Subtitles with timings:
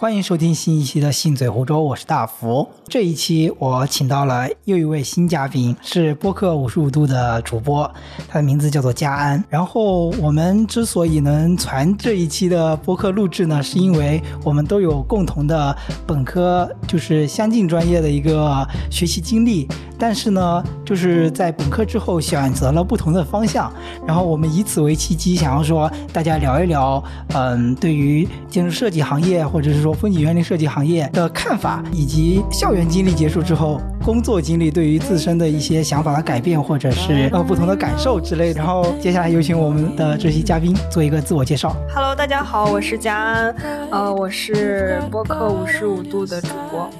[0.00, 2.66] 欢迎收听新一期的《信嘴湖州》，我是大福。
[2.88, 7.88] 这一期我请到了又一位新嘉宾，是播客五十五度的主播，
[8.26, 9.44] 他的名字叫做嘉安。
[9.50, 19.68] 然后我们之所以能传这一期的播客录制呢，是因为我们都有共同的本科，就是相近专业的一个学习经历。
[19.98, 23.70] 但是呢，就是在本科之后选择了不同的方向。
[24.06, 38.58] 然后我们以此为契机，想要说大家聊一聊，嗯，对于建筑设计行业或者是说风景园林设计行业的看法，以及校园经历结束之后工作经历对于自身的一些想法的改变，或者是呃不同的感受之类的。
[38.58, 41.74] 然后接下来有请我们的这些嘉宾做一个自我介绍。
[41.94, 43.54] Hello，大家好，我是佳安，
[43.90, 46.90] 呃，我是播客五十五度的主播。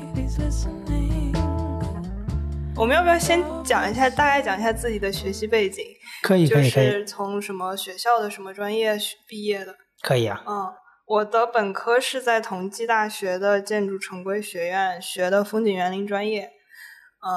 [2.77, 5.85] 我们要不要先讲一下，大概讲一下自己的学习背景？
[6.23, 8.97] 可以，就可以，可以，是从什么学校的什么专业
[9.29, 9.75] 毕业的？
[10.03, 10.41] 可以啊。
[10.49, 10.65] 嗯，
[11.11, 16.43] 我的本科是在同济大学的建筑城规学院学的风景园林专业。
[16.43, 17.29] 嗯，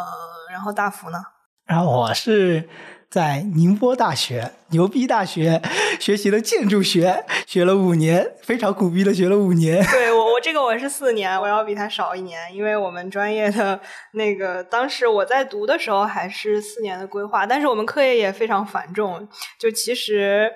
[0.51, 1.17] 然后大福呢？
[1.65, 2.69] 然后我是
[3.09, 5.59] 在宁波大学、牛逼大学
[5.99, 9.83] 学习的建筑学，学了五年，非常苦逼的学了五年。
[9.87, 13.81] 对我，我这个我是四年，我要比他少一年，因为我们专业的
[14.13, 19.27] 那个当时我在读的时候还是四年的规划，但是我们课业也非常繁重，
[19.59, 20.51] 就其实，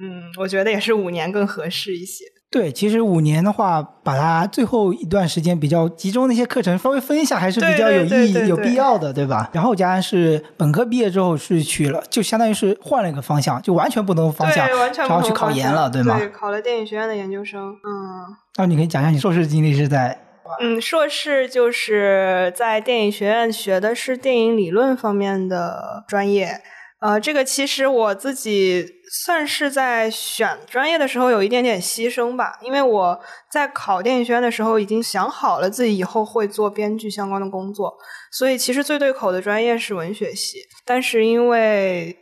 [0.00, 2.24] 嗯，我觉得也是五年更合适一些。
[2.52, 9.48] 对，其实五年的话，把它最后一段时间比较集中那些课程稍微分一下，还是比较有意义、有必要的，对吧？
[9.54, 16.18] 然后佳安是本科毕业之后是去了，就相当于是换了一个方向，就完全不同的方向，完全不然后去考研了，对吗？
[16.18, 17.70] 对，考了电影学院的研究生。
[17.70, 20.18] 嗯那你可以讲一下你硕士经历是在
[20.60, 26.60] 嗯，硕士就是在电影学院学的是电影理论方面的专业。
[27.00, 37.94] 呃，这个其实我自己算是在选专业的时候有一点点牺牲吧，因为我在考电影学院的时候已经想好了自己以后会做编剧相关的工作，
[38.30, 42.16] 所以其实最对口的专业是文学系，但是因为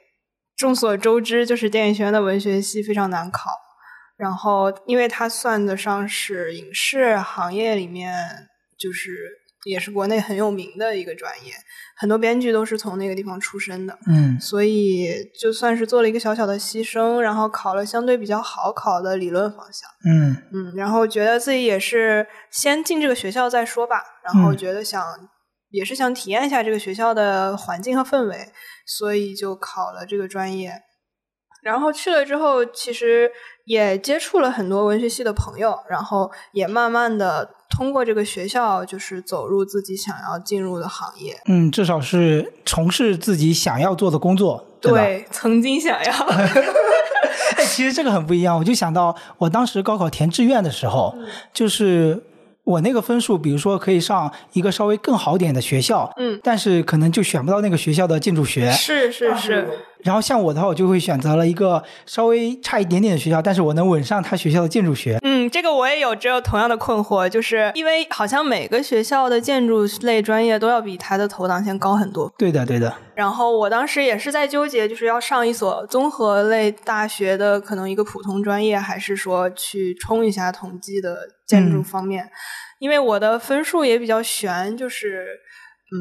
[0.57, 3.51] 众所周知，就是电影学院的文学系非常难考，
[4.17, 8.13] 然后因为它算得上是影视行业里面
[8.77, 9.13] 就是
[9.65, 11.53] 也是国内很有名的一个专业，
[12.01, 13.97] 很多编剧都是从那个地方出身的。
[14.09, 25.05] 嗯所以就算是做了一个小小的牺牲，然后考了相对比较好考的理论方向，嗯嗯，然后觉得自己也是先进这个学校再说吧，然后嗯觉得想、
[25.71, 28.49] 也是想体验一下这个学校的环境和氛围，
[28.87, 30.73] 所以就考了这个专业。
[31.63, 33.31] 然后去了之后，其实
[33.65, 41.39] 也接触了很多文学系的朋友，然后也慢慢的通过这个学校，就是走入自己想要进入的行业。
[41.47, 46.13] 嗯，至少是从事自己想要做的工作，对曾经想要，
[47.57, 48.57] 哎，其实这个很不一样。
[48.57, 52.23] 我就想到我当时高考填志愿的时候，嗯就是
[52.71, 58.71] 我那个分数，比如说可以上一个稍微更好点的学校，嗯，但是可能就选不到那个学校的建筑学。
[58.71, 59.69] 是是是，
[60.05, 65.19] 然后像我的话，我就会选择了一个稍微差一点点的学校，但是我能稳上他学校的建筑学。
[65.23, 72.33] 嗯，这个我也有只有同样的困惑，就是因为好像每个学校的建筑类专业都要比它的投档线高很多。
[72.39, 72.95] 对的，对的。
[73.15, 81.19] 然后我当时也是在纠结，就是要上一所综合类大学的可能一个普通专业，还是说去冲一下统计的
[81.51, 82.31] 建筑嗯方面，
[82.79, 85.27] 因为我的分数也比较悬，就是。
[85.93, 85.99] 嗯，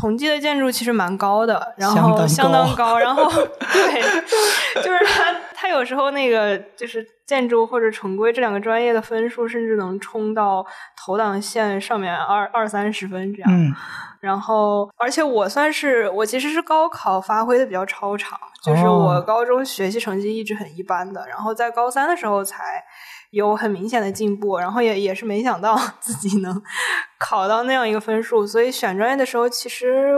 [0.00, 3.24] 统计的建筑其实蛮高的，然后相当高高，然后
[3.58, 10.64] 对，就是他他有时候那个就是建筑或者城规这两个专业的分数，甚至能冲到
[10.96, 13.50] 投档线上面二二三十分这样。
[13.52, 13.74] 嗯
[14.20, 22.82] 然后，而且我算是我其实是高考发挥的比较超常，就是哦我高中学习成绩一直很一般的，然后在高三的时候才
[23.30, 26.62] 有很明显的进步，然后也也是没想到 自己能
[27.18, 30.14] 考到那样一个分数，所以选专业的时候其实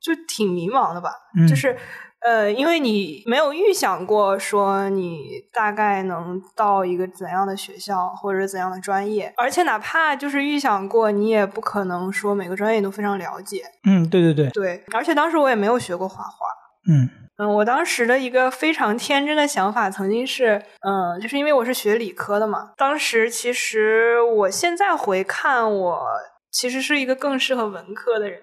[0.00, 1.76] 就挺迷茫的吧，嗯就是。
[2.24, 13.64] 呃，因为你没有预想过说你大概能到一个怎样的学校或者怎样的专业，而且哪怕就是预想过，你也不可能说每个专业都非常了解。
[13.82, 16.46] 嗯，对对对，对，而且当时我也没有学过画画。
[16.88, 17.08] 嗯
[17.38, 22.72] 嗯，我当时的一个非常天真的想法，曾经是，嗯，就是因为我是学理科的嘛。
[22.76, 26.06] 当时其实我现在回看，我
[26.50, 28.40] 其实是一个更适合文科的人。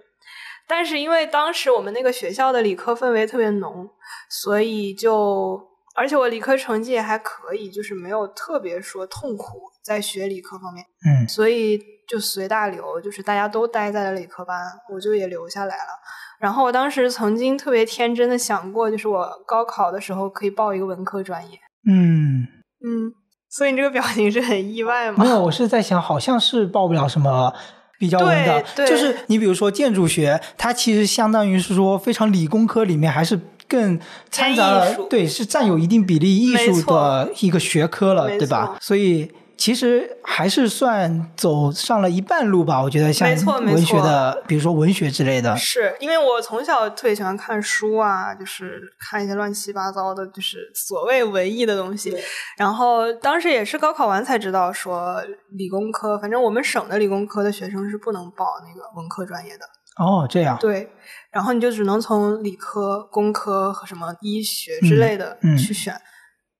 [0.67, 3.89] 但是因为当时我们那个学校的理科氛围特别浓，
[4.29, 5.61] 所以就
[5.95, 14.57] 而且我理科成绩也还可以，就是没有特别说痛苦在学理科方面，嗯所以就随大流，就是大家都待在了理科班，
[14.93, 15.91] 我就也留下来了。
[16.39, 22.47] 然后我当时曾经特别天真的想过，就是我高考的时候可以报一个文科专业，嗯，
[22.83, 23.11] 嗯，
[23.49, 25.23] 所以你这个表情是很意外吗？
[25.23, 27.53] 没有，我是在想，好像是报不了什么
[27.99, 33.37] 比较文的，就是你比如说建筑学，它其实相当于是说非常理工科里面还是
[33.67, 33.99] 更
[34.31, 38.77] 掺杂了对，是占有一定比例艺术的一个学科了，对吧？
[38.79, 39.29] 所以。
[39.59, 52.17] 其实还是算走上了一半路吧，我觉得像文学错的，比如说文学之类的，是因为我从小特别喜欢看书啊，就是看一些乱七八糟的，就是所谓文艺的东西。
[52.57, 55.21] 然后当时也是高考完才知道，说
[55.51, 59.65] 理工科，反正我们省的理工科的学生是不能报那个文科专业的。
[59.97, 60.89] 哦，这样，对，
[61.31, 65.93] 然后你就只能从理科、工科和什么医学之类的嗯嗯去选。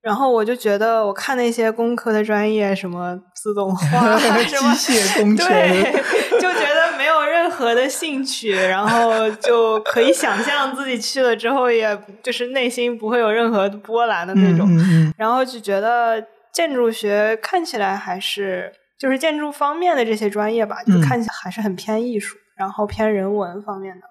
[0.01, 5.91] 然后我就觉得，我看那些工科的专业，什么自动化、 机械工程，对，
[6.39, 14.67] 就觉得没有任何的兴趣，然后就可以想象自己去了之后，也就是内心不会有任何波澜的那种。
[14.69, 24.01] 嗯嗯嗯然后就觉得建筑学看起来还是就是建筑方面的这些专业吧，就嗯看起来还是很偏艺术，然后偏人文方面的。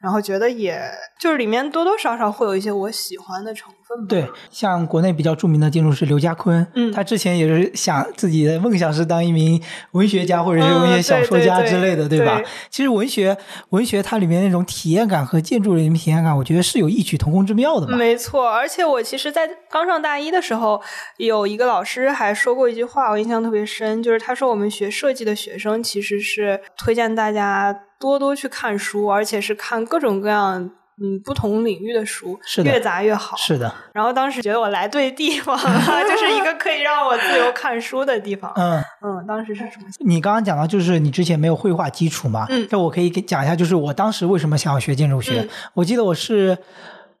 [0.00, 0.80] 然后觉得也
[1.20, 3.72] 就是里面多多少少会有一些我喜欢的成
[4.08, 9.60] 对，像国内比较著名的建筑师刘家坤，嗯他之前也是想自己的梦想是当一名
[9.92, 12.46] 文学家或者是嗯文学小说家之类的，对吧对？
[12.70, 13.36] 其实文学
[13.70, 17.96] 文学它里面那种体验感和建筑里面体验感，我觉得是有异曲同工之妙的嘛。
[17.96, 20.80] 没错，而且我其实，在刚上大一的时候，
[21.16, 30.70] 有一个老师还说过一句话，我印象特别深，就是他说我们学设计的学生其实是推荐大家多多去看书，而且是看各种各样
[31.00, 33.36] 嗯不同领域的书，是的越杂越好。
[33.36, 38.52] 是的，然后当时觉得我来对地方了， 就是一个可以让我自由看书的地方。
[38.56, 38.82] 嗯。
[39.02, 39.86] 嗯，当时是什么？
[40.00, 42.46] 你刚刚讲到，就是你之前没有绘画基础嘛？
[42.50, 45.40] 嗯这我可以给讲一下，就是我当时为什么想要学建筑学。
[45.40, 46.56] 嗯我记得我是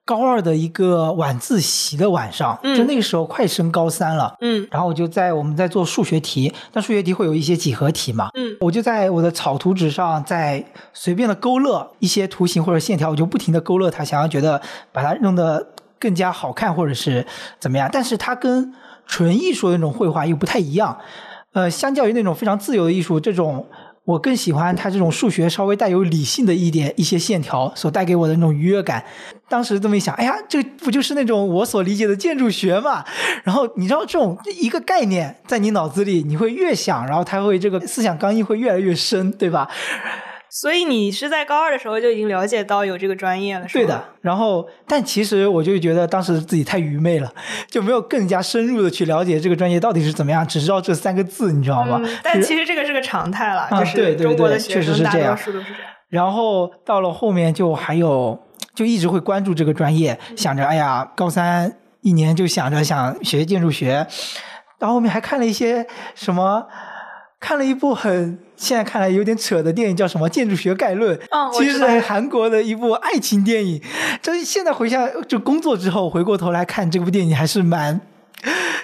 [0.04, 4.34] 高二的一个晚自习的晚上，嗯就那个时候快升高三了。
[4.40, 10.62] 嗯然后我就在我们在做数学题，但数学题会有一些几何题嘛，嗯我就在我的草图纸上在
[10.92, 14.60] 随便的勾勒一些图形或者线条，我就不停的勾勒它，想要觉得
[14.92, 15.68] 把它弄得
[15.98, 17.26] 更加好看或者是
[17.58, 17.88] 怎么样。
[17.90, 18.74] 但是它跟
[19.06, 20.98] 纯艺术的那种绘画又不太一样，
[21.54, 23.66] 呃，相较于那种非常自由的艺术，这种
[24.08, 29.04] 我更喜欢它这种数学稍微带有理性的一点一些线条所带给我的那种愉悦感。
[29.50, 33.04] 当时这么一想，哎呀，这不就是那种我所理解的建筑学嘛？
[33.44, 39.68] 然后你知道，这种一个概念在你脑子里，你会越想，然后它会这个思想刚毅会越来越深，对吧？
[40.50, 43.84] 所以你是在高二的时候就已经了解到有这个专业了，是吧？
[43.84, 44.04] 对的。
[44.22, 47.30] 然后，但其实我就觉得当时自己太愚昧了，
[47.68, 52.00] 就没有更加深入的去了解这个专业到底是怎么样，只知道这三个字，你知道吗？
[52.02, 55.82] 嗯，但其实这个是个常态了，啊就是中国的确实学生大是这样多数都是这样。
[56.08, 58.38] 然后到了后面就还有，
[58.74, 61.70] 就一直会关注这个专业，想着哎呀，高三
[62.00, 64.06] 一年就想着想学建筑学，
[64.78, 66.66] 到后面还看了一些什么，
[67.40, 73.80] 看了一部很现在看来有点扯的电影，叫什么《建筑学概论》，嗯其实是韩国的一部爱情电影。
[74.20, 78.00] 就是现在回想，就工作之后回过头来看这部电影，还是蛮，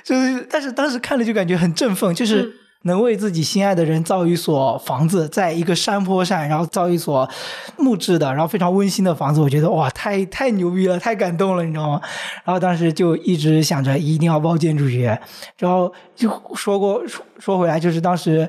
[0.03, 2.43] 就是但是当时看了就感觉很振奋，就是。
[2.43, 2.53] 嗯
[2.85, 7.29] 能为自己心爱的人造一所房子，在一个山坡上，然后造一所
[7.77, 12.01] 木质的，然后非常温馨的房子，我觉得哇，太太牛逼了，太感动了，你知道吗？
[12.45, 15.19] 然后当时就一直想着一定要报建筑学，
[15.59, 18.49] 然后就说过 说说回来，就是当时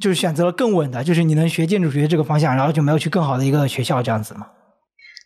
[0.00, 4.48] 就是选择了更稳的，就是你能学建筑学这个方向，然后就没有去更好的一个学校这样子嘛。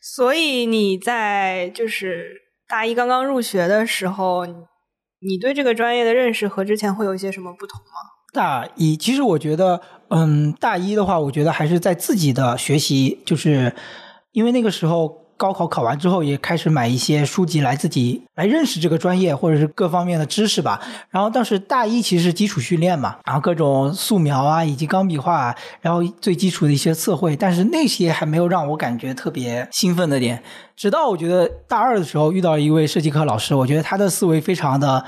[0.00, 2.28] 所以你在就是
[2.66, 8.17] 大一刚刚入学的时候，你对这个专业的认识和之前会有一些什么不同吗？
[8.38, 9.80] 大一，其实我觉得，
[10.10, 13.74] 嗯，大一的话，我觉得还是在自己的学习，就是
[14.30, 20.80] 因为那个时候高考考完之后，也开始买一些书籍来自己来认识这个专业或者是各方面的知识吧。
[21.10, 30.40] 然后当时大一其实是基础训练嘛，然后各种素描啊，以及钢笔画，然后最基础的一些测绘，但是那些还没有让我感觉特别兴奋的点。
[30.76, 35.04] 直到我觉得大二的时候遇到了一位设计课老师，我觉得他的思维非常的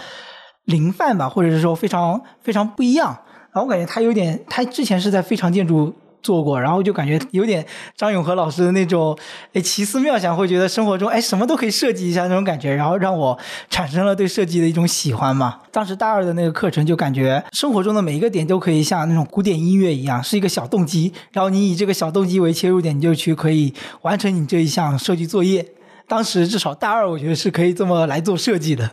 [0.70, 3.08] 灵泛吧，或者是说非常非常不一样。
[3.52, 9.18] 然后我感觉他有点，他之前是在非常建筑做过，然后就感觉有点张永和老师的那种，
[9.54, 13.36] 哎，奇思妙想，会觉得生活中哎什么都可以设计一下那种感觉，然后让我
[13.68, 15.58] 产生了对设计的一种喜欢嘛。
[15.72, 25.66] 当时大二的那个课程就感觉生活中的每一个点都可以像那种古典音乐一样，是一个小动机，然后你以这个小动机为切入点，你就去可以完成你这一项设计作业。
[26.10, 28.84] 当时至少大二，我觉得是可以这么来做设计的。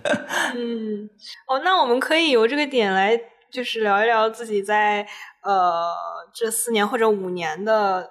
[0.53, 1.09] 嗯，
[1.47, 3.19] 哦，那我们可以由这个点来，
[3.51, 5.01] 就是聊一聊自己在
[5.41, 5.91] 呃
[6.31, 8.07] 这四年或者五年的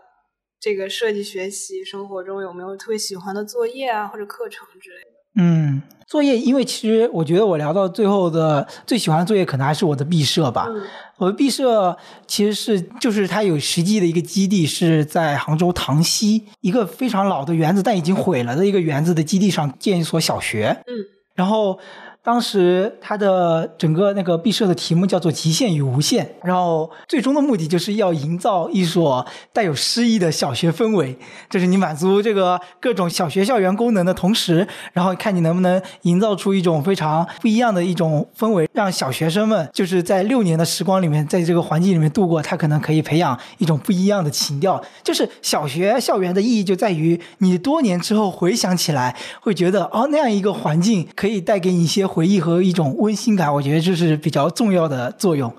[0.59, 5.11] 这个设计学习生活中有没有特别喜欢的作业啊或者课程之类的。
[5.39, 10.67] 嗯，作业，因为其实我觉得我聊到最后的最喜欢的作业，可能还是我的毕设吧。
[10.69, 10.83] 嗯
[11.19, 11.97] 我们毕设
[12.27, 20.83] 其实是就是它有实际的一个基地是在杭州塘溪一个非常老的园子，但已经毁了的一个园子的基地上建一所小学。
[20.87, 21.79] 嗯然后
[22.27, 31.17] 当时它的整个那个毕设的题目叫做“极限与无限”，然后最终的目的就是要营造一所带有诗意的小学氛围，
[31.49, 44.83] 就是你满足这个各种小学校园功能的同时，然后看你能不能营造出一种非常不一样的一种氛围，让小学生们就是在六年的时光里面，在这个环境里面度过，他可能可以培养一种不一样的情调。
[45.05, 53.53] 就是小学校园的意义就在于你多年之后回想起来，会觉得哦，那样一个环境可以带给你一些回忆和一种温馨感。
[53.53, 55.53] 我觉得这是比较重要的作用。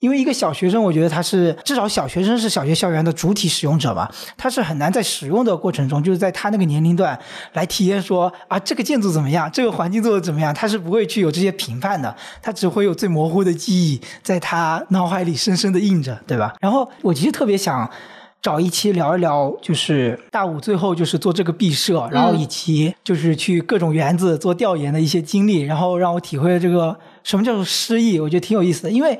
[0.00, 7.18] 因为一个小学生，我觉得他是至少小学生是小学校园的主体使用者嘛，他是很难在使用的过程中，就是在他那个年龄段
[7.54, 16.54] 来体验说啊这个建筑怎么样，这个环境做的怎么样，他是不会去有这些评判的，他只会有最模糊的记忆在他脑海里深深的印着，对吧？
[16.60, 17.90] 然后我其实特别想。
[18.40, 28.90] 找一期聊一聊，就是大五最后就是做这个毕设，然后以及就是去各种园子做调研的一些经历，然后让我体会这个什么叫做诗意，我觉得挺有意思的。
[28.90, 29.18] 因为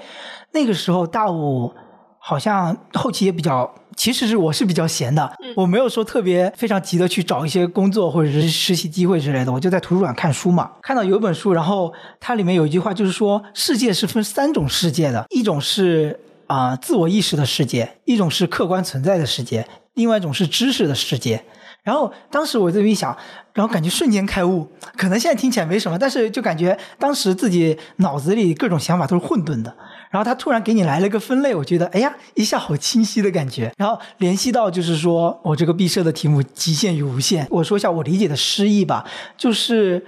[0.53, 1.73] 那个时候大五
[2.19, 16.21] 好像后期也比较，其实是我是比较闲的，我没有说特别非常急的去找一些工作或者是实习机会之类的，我就在图书馆看书嘛，看到有一本书，然后它里面有一句话就是说，世界是分三种世界的，一种是。
[16.49, 21.45] 啊、自我意识的世界，一种是客观存在的世界，另外一种是知识的世界。
[21.85, 23.17] 然后当时我这么一想，
[23.55, 24.69] 然后感觉瞬间开悟。
[24.97, 29.75] 可能现在听起来没什么，但是就感觉当时自己脑子里各种想法都是混沌的。
[30.11, 33.73] 然后他突然给你来了一个分类，我觉得哎呀，一下好清晰的感觉。
[33.79, 39.07] 然后联系到就是说我这个毕设的题目“极限与无限”，我说一下我理解的诗意吧，
[39.39, 40.05] 就是，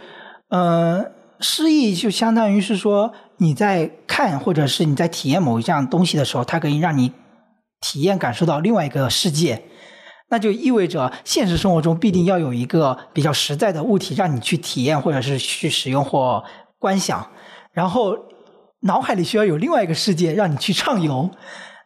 [0.48, 1.04] 呃，
[1.38, 7.10] 诗意就相当于是说你在看或者是你在体验某一项东西的时候，它可以让你
[7.80, 9.62] 体验感受到另外一个世界。
[10.28, 16.44] 那就意味着现实生活中必定要有一个比较实在的物体让你去体验或者是去使用或
[16.78, 17.26] 观想，
[17.72, 18.14] 然后
[18.82, 21.30] 脑海里需要有另外一个世界让你去畅游。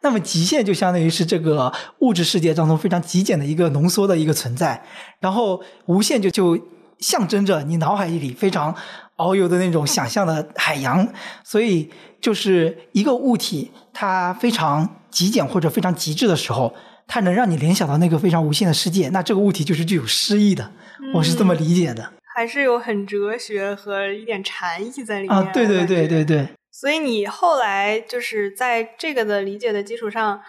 [0.02, 4.84] 那么极限就相当于是这个物质世界当中非常极简的一个浓缩的一个存在，
[5.20, 6.58] 然后无限就就
[6.99, 8.75] 象征着你脑海里非常
[9.16, 11.06] 遨游的那种想象的海洋。
[11.44, 11.90] 所以
[12.21, 16.75] 就是一个物体它非常极简或者非常极致的时候，
[17.06, 20.73] 它能让你联想到那个非常无限的世界，那这个物体就是具有诗意的。
[21.14, 22.12] 我是这么理解的。
[22.35, 26.49] 还是有很哲学和一点禅意在里面啊，对对对对对。
[26.73, 30.40] 所以你后来就是在这个的理解的基础上，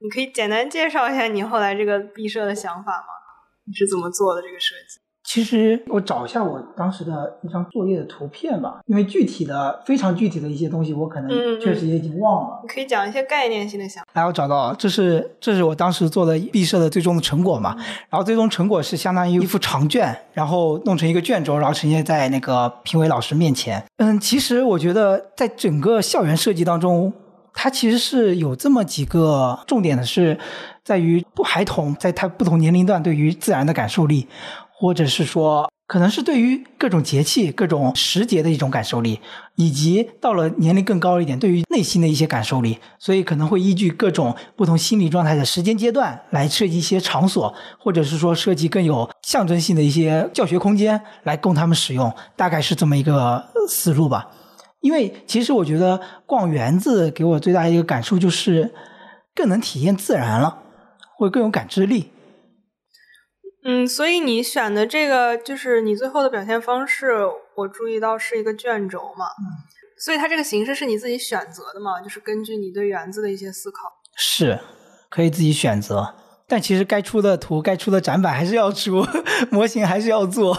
[0.00, 3.06] 你可以简单介绍一下你后来这个毕设的想法吗？
[3.66, 5.00] 你是怎么做的这个设计？
[5.24, 12.60] 其实我找一下我当时的一张作业的图片吧，因为具体的非常具体的一些东西，我可能确实也已经忘了。
[12.62, 14.10] 你可以讲一些概念性的想法。
[14.12, 17.74] 来，我找到了，这是这是我当时做的毕设的最终的成果嘛。
[18.10, 23.82] 然后最终成果是相当于一幅长卷，然后弄成一个卷轴，然后呈现在那个评委老师面前。
[23.96, 27.10] 嗯，其实我觉得在整个校园设计当中，
[27.54, 30.38] 它其实是有这么几个重点的，是
[30.84, 34.28] 在于不孩童在他不同年龄段对于自然的感受力，
[34.84, 35.70] 或者是说。
[35.86, 39.20] 可能是对于各种节气、各种时节的一种感受力，
[39.54, 54.30] 以及到了年龄更高一点，对于内心的一些感受力，所以可能会依据各种不同心理状态的时间阶段来设计一些场所，或者是说设计更有象征性的一些教学空间来供他们使用，大概是这么一个思路吧。
[54.80, 58.72] 因为其实我觉得逛园子给我最大的一个感受就是
[59.34, 60.60] 更能体验自然了，
[61.18, 62.08] 会更有感知力。
[63.64, 67.12] 嗯，所以你选的这个就是你最后的表现方式，
[67.56, 69.24] 我注意到是一个卷轴嘛。
[69.26, 69.44] 嗯。
[69.96, 72.00] 所以它这个形式是你自己选择的嘛？
[72.02, 73.90] 就是根据你对园子的一些思考。
[74.16, 74.58] 是，
[75.08, 76.14] 可以自己选择，
[76.46, 79.06] 但其实该出的图、该出的展板还是要出，
[79.50, 80.52] 模型还是要做。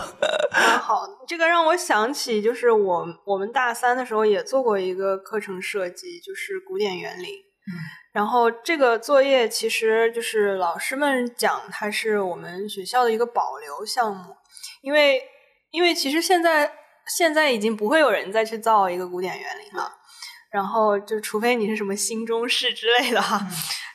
[0.51, 7.25] 蛮 好的，这个让我想起，就是我我们大三的时候也做过一个课程设计，就是古典园林。
[7.25, 7.69] 嗯。
[8.15, 14.34] 然后这个作业其实就是老师们讲，它是我们学校的一个保留项目，
[14.81, 15.22] 因为
[15.72, 16.72] 因为其实现在
[17.17, 19.91] 现在已经不会有人再去造一个古典园林了，
[20.50, 23.45] 然后就除非你是什么新中式之类的哈，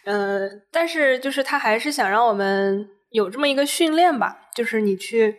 [0.05, 5.39] 嗯、呃，但是就是他还是想让我们有这么一个训练吧，就是你去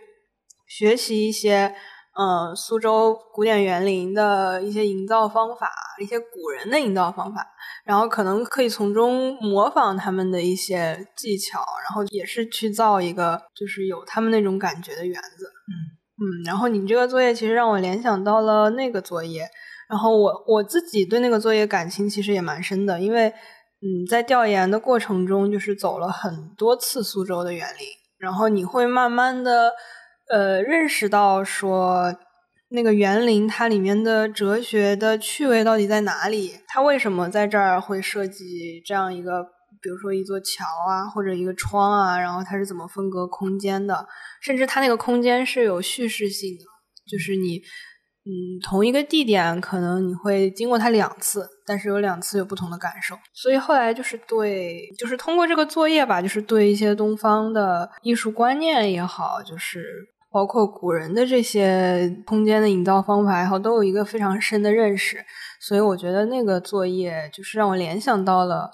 [0.67, 1.75] 学习一些。
[2.13, 5.69] 嗯，苏州古典园林的一些营造方法，
[6.01, 7.47] 一些古人的营造方法，
[7.85, 15.45] 然后可能可以从中模仿他们的一些技巧，然后也是去造一个就是有他们那种感觉的园子。
[15.45, 15.71] 嗯
[16.21, 19.49] 嗯，然后你这个作业其实让我联想到了那个作业，
[19.89, 27.87] 然后我我自己对那个作业感情其实也蛮深的，因为嗯，在调研的过程中，就是走了很多次苏州的园林，
[28.19, 29.71] 然后你会慢慢的
[30.31, 32.15] 呃认识到说
[32.69, 39.45] 那个园林它里面的哲学的趣味到底在哪里，它为什么在这儿会设计这样一个。
[39.81, 44.05] 比如说一座桥啊，或者一个窗啊，然后它是怎么分隔空间的？
[44.39, 46.63] 甚至它那个空间是有叙事性的，
[47.09, 47.57] 就是你，
[48.25, 53.15] 嗯，同一个地点，可能你会经过它两次，但是有两次有不同的感受。
[53.33, 59.83] 所以后来就是对，就是通过这个作业吧，就是对一些东方的艺术观念也好，就是
[60.31, 65.25] 包括古人的这些空间的营造方法也好，都有一个非常深的认识。
[65.59, 68.71] 所以我觉得那个作业就是让我联想到了。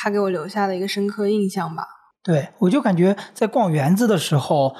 [0.00, 1.97] 他给我留下的一个深刻印象吧。
[2.24, 4.74] 对，我就感觉在逛园子的时候，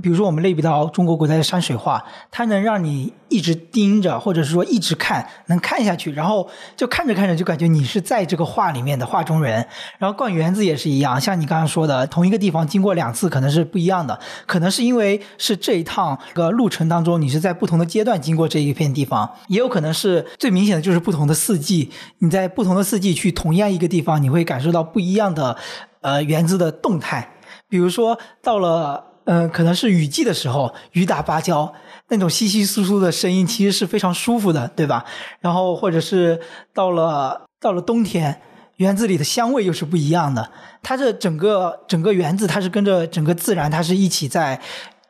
[0.00, 9.66] 比如说我们类比到中国古代的山水画，它能让你一直盯着，或者是说一直看，能看下去，然后就看着看着就感觉你是在这个画里面的画中人。
[9.98, 25.58] 然后逛园子也是一样，像你刚刚说的，同一个地方经过两次可能是不一样的，可能是因为是这一趟个路程当中，你是在不同的阶段经过这一片地方，也有可能是最明显的就是不同的四季，你在不同的四季去同样一个地方，你会感受到不一样的。
[26.04, 27.26] 呃，园子的动态，
[27.66, 31.72] 比如说到了，嗯，可能是雨季的时候，雨打芭蕉，
[32.08, 35.02] 那种稀稀疏疏的声音，其实是非常舒服的，对吧？
[35.40, 36.38] 然后或者是
[36.74, 38.38] 到了到了冬天，
[38.76, 40.50] 园子里的香味又是不一样的。
[40.82, 44.60] 它这整个整个园子，它是跟着整个自然，它是一起在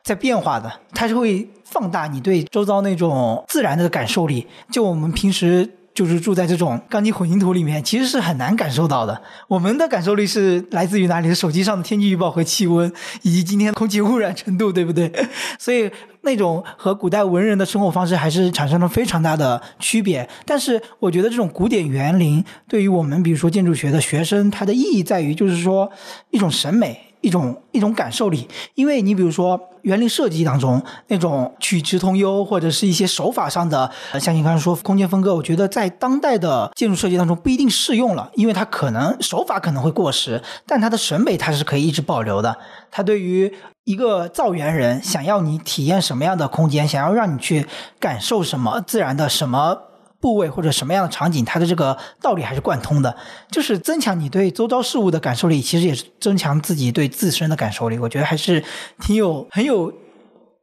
[0.01, 4.47] 在变化的，它是会放大你对周遭那种自然的感受力。
[4.71, 5.69] 就我们平时。
[5.95, 9.21] 就是住在这种钢筋混凝土里面，其实是很难感受到的。
[9.47, 11.33] 我们的感受力是来自于哪里？
[11.33, 15.09] 手机上的天气预报和气温，以及今天空气污染程度，对不对？
[15.57, 15.89] 所以
[16.21, 20.27] 那种和古代文人的生活方式还是产生了非常大的区别。
[20.45, 25.89] 但是我觉得这种古典园林对于我们，比如说建筑学的学生，它的意义在于就是说
[26.31, 26.99] 一种审美。
[27.25, 42.55] 一种一种感受力，因为你比如说园林设计当中那种取直通幽，或者是一些手法上的，像你刚才说空间分割，我觉得在当代的建筑设计当中不一定适用了，因为它可能手法可能会过时，但它的审美它是可以一直保留的。
[42.91, 43.51] 它对于
[43.85, 47.65] 一个造园人想要你体验什么样的空间，想要让你去
[47.99, 49.79] 感受什么自然的什么。
[50.25, 53.15] 部位或者什么样的场景，它的这个道理还是贯通的，
[53.51, 57.99] 就是增强你对周遭事物的感受力，其实也是增强自己对自身的感受力。
[57.99, 58.63] 我觉得还是
[58.99, 59.93] 挺有很有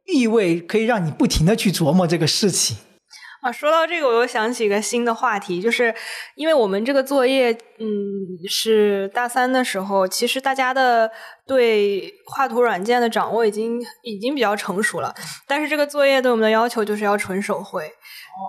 [0.05, 2.75] 意味，可以让你不停的去琢磨这个事情。
[3.43, 5.93] 啊，说到这个，我又想起一个新的话题，就是
[6.35, 7.87] 因为我们这个作业，嗯，
[8.49, 11.11] 是大三的时候，其实大家的
[11.45, 15.13] 对画图软件的掌握已经已经比较成熟了，
[15.45, 17.91] 但是这个作业对我们的要求就是要纯手绘，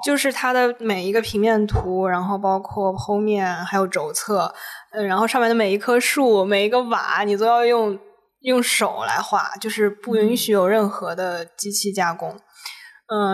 [0.06, 4.54] 就是它的每一个平面图，然后包括剖面还有轴测，
[4.92, 7.98] 嗯，然后上面的每一棵树、每一个瓦，你都要用
[8.42, 12.30] 用手来画，就是不允许有任何的机器加工。
[12.30, 12.38] 嗯，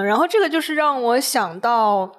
[0.04, 2.10] 然后这个就是让我想到，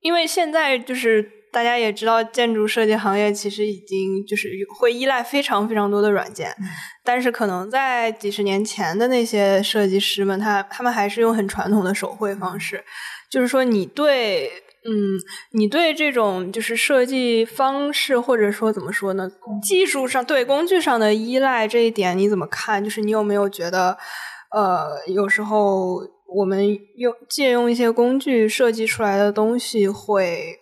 [0.00, 6.54] 因为现在就是大家也知道，建筑设计行业其实已经就是会依赖非常非常多的软件，
[7.04, 12.82] 但是可能在几十年前的那些设计师们，他他们还是用很传统的手绘方式。
[13.30, 14.50] 就是说，你对
[14.84, 14.92] 嗯，
[15.52, 19.30] 你对这种就是设计方式，或者说怎么说呢，
[19.62, 22.82] 技术上对工具上的依赖这一点你怎么看？
[22.82, 23.96] 就是你有没有觉得，
[24.50, 26.00] 呃，有时候。
[26.34, 30.58] 我们用借用一些工具设计出来的东西，会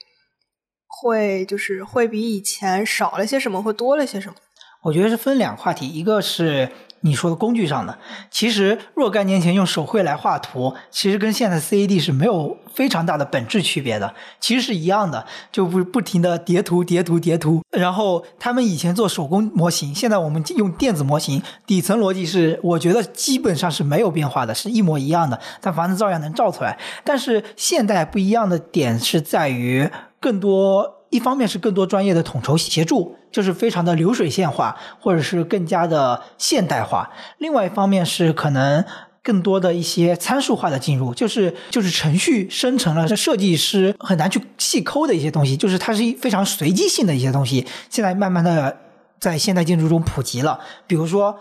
[0.87, 4.35] 会就是会比以前少了些什么，会多了些什么？
[4.83, 6.69] 我觉得是分两个话题，一个是。
[7.03, 7.99] 你说的工具上的，
[8.31, 17.63] 其实若干年前用手绘来画图，其实跟现在 CAD 是没有非常大的本质区别的，其实是一样的，就不不停的叠图、叠图、叠图。
[17.71, 26.79] 然后他们以前做手工模型，现在我们用电子模型，底层逻辑是我觉得基本上是没有变化的，是一模一样的，但房子照样能照出来。
[27.03, 29.89] 但是现代不一样的点是在于
[30.21, 30.97] 更多。
[31.11, 38.85] 一方面是更多专业的统筹协助，就是非常的流水线化，或者是更加的现代化；另外一方面是可能
[39.23, 48.77] 更多的一些参数化的进入，就是就是程序生成了，这设计师很难去细抠的一些东西，就是它是非常随机性的一些东西，现在慢慢的
[49.19, 51.39] 在现代建筑中普及了，比如说。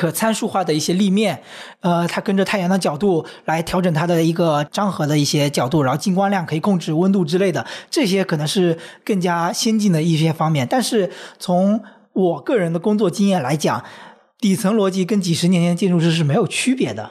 [0.00, 1.42] 可参数化的一些立面，
[1.80, 10.66] 呃，它跟着太阳的角度来调整它的一个张合的一些角度，然后进光量可以控制温度之类的，这些可能是更加先进的一些方面。
[10.66, 11.82] 但是从
[12.14, 13.84] 我个人的工作经验来讲，
[14.38, 17.10] 底层逻辑跟几十年前建筑师是没有区别的。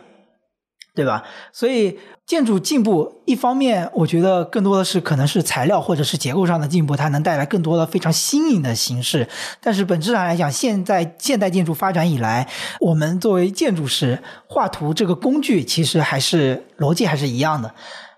[0.99, 1.23] 对吧？
[1.53, 9.25] 所以建筑进步，一方面我觉得更多的是可能是材料或者是结构上的进步，它能带来更多的非常新颖的形式。
[9.61, 12.45] 但是本质上来讲，现在现代建筑发展以来，
[12.81, 17.73] 我们作为建筑师画图这个工具，其实还是逻辑还是一样的。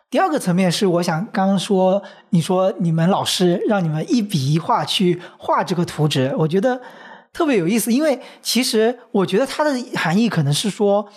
[0.09, 6.81] 第二个层面是，我想刚刚说，你说你们老师让你们一笔一画去画这个图纸，我觉得
[7.31, 11.07] 特别有意思，因为其实我觉得它的含义可能是说。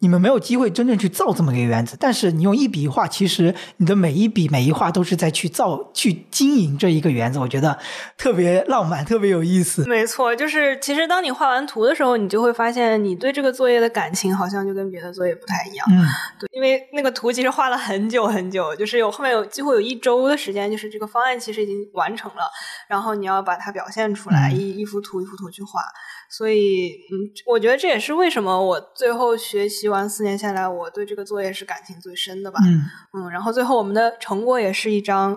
[0.00, 7.78] 你们没有机会真正去造这么一个园子，但是你用一笔一画，其实你的每一笔每一画都是在去造、去经营这一个园子，我觉得
[8.16, 9.84] 特别浪漫，特别有意思。
[9.88, 15.86] 没错，就是其实当你画完图的时候，你就会发现你对这个作业的感情好像就跟别的作业不太一样。
[15.90, 16.06] 嗯，
[16.38, 22.50] 对，因为那个图其实画了很久很久，就是有后面有几乎有一周的时间，就是这个方案其实已经完成了，
[22.88, 25.82] 然后你要把它表现出来，一一幅图一幅图去画。
[26.30, 32.60] 所以，嗯，我觉得这也是为什么我最后学习完四年下来，我对这个作业是感情最深的吧。
[32.64, 32.84] 嗯
[33.18, 35.36] 嗯，然后最后我们的成果也是一张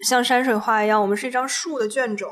[0.00, 2.26] 像山水画一样，我们是一张树的卷轴。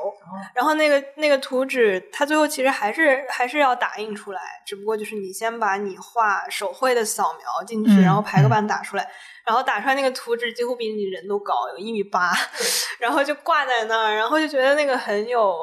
[0.55, 9.07] 然后那个那个图纸，它最后其实还是还是要打印出来，只不过就是你先把你画手绘的扫描进去，然后排个版打出来，
[9.45, 12.33] 然后打出来那个图纸几乎比你人都高，有一米八，
[12.99, 15.55] 然后就挂在那儿，然后就觉得那个很有。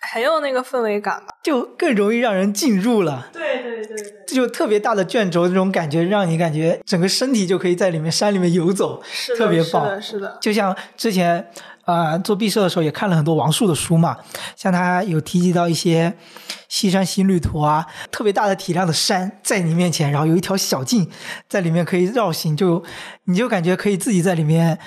[0.00, 3.28] 很有那个氛围感吧，就更容易让人进入了。
[3.32, 9.84] 对对对对，就特别大的卷轴，这种感觉让你感觉整个身体就可以在里面山里面游走，是特别棒。
[9.84, 10.38] 是的，是的。
[10.40, 11.50] 就像之前
[11.84, 14.16] 啊做毕设的时候也看了很多王树的书嘛，
[14.54, 16.14] 像他有提及到一些
[16.68, 21.10] 西山新绿图啊，特别大的体量的山在你面前，然后有一条小径
[21.48, 22.84] 在里面可以绕行，就
[23.24, 24.78] 你就感觉可以自己在里面。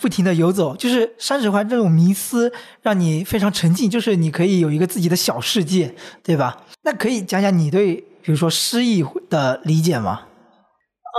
[0.00, 6.64] 不停的游走，就是山水画这种迷思，让你非常沉浸，就是你可以有一个自己的小世界，对吧？
[6.82, 10.22] 那可以讲讲你对，比如说诗意的理解吗？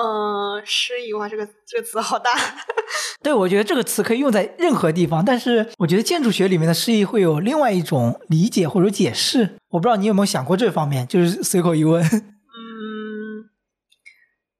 [0.02, 2.32] 嗯，诗意哇，这个这个词好大。
[3.22, 9.58] 对，我觉得这个词可以用在任何地方，但是我觉得建筑学里面的诗意会有另外一种理解或者解释。
[9.70, 12.04] 我不知道你有没有想过这方面，就是随口一问。
[12.04, 13.46] 嗯，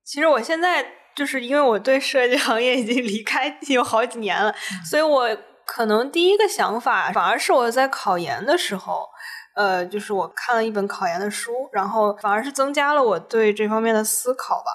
[0.06, 1.01] 其实我现在。
[1.16, 4.54] 就是因为我对设计行业已经离开有好几年了，
[4.90, 5.28] 所以我
[5.66, 9.08] 可能第一个想法反而是我在考研的时候，
[9.56, 14.72] 呃，就是我看了一本考研的书，然后反而是增加了我对这方面的思考吧。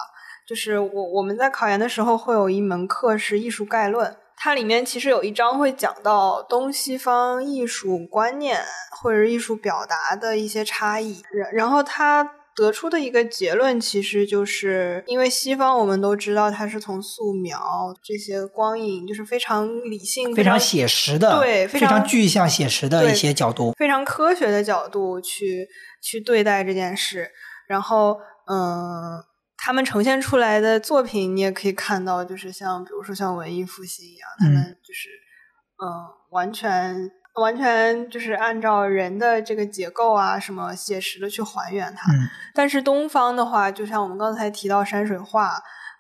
[0.47, 12.31] 就是我我们在考研的时候会有一门课是艺术概论，它里面其实有一章会讲到东西方艺术观念或者艺术表达的一些差异，然然后它。
[12.57, 17.61] 得出的一个结论，其实就是因为西方，我们都知道它是从素描
[18.03, 25.69] 这些光影，就是非常理性、非常写实的，对，非常具象写实的一些角度，非常科学的角度去
[26.03, 27.31] 去对待这件事。
[27.69, 28.19] 然后，
[28.51, 29.23] 嗯，
[29.59, 35.11] 他们呈现出来的作品，你也可以看到，就是像比如说像文艺复兴一样，他们就是，
[35.77, 35.87] 嗯，
[36.31, 37.11] 完全。
[37.41, 42.11] 完全就是按照人的这个结构啊，什么写实的去还原它。
[42.55, 45.51] 但是东方的话，就像我们刚才提到山水画，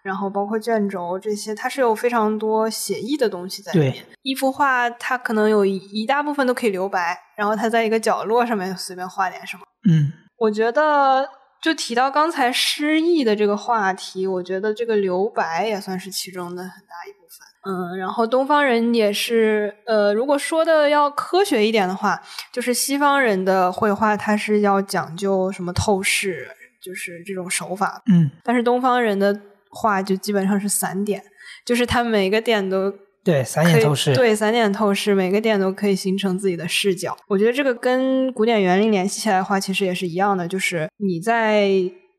[0.03, 4.07] 然后包括卷轴这些，它是有非常多写意的东西在里面。
[4.22, 9.62] 一幅画它可能有一大部分都可以留白，然后它在一个角落上面随便画点什么。
[9.88, 11.29] 嗯，我觉得
[11.62, 17.25] 就提到刚才诗意的这个话题，我觉得这个留白也算是其中的很大一部分。
[17.66, 26.48] 嗯，然后东方人也是，呃，如果说的要科学一点的话，就是西方人的绘画，它是要讲究什么透视，
[26.81, 28.00] 就是这种手法。
[28.07, 29.37] 嗯，但是东方人的
[29.68, 31.20] 画就基本上是散点，
[31.64, 32.92] 就是它每个点都
[33.24, 37.16] 对散点透视，对散点透视，每个点都可以形成自己的视角。
[37.26, 41.68] 我觉得这个跟古典园林联系起来的话，其实也是一样的，就是你在。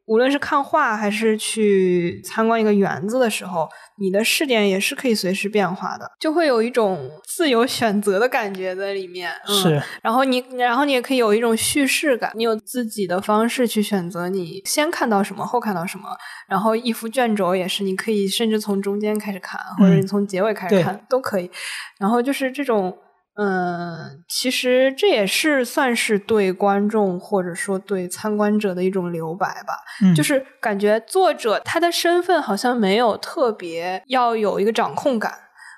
[0.08, 3.68] 无论是看画还是去参观一个园子的时候，
[3.98, 9.32] 你的视点也是可以随时变化的，就会有一种自由选择的感觉在里面。
[9.46, 16.10] 是，然后你，然后你也可以有一种叙事感，你有自己的方式去选择你先看到什么，后看到什么。
[16.48, 21.52] 然后一幅卷轴也是，你可以甚至从中间开始看，或者你从结尾开始看都可以。
[22.00, 22.98] 然后就是这种。
[23.40, 29.74] 嗯，其实这也是算是对观众或者说对参观者的一种留白吧。
[30.04, 35.32] 嗯，就是感觉作者他的身份好像没有特别要有一个掌控感。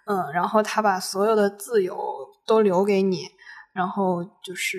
[0.05, 1.95] 嗯，然后他把所有的自由
[2.47, 3.25] 都留给你，
[3.73, 4.77] 然后就是，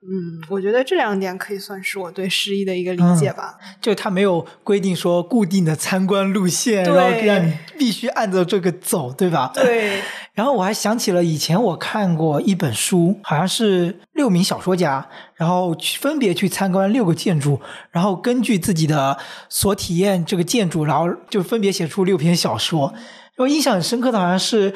[0.00, 3.56] 嗯，我觉得这两点可以算是我对诗意的一个理解吧。
[3.80, 9.52] 就他没有规定说固定的参观路线，然后让你必须按照这个走，对吧？
[9.54, 10.00] 对。
[10.34, 19.18] 然后我还想起了以前我看过一本书，好像是六名小说家，然后去分别去参观六个建筑，然后根据自己的
[19.48, 22.94] 所体验这个建筑，然后就分别写出六篇小说。
[23.36, 24.74] 我印象很深刻的好像是。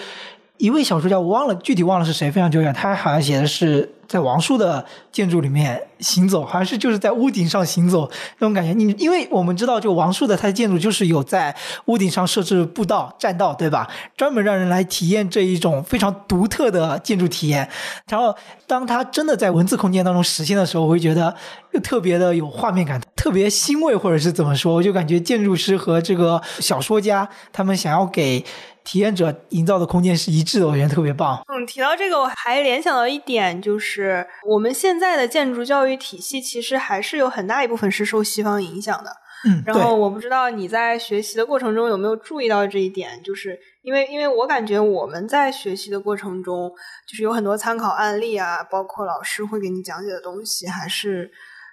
[0.58, 2.72] 一位小说家，我忘了具体忘了是谁，非常久远。
[2.72, 8.72] 他好像写的是在王树的建筑里面行走，好像是就是在屋顶上行走那种感觉。
[8.72, 11.54] 你因为我们知道，就王树的他的建筑就是有在
[11.86, 13.88] 屋顶上设置步道、栈道，对吧？
[14.16, 17.68] 专门让人来体验这一种非常独特的建筑体验。
[18.08, 18.34] 然后，
[18.66, 21.34] 当他真的在文字空间当中实现的时候，我会觉得
[21.72, 24.74] 又特别的有画面感，特别欣慰，或者是怎么说？
[24.74, 28.44] 我就感觉建筑师和这个小说家他们想要给。
[28.86, 31.42] 体验者营造的空间是一致的，我觉得特别棒。
[31.52, 33.95] 嗯，提到这个，我还联想到一点，就是
[34.44, 39.10] 我们现在的建筑教育体系其实还是有很大一部分是受西方影响的。
[39.46, 46.70] 嗯，然后我不知道你在学习的过程中有没有注意到这一点，就是因为因为我感觉我们在学习的过程中，
[47.06, 51.30] 就是有很多参考案例啊，包括老师会给你讲解的东西，还是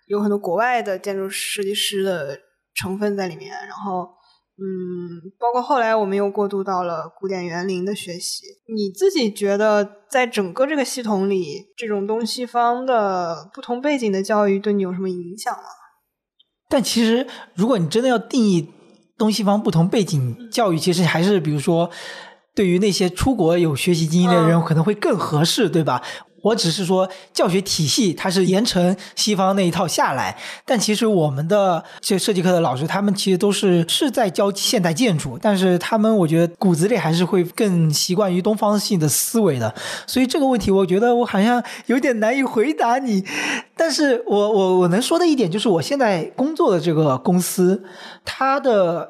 [0.07, 2.37] 有很多国外的建筑设计师的
[2.75, 4.09] 成分在里面，然后。
[4.63, 8.45] 嗯，包括后来我们又过渡到了古典园林的学习。
[8.73, 15.63] 你自己觉得，在整个这个系统里，这种东西方的不同背景的教育对你有什么影响吗？
[16.69, 18.69] 但其实，如果你真的要定义
[19.17, 21.89] 东西方不同背景教育，其实还是比如说，
[22.55, 26.01] 对于那些出国有学习经验的人，可能会更合适，对吧？
[26.43, 39.73] 我只是说教学体系它是沿承西方那一套下来，但其实我们的这设计课的老师他们其实都是是在教现代建筑，但是他们我觉得骨子里还是会更习惯于东方性的思维的，
[40.05, 43.23] 所以这个问题我觉得我好像有点难以回答你。
[43.77, 47.81] 但是我我我能说的一点就是，我现在工作的这个公司，
[48.25, 49.09] 它的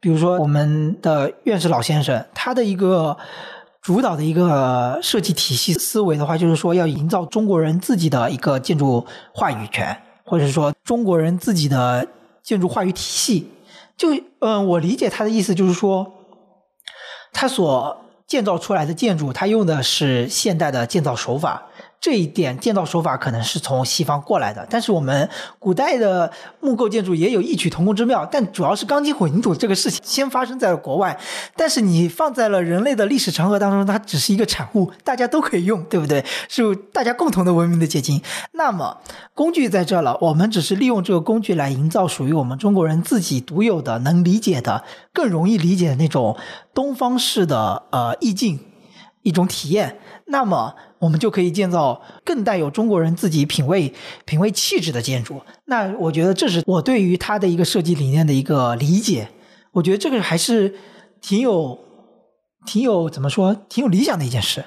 [0.00, 3.16] 比如说我们的院士老先生，他的一个。
[3.80, 12.06] 主导的一个设计体系思维的话，就是说要营造中国人自己的一个建筑话语权，或者说中国人自己的
[12.42, 13.50] 建筑话语体系。
[13.96, 14.08] 就
[14.40, 16.12] 嗯，我理解他的意思就是说，
[17.32, 21.62] 他所建造出来的建筑，他用的是现代的建造手法。
[22.00, 26.30] 这一点建造手法可能是从西方过来的，但是我们古代的
[26.60, 28.24] 木构建筑也有异曲同工之妙。
[28.30, 31.18] 但主要是钢筋混凝土这个事情先发生在了国外，
[31.56, 36.24] 但是你放在了人类的历史长河当中，它只是一个产物，大家都可以用，对不对？
[36.48, 38.22] 是大家共同的文明的结晶。
[38.52, 38.98] 那么
[39.34, 46.36] 工具在这了，我们只是利用这个工具来营造属于我们中国人自己独有的、能理解的、更容易理解的那种
[46.72, 48.60] 东方式的呃意境
[49.22, 49.98] 一种体验。
[50.26, 50.76] 那么。
[50.98, 53.92] 我们就可以建造更带有中国人自己品味、
[54.24, 55.40] 品味气质的建筑。
[55.66, 59.28] 那我觉得这是我对于它的一个设计理念的一个理解。
[59.72, 60.74] 我觉得这个还是
[61.20, 61.78] 挺有、
[62.66, 64.64] 挺有怎么说、挺有理想的一件事。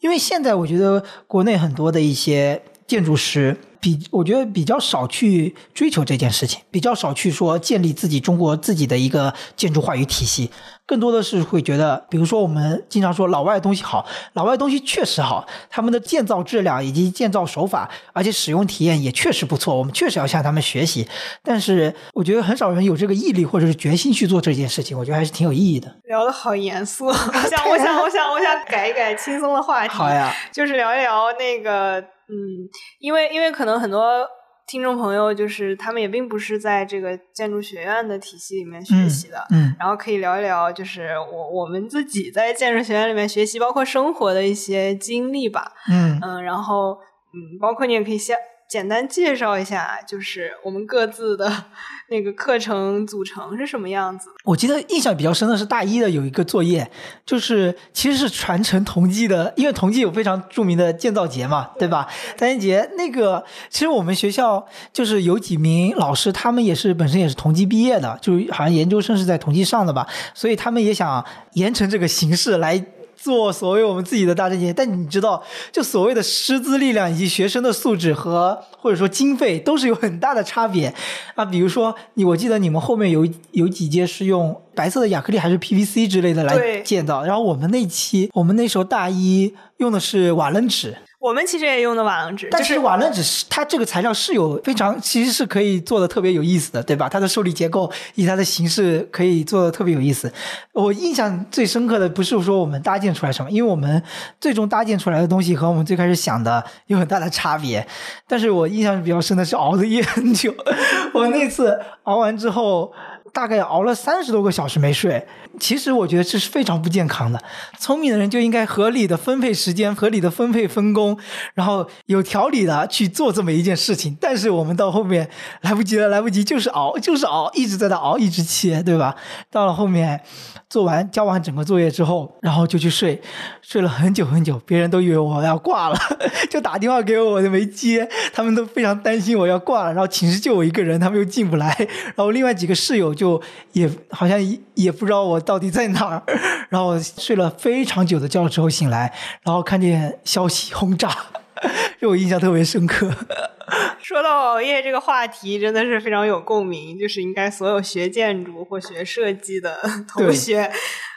[0.00, 3.56] 因为现在我觉得国内很多的一些建筑师。
[3.82, 10.50] 比我觉得比较少去追求这件事情，比较少去说建立自己中国自己的一个建筑话语体系，
[10.84, 21.08] 更多的是会觉得，比如说我们经常说老外的东西好，老外东西确实好，他们的建造质量以及建造手法，而且使用体验也确实不错，我们确实要向他们学习。
[21.42, 25.90] 但是我觉得很少人有这个毅力或者是决心去做这件事情，我觉得还是挺有意义的。
[26.04, 32.04] 聊的好严肃， 我想，我想，我想，我想改一改轻松的话题，好呀，就是聊一聊那个。
[32.30, 32.68] 嗯，
[33.00, 34.26] 因为因为可能很多
[34.66, 46.98] 听众朋友就是他们也并不是在这个建筑学院的体系里面学习的，嗯，然后可以聊一聊，就是我我们自己在建筑学院里面学习，包括生活的一些经历吧，嗯嗯，然后
[47.34, 48.36] 嗯，包括你也可以先。
[48.70, 51.52] 简单介绍一下，就是我们各自的
[52.08, 54.30] 那个课程组成是什么样子。
[54.44, 56.88] 我记得印象比较深的是大一的有一个作业，
[57.26, 62.06] 就是其实是传承同济的，因为同济有非常著名的建造节嘛，对吧？
[62.38, 72.80] 单元节那个，其实我们学校就是有几名老师，他们也是本身也是同济毕业的，就好像研究生是在同济上的吧，所以他们也想沿承这个形式来。
[73.22, 80.92] 做所谓我们自己的大政节，但你知道，就所谓的师资力量以及学生的素质和或者说经费都是有很大的差别
[81.34, 81.44] 啊。
[81.44, 90.96] 比如说，你我记得你们后面有 有几届是用白色的亚克力还是 PVC 之类的来建造，然后我们那期我们那时候大一用的是瓦楞纸。
[91.20, 97.10] 我们其实也用的瓦楞纸，但是瓦楞纸是它这个材料是有非常，其实是可以做的特别有意思的，对吧？
[97.10, 100.32] 它的受力结构以及它的形式可以做的特别有意思。
[100.72, 104.02] 我印象最深刻的不是说我们搭建出来什么，因为我们
[104.40, 107.86] 最终搭建出来的东西和我们最开始想的有很大的差别。
[108.26, 110.54] 但是我印象比较深的是熬的夜很久，
[111.12, 112.90] 我那次熬完之后。
[113.32, 115.26] 大概熬了三十多个小时没睡。
[115.58, 117.42] 其实我觉得这是非常不健康的。
[117.78, 121.18] 聪明的人就应该合理的分配时间，合理的分配分工，
[121.54, 124.16] 然后有条理的去做这么一件事情。
[124.20, 125.28] 但是我们到后面
[125.62, 129.16] 来不及了，来不及，就是熬，就是熬，一直在那熬，一直切，对吧？
[129.50, 130.20] 到了后面。
[130.68, 133.20] 做完交完整个作业之后，然后就去睡，
[133.60, 135.98] 睡了很久很久，别人都以为我要挂了，
[136.48, 139.92] 就打电话给我，我就没接，他们都非常担心我要挂了。
[139.92, 141.76] 然后寝室就我一个人，他们又进不来，
[142.14, 143.40] 然后另外几个室友就
[143.72, 144.40] 也好像
[144.72, 146.22] 也不知道我到底在哪儿。
[146.70, 151.14] 然后睡了非常久的觉之后醒来，然后看见消息轰炸，
[152.00, 153.10] 让我印象特别深刻。
[154.00, 159.78] 说到熬夜这个话题，真的是非常有共鸣，就是应该所有学建筑或学设计的
[160.08, 160.70] 同学。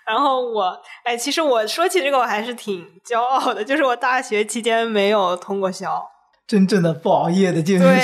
[0.05, 6.03] 然后我，哎，其实我说起这个，我还是挺骄傲的，就是我大学期间没有通过宵，
[6.45, 7.95] 真正的不熬夜的建筑对，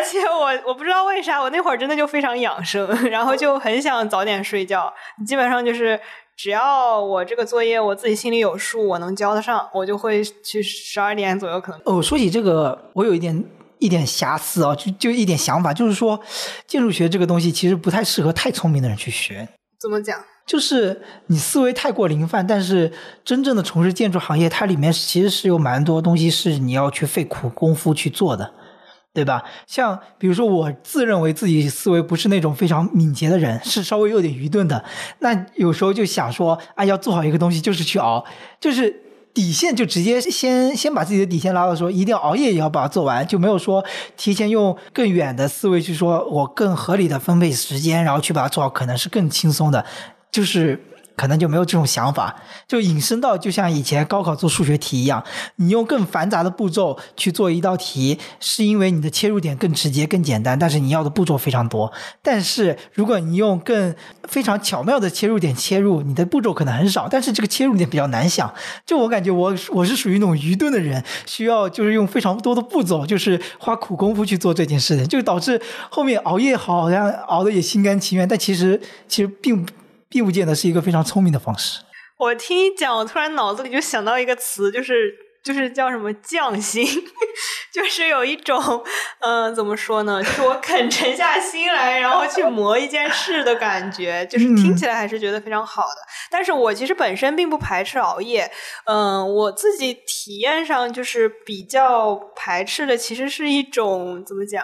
[0.00, 4.92] 而且我我不知道为啥，我那会儿真的就非常养生， 然后就很想早点睡觉，
[5.26, 6.00] 基本上就是。
[6.42, 11.80] 只要我这个作业我自己心里有数，我能交得上，我就会去十二点左右可能。
[11.84, 13.44] 哦，说起这个，我有一点
[13.78, 16.18] 一点瑕疵啊，就就一点想法，就是说
[16.66, 19.46] 建筑学这个东西其实不太适合太聪明的人去学。
[19.78, 20.18] 怎么讲？
[20.46, 22.90] 就是你思维太过零泛，但是
[23.22, 28.50] 真正的从事建筑行业，它里面其实是有蛮多东西是你要去费苦功夫去做的。
[29.12, 29.42] 对吧？
[29.66, 34.84] 像比如说，我自认为自己思维不是那种非常敏捷的人，是稍微有点愚钝的。
[35.18, 38.24] 那有时候就想说，啊，要做好一个东西，就是去熬，
[38.60, 39.02] 就是
[39.34, 43.84] 底线就直接先先把自己的底线拉到说，一定要熬夜也要把它做完，就没有说
[44.16, 49.84] 提前用更远的思维去说，我更合理的分配时间，然后去把它做好，可能是更轻松的，
[50.30, 50.86] 就是。
[51.20, 52.34] 可能就没有这种想法，
[52.66, 55.22] 就引申到就像以前高考做数学题一样，
[55.56, 61.92] 你用更繁杂的步骤去做一道题，是因为你的切入点更直接、更简单，但是你要的步骤非常多。
[62.22, 63.94] 但是如果你用更
[64.28, 68.50] 非常巧妙的切入点切入，你的步骤可能很少，但是这个切入点比较难想。
[68.86, 79.70] 就我感觉，我我是属于那种愚钝的人，需要就是用非常多的步骤，就是花苦功夫去做这件事情，就导致后面熬夜好像熬的也心甘情愿，但其实其实并不。
[80.10, 81.80] 并不见得是一个非常聪明的方式。
[82.18, 86.84] 我听你讲，我突然脑子里就想到一个词，就是就是叫什么匠心，
[87.72, 88.84] 就是有一种
[89.20, 90.22] 嗯，怎么说呢？
[90.22, 95.96] 就是我肯沉下心来，然后去磨一件事的感觉，就是听起来还是觉得非常好的。
[96.30, 98.50] 但是我其实本身并不排斥熬夜，
[98.84, 104.62] 嗯，我自己体验上就是比较排斥的，其实是一种怎么讲？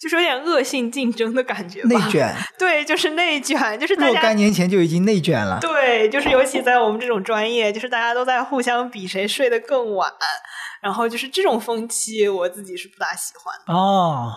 [0.00, 2.32] 就是有点恶性竞争的感觉，内卷。
[2.56, 5.58] 对，就是内卷，就是若干年前就已经内卷了。
[5.60, 10.08] 对，就是尤其在我们这种专业，就是大家都在互相比谁睡得更晚，
[10.80, 13.76] 然后就是这种风气，我自己是不大喜欢。
[13.76, 14.32] 哦，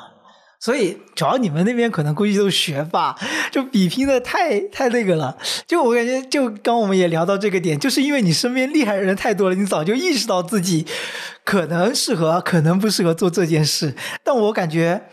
[0.60, 3.16] 所以主要你们那边可能估计都是学霸，
[3.52, 5.38] 就比拼的太太那个了。
[5.68, 10.88] 就我感觉，就刚我们也聊到这个点，就是因为你身边厉害的人太多了，你早就意识到自己
[11.44, 13.96] 可能适合，可能不适合做这件事。
[14.24, 15.04] 但我感觉。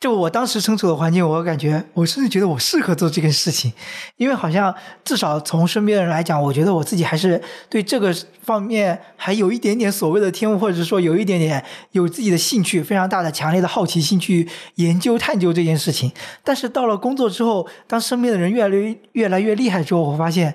[0.00, 3.72] 就我当时身处的环境，我感觉我甚至觉得我适合做这件事情，
[4.16, 16.12] 因为好像至少从身边的人来讲，我觉得我自己还是对这个方面还有一点点所谓的天赋，或者说有一点点有自己的兴趣，非常大的强烈的好奇心去研究探究这件事情。
[16.42, 20.54] 但是到了工作之后，当身边的人越来越越来越厉害之后，我发现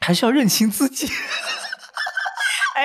[0.00, 1.08] 还是要认清自己。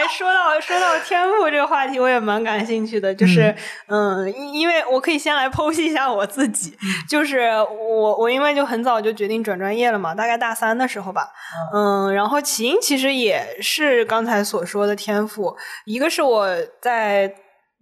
[0.10, 3.14] 哎，说到说到天赋这个话题，我也蛮感兴趣的。
[3.14, 3.56] 就是，
[3.88, 6.76] 嗯，因为我可以先来剖析一下我自己。
[7.08, 11.30] 就是我我因为就很早就决定转专业了嘛，大概大三的时候吧。
[11.74, 15.56] 嗯，然后起因其实也是刚才所说的天赋。
[15.86, 16.48] 一个是我
[16.82, 17.32] 在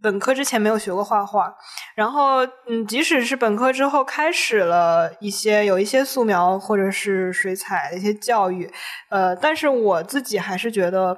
[0.02, 1.56] 本科之前没有学过画画，
[1.96, 8.70] 然后嗯，即使是本科之后开始了一些有一些素描或者是水彩的一些教育，
[9.10, 11.18] 呃，但是我自己还是觉得。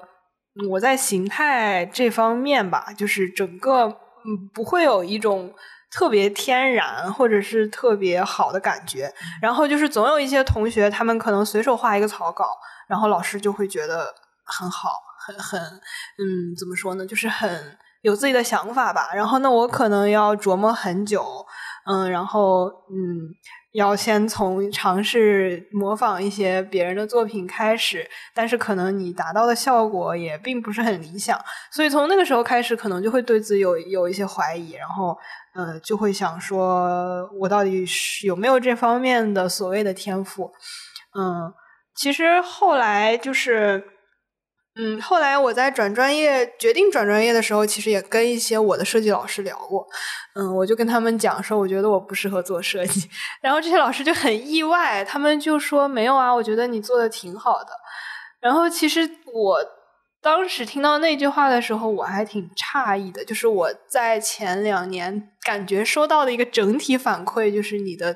[0.69, 3.85] 我在形态这方面吧，就是整个
[4.25, 5.53] 嗯不会有一种
[5.91, 9.13] 特别天然或者是特别好的感觉。
[9.41, 12.45] 然后就是总有一些同学，他们可能随手画一个草稿，
[12.87, 14.89] 然后老师就会觉得很好，
[15.19, 19.09] 很很嗯怎么说呢，就是很有自己的想法吧。
[19.13, 21.45] 然后那我可能要琢磨很久，
[21.85, 23.35] 嗯，然后嗯。
[23.73, 31.39] 要先从尝试模仿一些别人的作品开始，但是可能你达到的效果也并不是很理想，
[31.71, 35.17] 所以从那个时候开始，可能就会对自己有有一些怀疑，然后
[35.53, 40.51] 呃，就会想说，我到底是有没有这方面的所谓的天赋？
[41.17, 41.53] 嗯，
[41.95, 43.83] 其实后来就是。
[44.81, 49.85] 嗯，后来我在转专业、决定转专业的时候，其实也跟一些我的设计老师聊过。
[50.35, 53.09] 嗯，我就跟他们讲说，我觉得我不适合做设计，
[53.41, 57.69] 然后这些老师就很意外，他们就说没有啊，我觉得你做的挺好的。
[58.39, 59.01] 然后其实
[59.33, 59.57] 我
[60.21, 68.15] 当时听到那句话的时候，我还挺诧异的，就是我在前两年感觉收到的一个整体反馈，就是你的。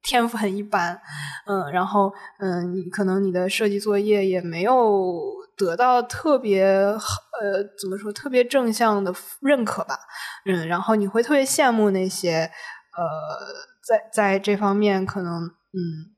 [0.00, 0.98] 天赋很一般，
[1.46, 4.72] 嗯，然后嗯，可能你的设计作业也没有
[5.58, 6.98] 得到特别呃
[7.78, 9.98] 怎么说特别正向的认可吧，
[10.46, 12.50] 嗯，然后你会特别羡慕那些
[12.96, 13.02] 呃
[13.86, 16.14] 在在这方面可能嗯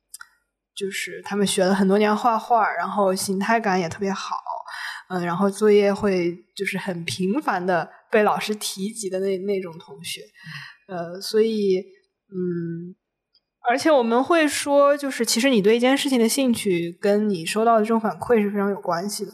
[0.77, 4.37] 就是他们学了很多年画画，然后形态感也特别好，
[5.09, 10.21] 嗯，然后作业会就是很频繁的被老师提及的那那种同学，
[10.87, 11.83] 呃，所以
[12.29, 12.95] 嗯。
[13.69, 19.33] 而且我们会说，就是其实你对一件事情的兴趣，跟你收到的这种反馈是非常有关系的。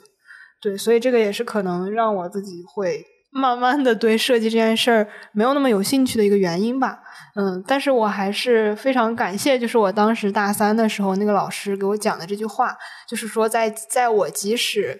[0.61, 6.99] 对，所以这个也是可能让我自己会慢慢的对设计这件事儿没有那么有兴趣的一个原因吧。
[7.37, 12.77] 嗯，但是我还是非常感谢，就是我当时大三的时候那个老师给我讲的这句话，
[13.09, 14.99] 就是说在在我即使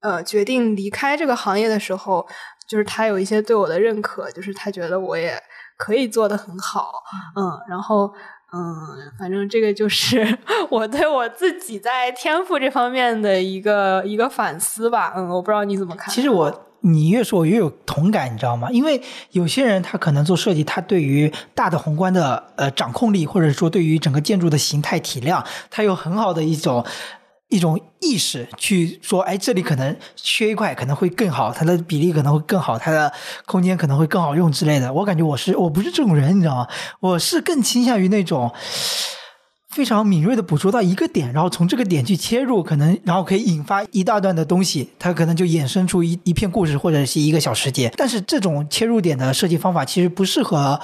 [0.00, 2.26] 呃决定离开这个行业的时候，
[2.68, 5.38] 就是他有一些对我的认可，就是他觉得我也
[5.76, 6.90] 可以做得很好。
[7.36, 8.10] 嗯，然后。
[8.52, 10.38] 嗯，反正这个就是
[10.70, 15.12] 我对我自己在天赋这方面的一个一个反思吧。
[15.16, 16.12] 嗯，我不知道你怎么看。
[16.12, 18.68] 其实我你越说，我越有同感，你知道吗？
[18.70, 26.84] 因为有些人他可能做设计，他对于大的宏观的呃掌控力，或者说对于整个建筑的形态体量，他有很好的一种。
[27.48, 33.10] 一种意识去说，哎，这里可能缺一块，可能会更好，它的比例可能会更好，它的
[33.46, 34.92] 空间可能会更好用之类的。
[34.92, 36.68] 我感觉我是我不是这种人，你知道吗？
[37.00, 38.52] 我是更倾向于那种
[39.70, 47.90] 非常敏锐的捕捉到一个点，然后从这个点去切入，可能然后可以引发一大段的东西，它可能就衍生出一一片故事或者是一个小世界。
[47.96, 50.78] 但是这种切入点的设计方法其实不适合。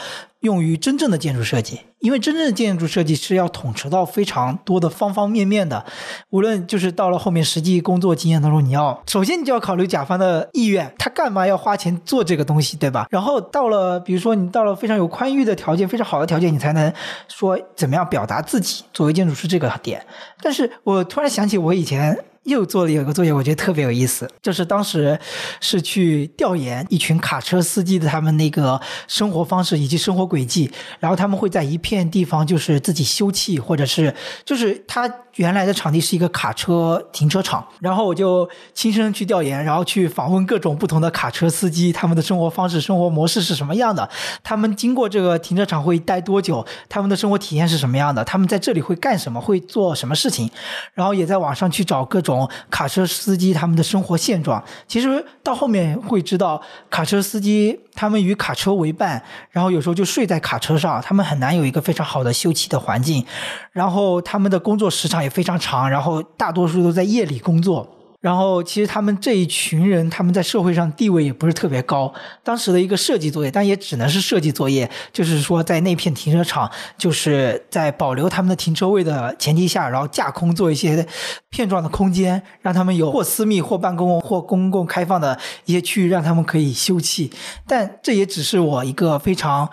[0.44, 5.82] 用于真正的建筑设计，因为真正的建筑设计是要统筹到非常多的方方面面的。
[6.28, 13.06] 无论就是到了后面实际工作经验当中，你要首先你就要考虑甲方的意愿，他干嘛要花钱做这个东西，对吧？
[13.10, 16.92] 然后到了比如说你到了非常有宽裕的条件、非常好的条件，你才能
[17.26, 20.04] 说怎么样表达自己作为建筑师这个点。
[20.42, 22.22] 但是我突然想起我以前。
[22.44, 25.18] 又做了有个作业，我觉得特别有意思，就是当时
[25.60, 30.70] 是去调研一群卡车司机的他们那个生活方式以及生活轨迹，
[31.00, 34.14] 然后他们会在一片地方就是自己休憩，或者是
[34.44, 44.08] 就是他原来的场地是一个卡车停车场，然后我就亲身去调研，然后去访问各种不同的卡车司机，他们的生活方式、生活模式是什么样的，
[44.42, 50.50] 他们经过这个停车场会待多久，他们的生活体验是什么样的，他们在这里会干什么，会做什么事情，
[50.92, 52.48] 然后也在网上去找各种。
[52.70, 56.60] 卡车司机他们的生活现状，其实到后面会知道，
[56.90, 63.24] 卡车司机他们与卡车为伴，然后有时候就睡在卡车上，他们很难有一个非常好的休憩的环境，
[63.72, 67.90] 然后他们的工作时长也非常长，然后大多数都在夜里工作。
[68.20, 72.10] 然后，其实他们这一群人，他们在社会上地位也不是特别高。
[72.42, 81.06] 当时的一个设计作业，但也只能是设计作业，就是说在那片停车场，就是在保留他们的停车位的前提下，然后架空做一些
[81.50, 87.30] 片状的空间，让他们有或私密、或办公、或公共开放的一些区域，让他们可以休憩。
[87.66, 89.68] 但这也只是我一个非常。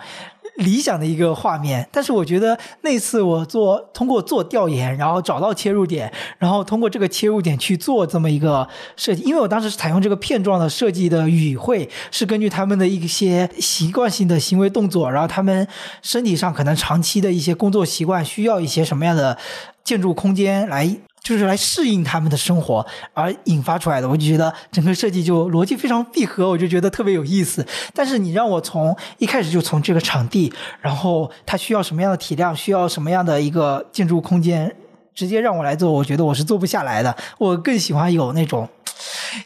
[0.62, 15.66] 理想的一个画面，但是我觉得那次我做通过做调研，然后找到切入点，然后通过这个切入点去做这么一个设计，因为我当时是采用这个片状的设计的语汇，是根据他们的一些习惯性的行为动作，然后他们
[16.02, 19.36] 身体上可能长期的一些工作习惯需要一些什么样的
[19.84, 20.96] 建筑空间来。
[21.22, 27.64] 就是来适应他们的生活而引发出来的，我就觉得整个设计就逻辑非常闭合，我就觉得特别有意思。
[27.94, 34.74] 但是你让我从一开始就从这个场地，然后它需要什么样的体量，需要什么样的一个建筑空间，
[35.14, 37.16] 直接让我来做，我觉得我是做不下来的。
[37.38, 38.68] 我更喜欢有那种。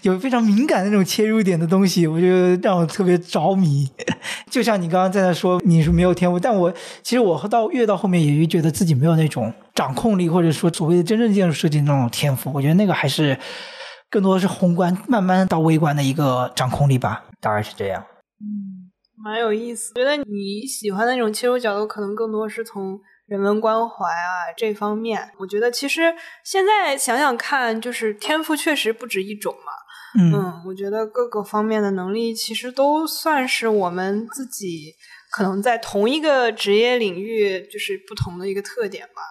[0.02, 3.88] 有非常敏感的那种切入点的东西，我觉得让我特别着迷。
[4.50, 12.50] 就像你刚刚在那说你是没有天赋，但我其实我到越到后面也越觉得自己没有那种掌控力，或者说所谓的真正建筑设计那种天赋。
[12.52, 13.38] 我觉得那个还是
[14.10, 18.04] 更多的是宏观，慢慢到微观的一个掌控力吧，大概是这样。
[18.40, 18.90] 嗯，
[19.22, 19.94] 蛮有意思。
[19.94, 22.98] 觉得你喜欢那种切入角度，可能更多是从。
[23.26, 26.14] 人文关怀啊，这方面，我觉得其实
[26.44, 29.72] 现在想想看，就是天赋确实不止一种嘛。
[30.18, 34.94] 嗯，我觉得各个方面的能力其实都算是我们自己
[35.32, 39.22] 可能在同一个职业领域就是不同的一个特点吧。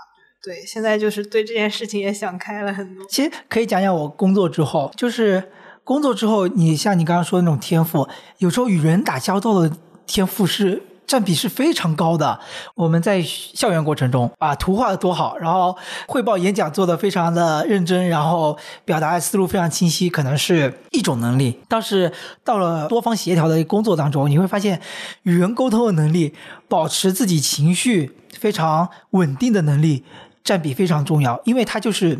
[0.43, 3.05] 对，现在就是对这件事情也想开了很多。
[3.07, 5.51] 其实可以讲讲我工作之后，就是
[5.85, 8.07] 工作之后，你像你刚刚说的那种天赋，
[8.39, 9.71] 有时候与人打交道的
[10.05, 10.83] 天赋是。
[11.07, 12.39] 占比是非常高的。
[12.75, 15.77] 我们在校园过程中啊，图画的多好，然后
[16.07, 21.59] 汇报演讲做的非常的认真，然后表达的思路非常清晰，可能是一种能力。
[21.67, 22.11] 但是
[22.43, 24.81] 到了多方协调的工作当中，你会发现
[25.23, 26.33] 与人沟通的能力，
[26.67, 30.03] 保持自己情绪非常稳定的能力，
[30.43, 32.19] 占比非常重要，因为它就是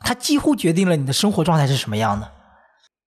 [0.00, 2.30] 它几乎决定了你的生活状态是什么样的。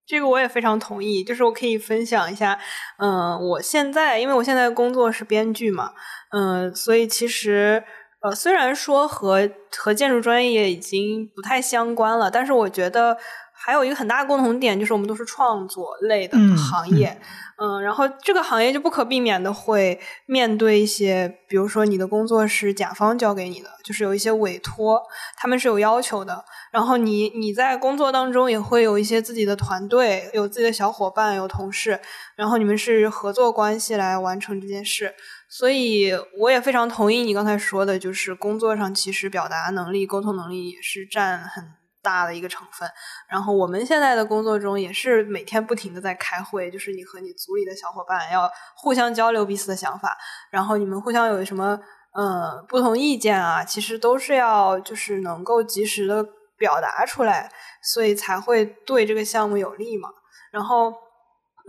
[0.06, 2.60] 这个我也非常同意，就是我可以分享一下，
[2.98, 5.92] 嗯，我现在因为我现在工作是编剧嘛，
[6.32, 7.84] 嗯，所以其实
[8.22, 13.18] 呃，虽然说和和建筑专业已经不太相关了，但是我觉得
[13.66, 17.18] 还有一个很大的共同点，就是我们都是创作类的行业，
[17.58, 25.02] 嗯，然后这个行业就不可避免的会面对一些，比如说你的工作是甲方交给你的，就是有一些委托，
[25.38, 26.44] 他们是有要求的。
[26.72, 32.00] 然后你你在工作当中也会有一些自己的团队，有自己的小伙伴，有同事，
[32.36, 35.14] 然后你们是合作关系来完成这件事。
[35.48, 41.64] 所以我也非常同意你刚才说的，就是工作上其实表达能力、沟通能力也是占很
[42.04, 42.88] 大的一个成分。
[43.28, 50.16] 然后我们现在的工作中也是每天不停的在开会，就是你和你组里的小伙伴要互相交流彼此的想法，
[50.52, 51.80] 然后你们互相有什么
[52.12, 56.24] 嗯不同意见啊，其实都是要就是能够及时的。
[56.56, 57.52] 表达出来，
[57.82, 60.08] 所以才会对这个项目有利嘛。
[60.50, 60.94] 然后，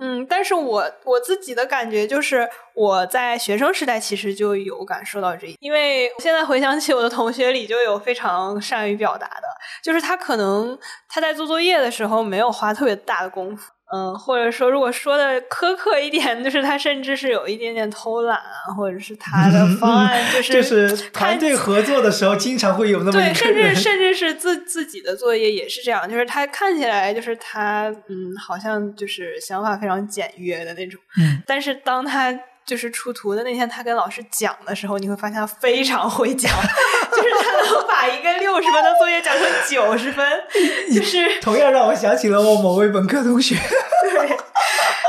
[0.01, 9.47] 嗯，但是我我自己的感觉就是，我在学生时代其实就有感受到这一，因为现在回想起我的同学里就有非常善于表达的，
[9.83, 10.77] 就是他可能
[11.09, 13.73] 他在做作业的时候没有花特别大的功夫。
[13.95, 32.37] 嗯，或者说，如果说的苛刻一点，就是他甚至是有一点点偷懒啊，或者是他的 方案就是就是团队合作的时候，经常会有那么对，甚至甚至是自自己的作业也是这样，就是他看起来就是他嗯，好像就是想法非常简约的那种，嗯，但是当他。
[32.67, 36.51] 就是出图的那天，他跟老师讲的时候，你会发现他非常会讲，
[37.17, 40.27] 就是他能把一个六十分的作业讲成九十分，
[40.95, 43.55] 就是同样让我想起了我某位本科同学。
[44.03, 44.34] 对。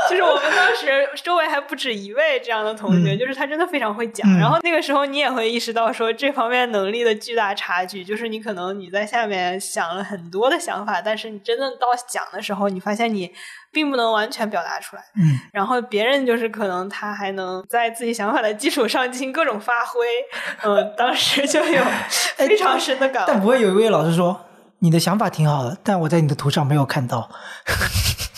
[0.10, 4.28] 就是我们当时周围还不止一位这样的同学，就是他真的非常会讲。
[4.38, 13.32] 然后那个时候你也会意识到说这方面能力的巨大差距，就是你可能你在下面想了很多的想法，但是你真的到讲的时候，你发现你
[13.72, 15.02] 并不能完全表达出来。
[15.16, 20.06] 嗯，然后别人就是可能他还能在自己想法的基础上进行各种发挥。
[20.62, 21.82] 嗯，当时就有
[22.36, 23.26] 非常深的感悟。
[23.26, 24.44] 但不会有一位老师说
[24.80, 27.30] 你的想法挺好的，但我在你的图上没有看到。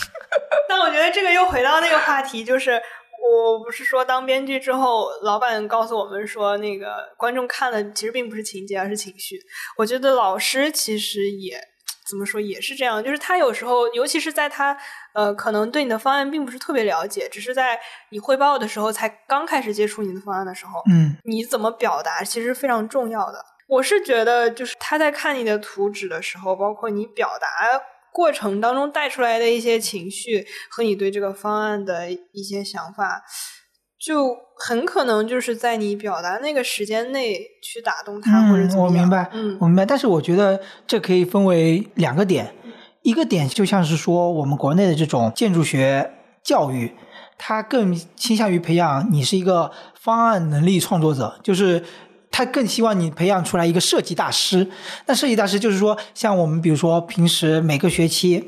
[0.79, 9.37] 但我觉得这个又回到那个话题，就是我不是说当编剧之后，老板告诉我们说，那个观众看的其实并不是情节，而是情绪。
[9.75, 11.59] 我觉得老师其实也
[12.09, 14.77] 怎么说也是这样，就是他有时候，尤其是在他
[15.13, 17.77] 呃可能对你的方案并不是特别了解，只是在
[18.11, 23.43] 你汇报的时候才刚开始接触你的方案的时候，嗯，你怎么表达其实非常重要的。
[23.67, 27.47] 我是觉得，就是他在看你的图纸的时候，包括你表达。
[28.19, 33.23] 过程当中带出来的一些情绪和你对这个方案的一些想法，
[33.97, 38.85] 就很可能就是在你表达那个时间内去打动他，或者怎么样。
[38.87, 39.85] 我明白，嗯，我明白。
[39.85, 42.53] 但是我觉得这可以分为两个点，
[43.03, 46.11] 一个点就像是说我们国内的这种建筑学
[46.43, 46.93] 教育，
[47.37, 51.81] 它更倾向于培养你是一个方案能力创作者，就是。
[52.39, 54.65] 他更希望你培养出来一个设计大师。
[55.07, 58.41] 那设计大师就是说，像我们比如说平时每个学期，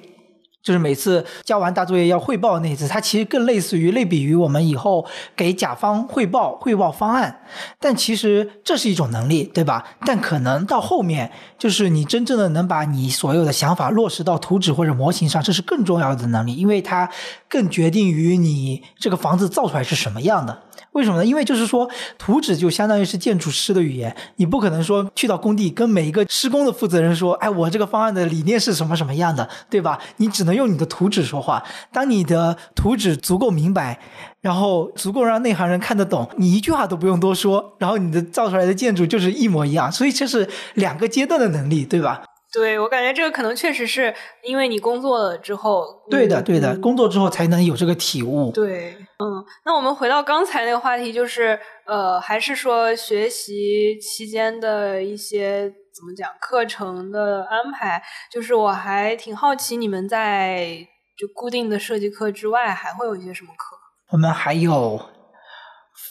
[0.64, 7.42] 就是每次交完大作业要汇报那一次，它其实更类似于类比于我们以后给甲方汇报汇报方案。
[7.82, 9.84] 但其实这是一种能力，对吧？
[10.06, 11.30] 但可能到后面，
[11.60, 17.10] 就是你真正的能把你所有的想法落实到图纸或者模型上，这是更重要的能力，因为它
[17.50, 20.62] 更决定于你这个房子造出来是什么样的。
[20.94, 21.26] 为什么呢？
[21.26, 29.98] 因为就是说，图纸就相当于是建筑师的语言，你不可能说去到工地跟每一个施工的负责人说，哎，我这个方案的理念是什么什么样的，对吧？
[30.18, 31.64] 你只能用你的图纸说话。
[31.94, 34.00] 当你的图纸足够明白，
[34.42, 39.92] 然后足够让内行人看得懂，你一句话都不用多说，然后你的造出来的建筑就是一模一样。
[39.92, 42.22] 所以这是两个阶段的能力，对吧？
[42.52, 48.52] 对，我感觉这个可能确实是因为你工作了之后，对的，对的，工作之后才能有这个体悟。
[48.52, 58.04] 对，嗯，那我们回到刚才那个话题，就是呃，还是说学习期间的一些怎么讲课程的安排？
[58.32, 60.86] 就是我还挺好奇，你们在
[61.18, 63.78] 就固定的设计课之外，还会有一些什么课？
[64.12, 64.99] 我们还有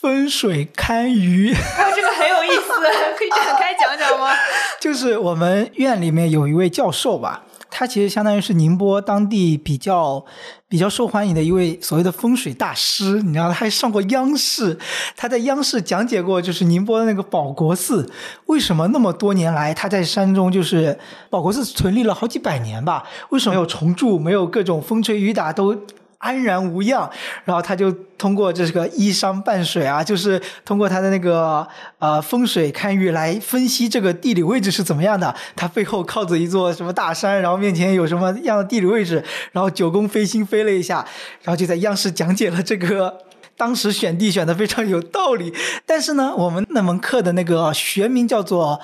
[0.01, 1.53] 风水堪舆。
[1.53, 2.71] 啊，这个很有意思，
[3.15, 4.31] 可以展开讲讲吗？
[4.81, 7.43] 就是我们院里面有一位教授吧。
[7.69, 10.25] 他其实相当于是宁波当地比较
[10.67, 14.77] 比较受欢迎的一位所谓的风水大师，你知道，他还上过央视，
[15.15, 18.11] 他在央视讲解过，就是宁波的那个保国寺，
[18.47, 20.97] 为什么那么多年来他在山中就是
[21.29, 25.77] 保国寺存立了好几百年吧，为什么没有重铸，没有各种风吹雨打都。
[26.21, 27.09] 安然无恙，
[27.43, 31.67] 然后他就通过这个依山傍水啊，就是通过他的那个
[31.99, 35.35] 呃风水堪舆来分析这个地理位置是怎么样的。
[35.55, 41.05] 他背后靠着一座什么大山，然后面前有什么样的地理位置，然后九宫飞星飞了一下，
[41.41, 43.17] 然后就在央视讲解了这个。
[43.57, 45.53] 当时选地选的非常有道理，
[45.85, 48.79] 但是呢，我们那门课的那个学名叫做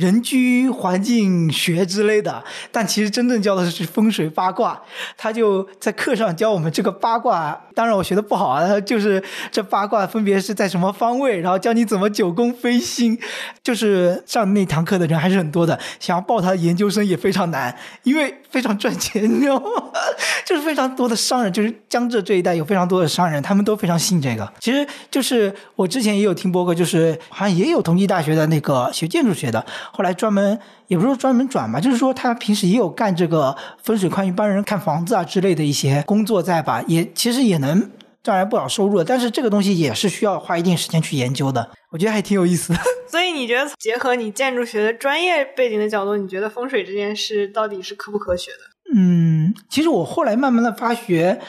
[0.00, 2.42] 人居环境学之类的，
[2.72, 4.80] 但其实真正教的是风水八卦。
[5.18, 13.18] 他就在课上教我们这个八卦，当然我学的不好啊，就是这八卦分别是在什么方位，然后教你怎么九宫飞星。
[13.62, 19.66] 就是上那堂课的人还是很多的，想要报他的研究生也非常难，因为非常赚钱，你知道吗？
[20.46, 24.20] 就是非常多的商人，就是江浙这一带有非常多的商人，他们都非常信。
[24.20, 37.90] 这个其实就是我之前也有听播客，就是好像也有同济大学的那个学建筑学的，后来专门也不是说专门转吧，就是说他平时也有干这个风水宽于帮人看房子啊之类的一些工作在吧，也其实也能
[38.22, 39.02] 赚来不少收入。
[39.02, 42.78] 但是这个东西也是需要花一定时间去研究的，我觉得还挺有意思的。
[43.10, 48.58] 所以你觉得结合你建筑学的专业背景的角度，你觉得风水这件事到底是科不科学的？
[48.94, 51.40] 嗯，其实我后来慢慢的发觉。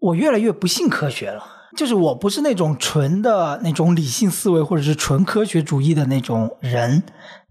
[0.00, 7.02] 我越来越不信科学了，就是我不是那种纯的那种理性思维或者是纯科学主义的那种人。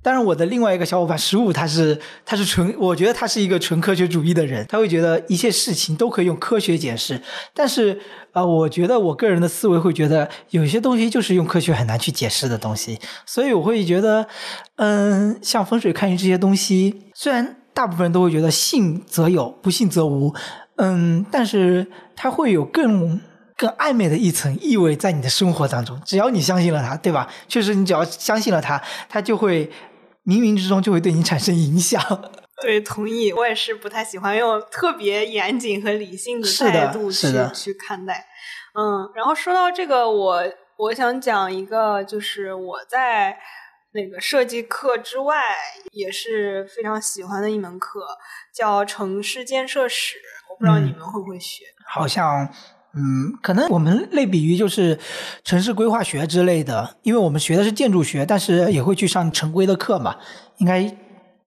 [0.01, 7.21] 当然，我的另外一个小伙伴十五，他是他是纯，我觉得他是一个纯科学主义的人，他会觉得一切事情都可以用科学解释。
[7.55, 7.97] 但是，
[8.33, 14.27] 呃，我觉得我个人的思维会觉得有些东西就是用科学很难去解释的东西，所以我会觉得，
[14.75, 20.33] 嗯，像风水看运这些东西，虽然大部分人都会觉得信则有，不信则无。
[20.75, 23.21] 嗯，但是它会有更
[23.55, 25.99] 更暧昧的一层意味在你的生活当中。
[26.05, 27.31] 只要你相信了它，对吧？
[27.47, 29.67] 确实，你只要相信了它，它就会
[30.25, 32.01] 冥冥之中就会对你产生影响。
[32.61, 33.33] 对，同意。
[33.33, 38.25] 我也是不太喜欢用特别严谨和理性的态度去去看待。
[38.73, 40.43] 嗯，然后说到这个，我
[40.77, 43.37] 我想讲一个，就是我在
[43.91, 45.35] 那个设计课之外
[45.91, 48.07] 也是非常喜欢的一门课。
[48.53, 50.17] 叫城市建设史，
[50.49, 51.63] 我不知道你们会不会学。
[51.85, 52.47] 好像，
[52.95, 54.99] 嗯，可能我们类比于就是
[55.43, 60.17] 城市规划学之类的，因为我们学的是建筑学，但是也会去上城规的课嘛。
[60.57, 60.83] 应该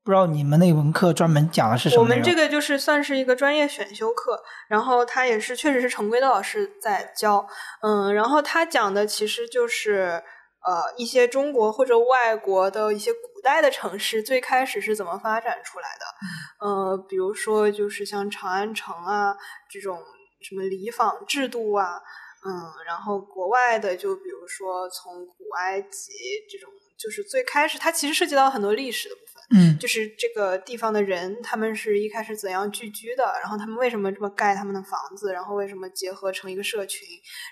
[0.03, 2.03] 不知道你们那门课专门讲的是什么？
[2.03, 7.47] 我们这个就是算是一个专业选修课，然后他也是确实是城规的老师在教，
[7.82, 10.22] 嗯，然后他讲的其实就是
[10.64, 13.12] 呃一些中国或者外国的一些。
[13.12, 16.66] 古代的城市最开始是怎么发展出来的？
[16.66, 19.36] 呃，比如说就是像长安城啊
[19.70, 20.01] 这种
[20.41, 22.01] 什么礼坊制度啊，
[22.45, 22.51] 嗯，
[22.87, 26.12] 然后国外的就比如说从古埃及
[26.51, 37.07] 这种，就是最开始它其实涉及到很多历史的部分，嗯，就是这个地方的人他们是一开始怎样聚居的，然后他们为什么这么盖他们的房子，然后为什么结合成一个社群，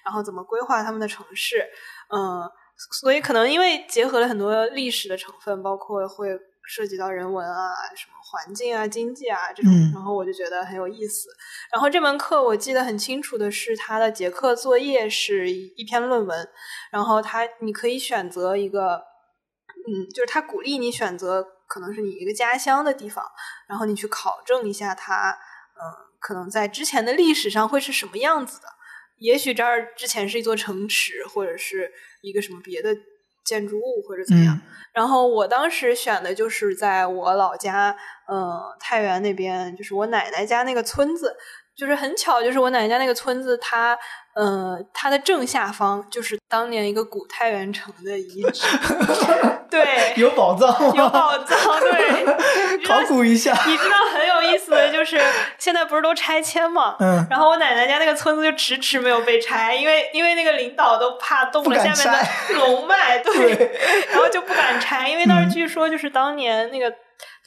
[0.05, 1.67] 然后怎么规划他们的城市，
[2.09, 2.51] 嗯。
[3.01, 6.29] 所以可能因为结合了很多历史的成分，包括会
[6.67, 11.29] 涉及到人文啊、什么环境啊、经济啊这种，然后我就觉得很有意思。
[11.71, 16.49] 然后这门课我记得很清楚的是，他的结课作业是一篇论文，
[16.91, 18.97] 然后他你可以选择一个，
[19.87, 23.25] 嗯，就是他鼓励你选择可能是你一个家乡的地方，
[23.69, 25.83] 然后你去考证一下它，嗯，
[26.19, 28.69] 可能在之前的历史上会是什么样子的。
[29.19, 32.95] 也许这儿之前是一座城池，或者是一个什么别的
[33.45, 34.61] 建筑物，或者怎么样。
[34.93, 37.97] 然后我当时选的就是在我老家，
[38.29, 41.37] 呃，太原那边，就是我奶奶家那个村子。
[41.77, 43.99] 就是很巧，就是我奶奶家那个村子，它，
[44.37, 48.65] 呃，它的正下方就是当年一个古太原城的遗址。
[49.69, 52.25] 对，有宝藏，有宝藏，对，
[52.87, 53.53] 考古一下。
[53.67, 55.21] 你知道很有意思的就是，
[55.59, 56.95] 现在不是都拆迁嘛？
[57.01, 57.27] 嗯。
[57.29, 66.95] 然后我奶奶家那个村子就迟迟没有被拆，因为因为那个领导都怕动了下面的龙脉，对，然后就不敢拆，因为当时据说就是当年那个。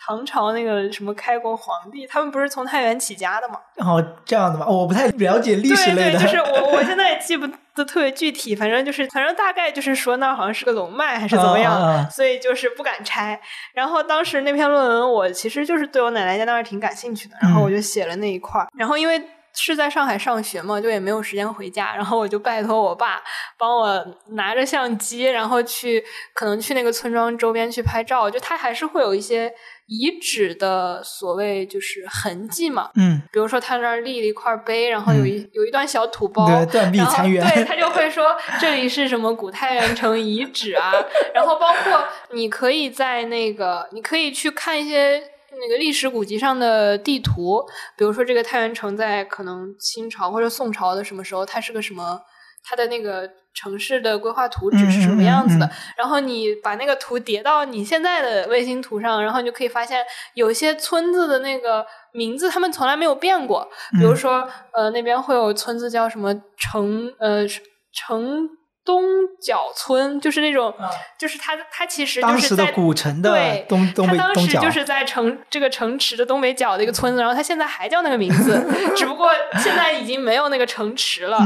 [0.08, 3.60] 唐朝那个什么开国皇帝，他们不是从太原起家的吗？
[3.76, 4.66] 哦，这样的吗？
[4.66, 6.18] 我不太了解历史类的。
[6.18, 7.46] 对对，就是我我现在也记不
[7.76, 13.38] 得特别具体，反正就是反正大概就是说那好像是个龙脉还是怎么样，所以就是不敢拆。
[13.74, 18.68] 然后当时那篇论文我其实就是对我奶奶家那儿挺感兴趣的，然后我就写了那一块儿。
[18.78, 19.22] 然后因为
[19.54, 23.22] 是在上海上学嘛，就也没有时间回家，然后我就拜托我爸
[23.58, 26.02] 帮我拿着相机，然后去
[26.34, 29.52] 可能去那个村庄周边去拍照，就他还是会有一些。
[29.88, 40.92] 遗址的所谓就是痕迹嘛，嗯，比如说他那儿立了一块碑，然后有一有一段小土包，断壁残垣，对他就会说这里是什么古太原城遗址啊，
[41.34, 47.64] 然后包括你可以在那个你可以去看一些那个历史古籍上的地图，
[47.98, 52.22] 比如说这个太原城在可能清朝或者宋朝的什么时候，它是个什么。
[52.68, 55.70] 它的那个城市的规划图纸是什么样子的？
[55.96, 63.68] 然后你把那个图叠到你现在的卫星图上，然后你就可以发现有些村子的那个名字他们从来没有变过。
[63.94, 67.46] 比如说，呃，那边会有村子叫什么城，呃，
[67.94, 68.50] 城。
[68.88, 69.04] 东
[69.42, 70.74] 角村就是那种，
[71.20, 73.30] 就是它，它其实就是在古城的
[73.68, 74.24] 东东北东角。
[74.24, 78.66] 它当时就是在城这个城池的东北角的一个村子，然后它现在还叫那个名字，
[78.96, 79.30] 只不过
[79.62, 81.38] 现在已经没有那个城池了，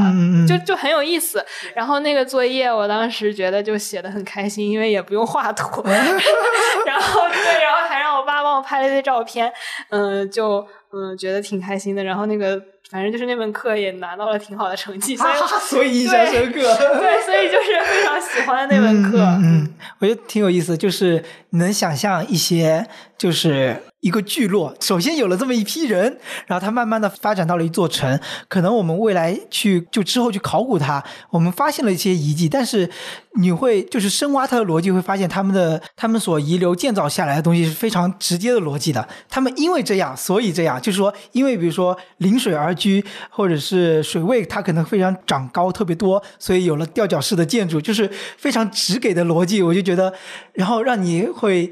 [0.48, 1.44] 就就很有意思。
[1.74, 5.82] 然后那个作业，我当时觉得就写的很开心，因为也不用画图，
[6.86, 9.52] 然后对，然后还让我爸帮我拍了一堆照片，
[9.90, 10.64] 嗯，就
[10.94, 12.04] 嗯觉得挺开心的。
[12.04, 12.62] 然后那个。
[12.92, 16.60] 反正就是那门课也拿到了挺好的成绩，所以所以印象深刻。
[16.60, 19.18] 对，所以就是非常喜欢那门课。
[19.42, 22.86] 嗯，我觉得挺有意思，就是能想象一些
[23.18, 23.82] 就是。
[24.02, 28.20] 一个聚落，首先有了这么一批人，然后它慢慢的发展到了一座城。
[28.48, 32.90] 可能我们未来去就之后去考古它，我们发现了一些遗迹，但是
[33.36, 39.08] 你会就是深挖它的逻辑，会发现他们的他们所遗留建造下来的东西是非常直接的逻辑的。
[39.30, 49.62] 他们因为这样，所以这样，就是说，因为比如说临水而居，或者是水位它可能非常长高特别多，所以有了吊脚式的建筑，就是非常直给的逻辑。
[49.62, 50.12] 我就觉得，
[50.54, 51.72] 然后让你会。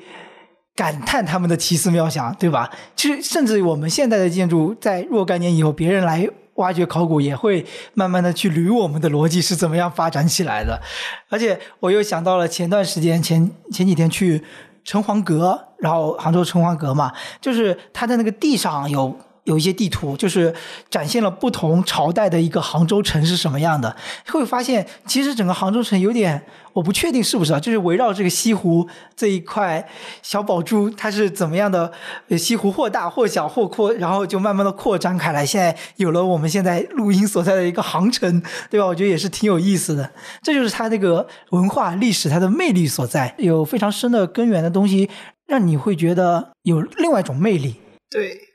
[0.80, 2.71] 感叹他们的奇思妙想，对吧？
[2.95, 6.25] 其实，甚至我们现在的建筑，在若干年以后，别人来
[6.55, 10.82] 挖掘考古，也会慢慢的去捋我们的逻辑是怎么样发展起来的。
[11.27, 14.41] 而且，我又想到了前段时间前前几天去
[14.86, 17.11] 城隍阁，然后杭州城隍阁嘛，
[17.41, 19.13] 就是它的那个地上有。
[19.49, 20.53] 有一些地图，就是
[20.91, 23.95] 展现了不同朝代的一个杭州城是什么样的。
[24.27, 26.39] 会发现，其实整个杭州城有点，
[26.73, 29.89] 我不确定是不是啊，就是围绕这个西湖这一块
[30.21, 31.91] 小宝珠，它是怎么样的？
[32.37, 35.43] 西湖或大或小或阔，然后就慢慢的扩张开来。
[35.43, 38.85] 现在有了我们现在录音所在的一个杭城，对吧？
[38.85, 40.11] 我觉得也是挺有意思的。
[40.43, 45.09] 这就是它这个文化历史它的魅力所在，有非常深的根源的东西，
[45.47, 47.77] 让你会觉得有另外一种魅力。
[48.11, 48.48] 对。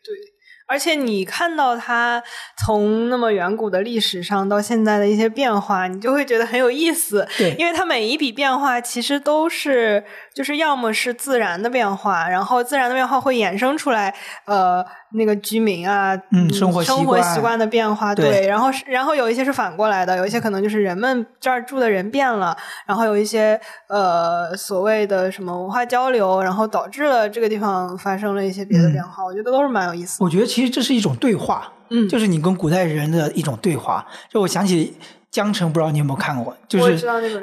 [0.67, 2.23] 而且你看到它
[2.65, 7.29] 从那么远古的历史上到现在的一些变化，你就会觉得很有意思。
[7.37, 10.05] 对，因为它每一笔变化其实都是，
[10.35, 14.15] 就是要么是自然的变化，然后自然的变化会衍生出来，
[14.47, 14.85] 呃。
[15.17, 30.21] 那个居民啊，嗯，生活生活习惯的变化，对，然后然后有一些是反过来的，有一些可能就是人们这儿住的人变了，然后有一些呃所谓的什么文化交流，然后导致了这个地方发生了一些别的变化，我觉得都是蛮有意思。
[30.21, 34.99] 我觉得其实这是一种对话，嗯，就是你跟古代人的一种对话，就我想起。
[35.35, 37.01] 江城不知道你有没有看过，就是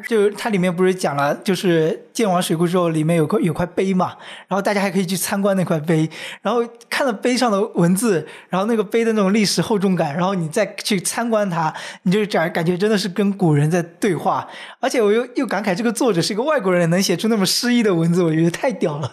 [0.08, 4.16] 就是它里面不是讲了，就是建完水库之后，里面有块有块碑嘛，
[4.48, 6.10] 然后大家还可以去参观那块碑，
[6.42, 11.74] 然后看到碑上的文字，然后那个碑的那种历史厚重感，然后你再去参观它，
[12.04, 14.48] 你就感感觉真的是跟古人在对话，
[14.80, 19.12] 而且我又又感慨这个作者是一个外国人，能写出那么诗意的文字，我觉得太屌了。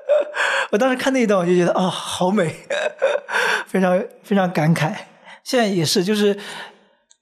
[0.72, 2.56] 我当时看那一段，我就觉得啊，好美，
[3.68, 4.94] 非常非常感慨。
[5.44, 6.34] 现在也是，就是。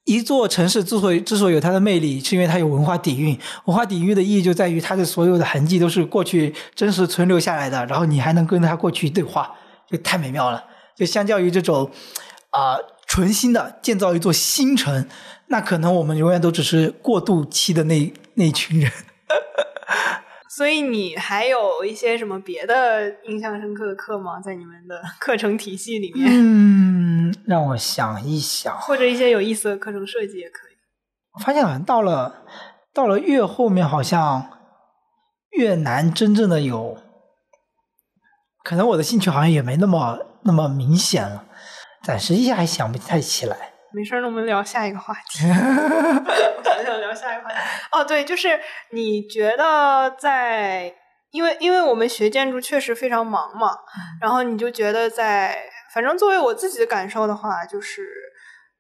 [0.05, 3.39] 一座城市之所以之所以有它的魅力，是因为它有文化底蕴。
[3.65, 9.55] 文化底蕴的意义就在于它的所有的痕迹都是过去真实存留下来的，然后你还能跟它过去对话，
[9.91, 10.65] 就太美妙了。
[10.95, 11.91] 就相较于这种
[12.51, 12.77] 啊
[13.07, 15.07] 纯新的建造一座新城，
[15.49, 18.91] 那可能我们永远都只是过渡期的那那一群人。
[20.57, 24.39] 所以你还有一些什么别的印象深刻的课吗？
[24.41, 26.31] 在你们的课程体系里面？
[26.31, 27.04] 嗯，
[27.47, 30.75] 让我想一想，或者一些有意思的课程设计也可以。
[31.35, 32.45] 我发现好像到了
[32.93, 34.61] 到了越后面，好像
[35.51, 36.97] 越难真正的有，
[38.63, 41.45] 可能我的兴趣好像也没那么那么明显了，
[42.03, 43.73] 暂时一下还想不太起来。
[43.93, 45.47] 没事那我们聊下一个话题。
[45.47, 47.57] 我想聊下一个话题。
[47.93, 48.59] 哦，对，就是
[48.91, 50.93] 你觉得在，
[51.31, 53.69] 因为因为我们学建筑确实非常忙嘛，
[54.21, 55.57] 然后你就觉得在，
[55.95, 58.03] 反正作为我自己的感受的话，就是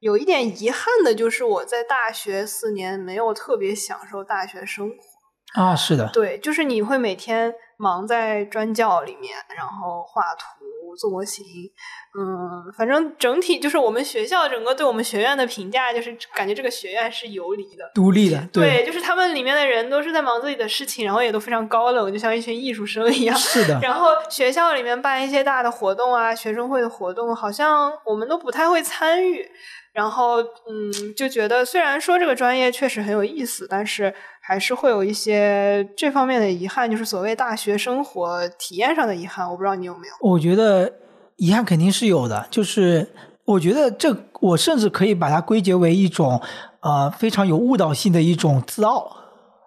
[0.00, 4.96] 有一点遗憾的，就是我在大学四年没有特别享受大学生活。
[5.62, 10.63] 啊，是的，对，就是你会每天忙在专教里面，然后画图。
[10.96, 11.44] 做模型。
[12.18, 18.48] 嗯，反正整体就是我们学校整个对我们学院的评价，就是感觉这个学院是游离的、独立的。
[18.52, 23.36] 对，就是他们里面的人都是在忙自己的事情，然后也都非常高冷，就像一群艺术生一样。
[23.36, 23.78] 是的。
[23.82, 29.48] 然后学校里面办一些大的活动啊，学生会的活动，好像我们都不太会参与。
[29.92, 34.12] 然后，嗯，就觉得虽然说这个专业确实很有意思，但是
[34.46, 39.48] 还是会有一些这方面的遗憾，就是所谓大学生活体验上的遗憾。
[39.50, 40.14] 我不知道你有没有？
[40.20, 40.92] 我觉得。
[41.36, 43.04] 遗憾肯定是有的，就是
[43.44, 46.40] 我觉得这，我甚至可以把它归结为一种，
[46.78, 49.16] 呃，非常有误导性的一种自傲。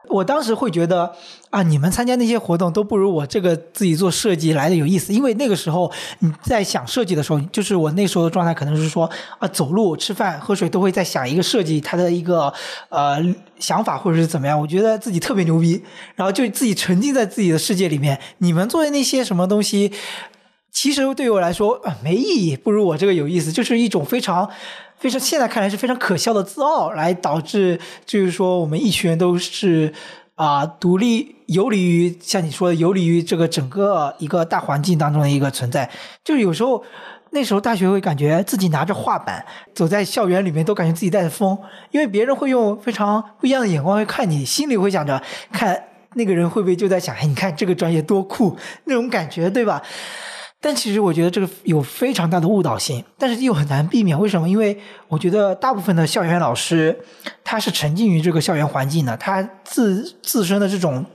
[0.09, 1.13] 我当时会觉得
[1.49, 12.53] 啊，你们参加那些活动都不如我这个自己做设计来的有意思，因为那个时候你在想设计的时候，就是我那时候的状态可能是说啊，走路、吃饭、喝水都会在想一个设计它的一个
[12.89, 13.17] 呃
[13.59, 15.81] 想法或者是怎么样，我觉得自己特别牛逼，
[16.15, 18.19] 然后就自己沉浸在自己的世界里面。
[18.39, 19.91] 你们做的那些什么东西？
[20.69, 24.47] 其实对于我来说啊没意义，不如我这个有意思，就是一种非常、
[24.99, 29.93] 非常现在看来是非常可笑的自傲，来导致就是说我们一群人都是
[30.35, 35.89] 啊独立游离于像你说的游离于这个整个一个大环境当中的一个存在。
[36.23, 36.83] 就是有时候
[37.31, 39.45] 那时候大学会感觉自己拿着画板
[39.75, 41.57] 走在校园里面，都感觉自己带着风，
[41.91, 45.21] 因为别人会用非常不一样的眼光去看你，心里会想着
[45.51, 45.83] 看
[46.15, 49.83] 那个人会不会就在想，哎，你看这个专业多酷那种感觉，对吧？
[50.59, 54.19] 但其实我觉得这个有非常大的误导性，但是又很难避免。
[54.19, 54.49] 为什么？
[54.49, 54.77] 因为
[55.07, 56.97] 我觉得大部分的校园老师，
[57.43, 61.05] 他是沉浸于这个校园环境的，他自自身的这种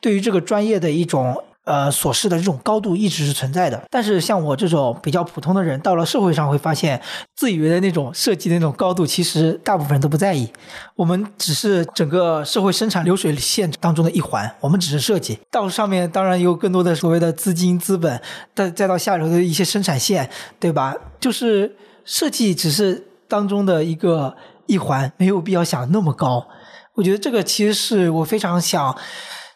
[0.00, 1.42] 对于这个专业的一种。
[1.64, 7.00] 呃，所示的这种高度一直是存在的，但是像我这种比较普通的人，到了社会上会发现，
[7.36, 10.52] 自以为的那种设计的那种高度，其实大部分人都不在意。
[10.96, 15.38] 我们只是整个社会生产流水线当中的一环，我们只是设计。
[15.52, 18.20] 到上面当然有更多的所谓的资金资本，
[18.56, 20.96] 再再到下游的一些生产线，对吧？
[21.20, 24.34] 就是设计只是当中的一个
[24.66, 26.48] 一环，没有必要想那么高。
[26.94, 28.96] 我觉得这个其实是我非常想。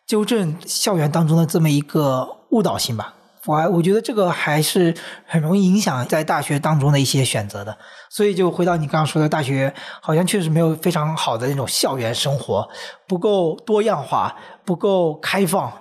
[0.07, 4.94] 纠正校园当中的这么一个误导性吧，我我觉得这个还是
[5.26, 7.76] 很容易影响在大学当中的一些选择的。
[8.09, 12.68] 所以就回到你刚刚说的，大学好像确实没有非常好的那种校园生活，
[13.09, 15.72] 不够多样化，不够开放，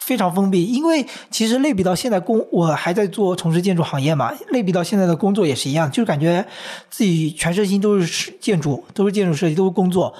[0.00, 0.64] 非常封闭。
[0.64, 6.42] 因为其实类比到现在工，我还在做从事建筑行业嘛，类比到现在的工作也是一样，就感觉
[6.88, 10.14] 自己全身心都是建筑，都是建筑设计，都是工作，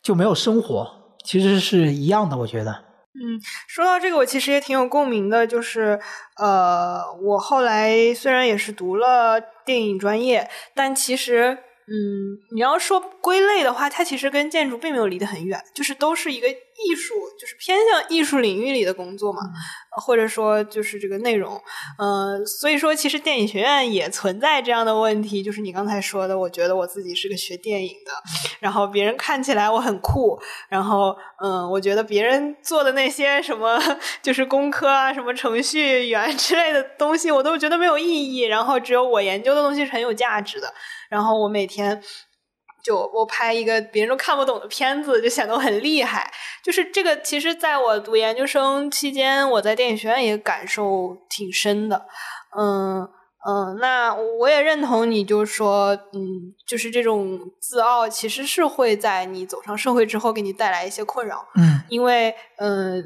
[0.00, 0.88] 就没有生活。
[1.26, 2.84] 其实是一样的，我觉得。
[3.14, 5.46] 嗯，说到这个，我其实也挺有共鸣的。
[5.46, 5.98] 就是，
[6.38, 11.58] 呃，我后来虽然也是读了电影专业，但其实。
[11.88, 16.48] 嗯，你要说归类的话，它其实跟建筑并没有离得很远，就是都是一个
[16.84, 19.40] 艺术，就是偏向艺术领域里的工作嘛，
[20.02, 21.60] 或者说就是这个内容。
[21.98, 28.12] 嗯，所以说其实电影学院也存在这样的问题，就是你刚才说的，我觉得我自己是个学电影的，
[28.60, 33.80] 然后别人看起来我很酷，然后嗯，我觉得别人做的那些什么
[34.22, 40.72] 就是工科啊、什么程序员之类的东西，我都觉得没有意义，然后只有我研究的东西是很有价值的。
[41.08, 42.02] 然后我每天
[42.86, 46.32] 就我拍一个别人都看不懂的片子，就显得我很厉害。
[46.62, 52.06] 就是这个，其实在我读研究生期间，我在电影学院也感受挺深的。
[52.56, 53.02] 嗯
[53.48, 61.44] 嗯，那我也认同你，就是说，嗯，就是这种自傲，其实是会在你走上社会之后给你带来一些困扰。
[61.56, 63.02] 嗯，因为嗯。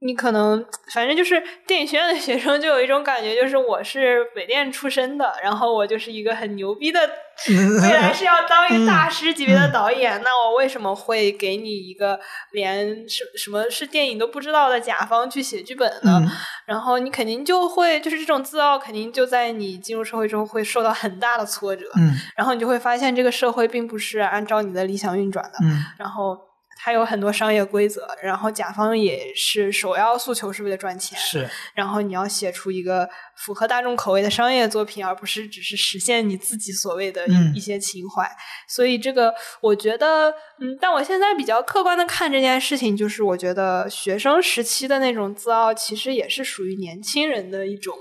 [0.00, 0.62] 你可能
[0.92, 7.00] 反正就是电影学院的学生，就有一种感觉，就是我是北电出身的，然后我就是一个很牛逼的，
[7.82, 10.22] 未来是要当一个大师级别的导演。
[10.22, 12.18] 那我为什么会给你一个
[12.52, 16.22] 连什什么是电影都不知道的甲方去写剧本呢？
[16.64, 21.84] 然后你肯定就会就是这种自傲，肯定就在你进入社会之后会受到很大的挫折。
[21.96, 25.58] 嗯，然后你就会发现这个社会并不是按照你的理想运转的。
[25.62, 26.45] 嗯，然后。
[26.86, 31.18] 它有很多商业规则，然后甲方也是首要诉求是为了赚钱。
[31.18, 38.30] 是，然后你要写出一个符合大众口味的商业作品，而不是只是实现你自己所谓的一些情怀。
[38.68, 47.96] 所以这个，我觉得，嗯，但我现在比较客观的看这件事情，就是我觉得学生时期的那种自傲，其实也是属于年轻人的一种。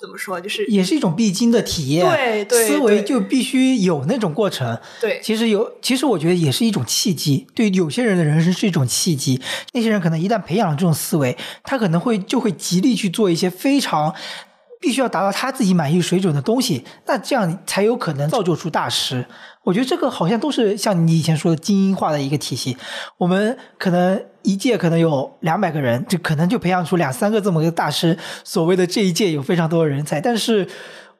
[0.00, 0.40] 怎么说？
[0.40, 4.78] 就是也是一种必经的体验，对对，思维就必须有那种过程。
[5.00, 7.46] 对，其实有，其实我觉得也是一种契机。
[7.54, 9.40] 对有些人的人生是一种契机，
[9.72, 14.14] 那些人可能一旦培养了这种思维，他可能会就会极力去做一些非常
[14.80, 19.24] 必须要达到他自己满意水准的东西，那这样才有可能造就出大师。
[19.62, 22.76] 我觉得这个好像都是像你以前说的精英化的一个体系。
[23.18, 28.16] 我们可能一届可能有两百个人，就可能就培养出两三个这么个大师。
[28.42, 30.66] 所谓的这一届有非常多的人才，但是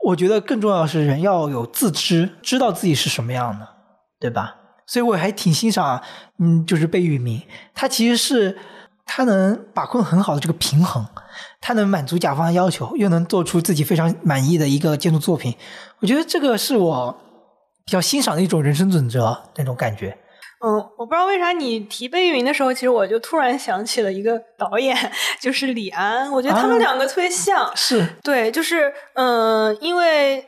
[0.01, 3.69] 我觉得更重要的是人要有自知，知道自己是什么样的，
[4.19, 4.57] 对吧？
[4.87, 6.03] 所以我还挺欣赏，
[6.39, 7.43] 嗯，就是贝聿铭，
[7.75, 8.57] 他其实是
[9.13, 11.05] 他能把控很好的这个平衡。
[11.61, 15.57] 他能满足甲方的要求，又能做出自己非常满意的一个建筑作品，
[16.01, 17.21] 我觉得这个是我
[17.85, 20.17] 比较欣赏的一种人生准则那种感觉。
[20.65, 24.97] 嗯，我不知道为啥你提贝聿铭的时候，其实我就突然想起了一个导演，
[25.41, 26.31] 就是李安。
[26.31, 30.47] 我觉得他们两个特别像，是对，就是嗯，因为。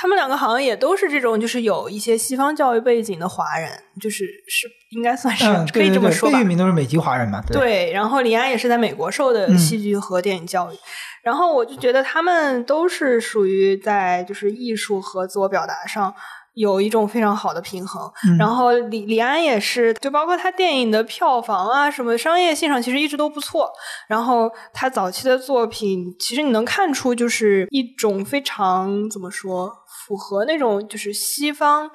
[0.00, 3.68] 他们两个好像也都是这种，就是有一些西方教育背景的华人，
[4.00, 5.44] 就是是应该算是
[5.74, 6.38] 可以这么说吧。
[6.38, 7.42] 贝聿铭都是美籍华人嘛？
[7.48, 7.90] 对。
[7.92, 10.76] 然后李安也是在美国受的戏剧和电影教育，
[11.22, 16.14] 然后我就觉得他们都是属于在就是艺术和自我表达上。
[16.54, 23.70] 有一种非常好的平衡，然后李李安也是，就包括他电影的票房啊，什么商业性上其实一直都不错。
[24.08, 29.72] 然后他早期的作品，其实你能看出就是一种非常怎么说，
[30.08, 31.88] 符合那种就是西方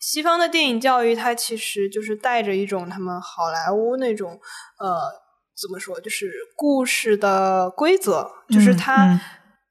[0.00, 4.32] 西方的电影教育，它其实就是带着一种他们好莱坞那种
[4.78, 5.00] 呃
[5.56, 9.18] 怎么说，就是故事的规则，就是他。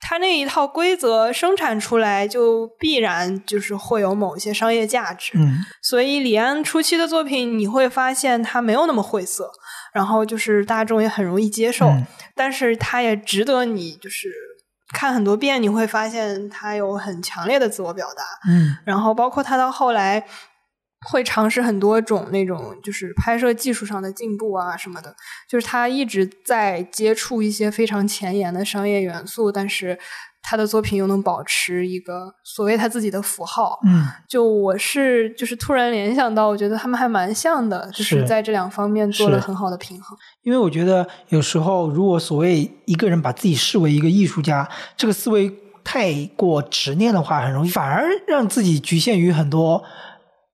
[0.02, 5.34] 他那一套规则生产出来，就必然就是会有某一些商业价值。
[5.36, 9.52] 嗯，所以李安初期的作品，你会发现他没有那么晦涩，
[9.94, 11.92] 然后就是大众也很容易接受。
[12.34, 14.30] 但是他也值得你就是
[14.94, 18.24] 看很多遍，你会发现他有很强烈的自我表达。
[18.50, 20.26] 嗯，然后包括他到后来。
[21.08, 25.16] 会尝试很多种那种就是拍摄技术上的进步啊什么的，
[25.48, 29.98] 就是他一直在接触一些非常前沿的商业元素，但是
[30.42, 33.80] 他的作品又能保持一个所谓他自己的符号。
[33.86, 40.18] 嗯，就我是就是突然联想到，我觉得他们还蛮像的，就是在这两方面做了很好的平衡。
[40.44, 44.68] 因为我觉得有时候如果所谓一个人把自己视为一个艺术家，
[44.98, 45.52] 这个思维
[45.84, 49.84] 太过执念的话，很容易反而让自己局限于很多。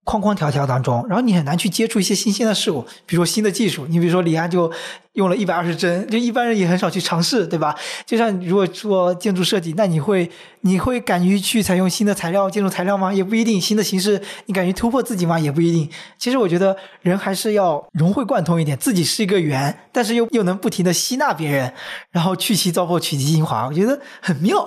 [0.06, 3.86] 框框条条当中，然后你很难去接触一些新鲜的事物，比如说新的技术。
[3.88, 4.72] 你比如说李安就
[5.14, 7.76] 用了一百二十帧，就一般人也很少去尝试，对吧？
[8.06, 10.30] 就像如果做建筑设计，那你会
[10.62, 13.12] 你会敢于去采用新的材料、建筑材料吗？
[13.12, 13.60] 也不一定。
[13.60, 15.40] 新的形式，你敢于突破自己吗？
[15.40, 15.90] 也不一定。
[16.20, 21.74] 其实我觉得人还是要融会贯通一点，自己是一个圆，但是又又能不停的吸纳别人，
[22.12, 24.64] 然后去其糟粕，取其精华，我觉得很妙。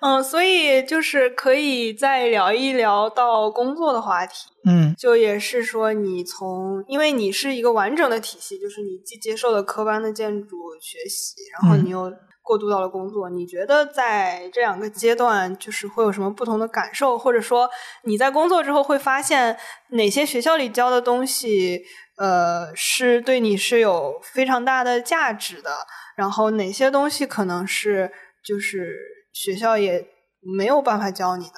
[0.00, 4.48] 嗯，所以就是可以再聊一聊到工作的话题。
[4.64, 13.30] 嗯，就也是说，你从因为你是一个完整的体系，就是你既接受了科班的建筑学习，然后你又过渡到了工作。
[13.30, 17.16] 你觉得在这两个阶段，就是会有什么不同的感受？
[17.18, 17.68] 或者说
[18.04, 19.56] 你在工作之后会发现
[19.90, 21.82] 哪些学校里教的东西，
[22.18, 25.70] 呃，是对你是有非常大的价值的？
[26.16, 28.12] 然后哪些东西可能是
[28.44, 29.15] 就是。
[29.36, 30.02] 学校也
[30.40, 31.52] 没有办法教你的，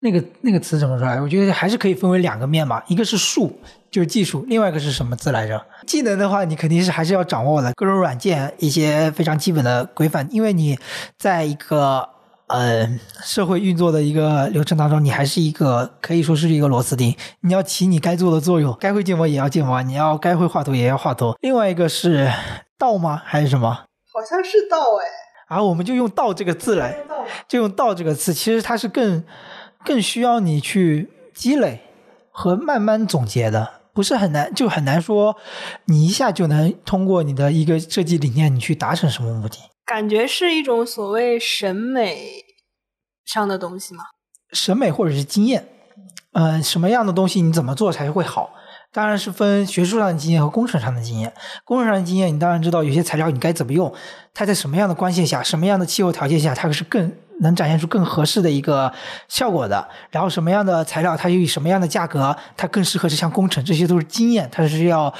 [0.00, 1.18] 那个那个词怎么说来？
[1.18, 3.58] 我觉得还是可以分为两个面嘛，一个是术，
[3.90, 5.66] 就是技术；另外一个是什么字来着？
[5.86, 10.78] 技能的话，你肯定是还是要掌握的各种软件一些非常基本的规范，因为你
[11.16, 12.06] 在一个
[12.48, 12.86] 呃
[13.22, 21.34] 社会运作的一个流程当中，你还是一个可以说是一个螺丝钉，你要起你该做的作用，该会建模也要建模，你要该会画图也要画图。
[21.40, 22.30] 另外一个是
[22.76, 23.22] 道吗？
[23.24, 23.70] 还是什么？
[24.12, 25.19] 好像是道哎。
[25.50, 26.96] 而我们就用“道”这个字来，
[27.48, 29.24] 就用“道”这个词，其实它是更
[29.84, 31.80] 更需要你去积累
[32.30, 35.36] 和慢慢总结的，不是很难，就很难说
[35.86, 39.58] 你一下就能通过你的一个设计理念，你去达成什么目的？
[39.84, 42.44] 感觉是一种所谓审美
[43.24, 44.04] 上的东西吗？
[44.52, 45.66] 审美或者是经验，
[46.34, 48.54] 嗯，什么样的东西你怎么做才会好？
[48.92, 51.32] 当然是分学术上的经验和工程上的经验。
[51.64, 53.92] 工程上的经验，你当然知道有些材料你该怎么用，
[54.34, 58.92] 它在什么样的关系下、什么样的气候条件下，它是更能展现出更合适的一个
[59.28, 59.88] 效果的。
[60.10, 65.14] 然后什么样的材料，它又以什么样的价格，它更适合这项工程，这些都是经验，它是要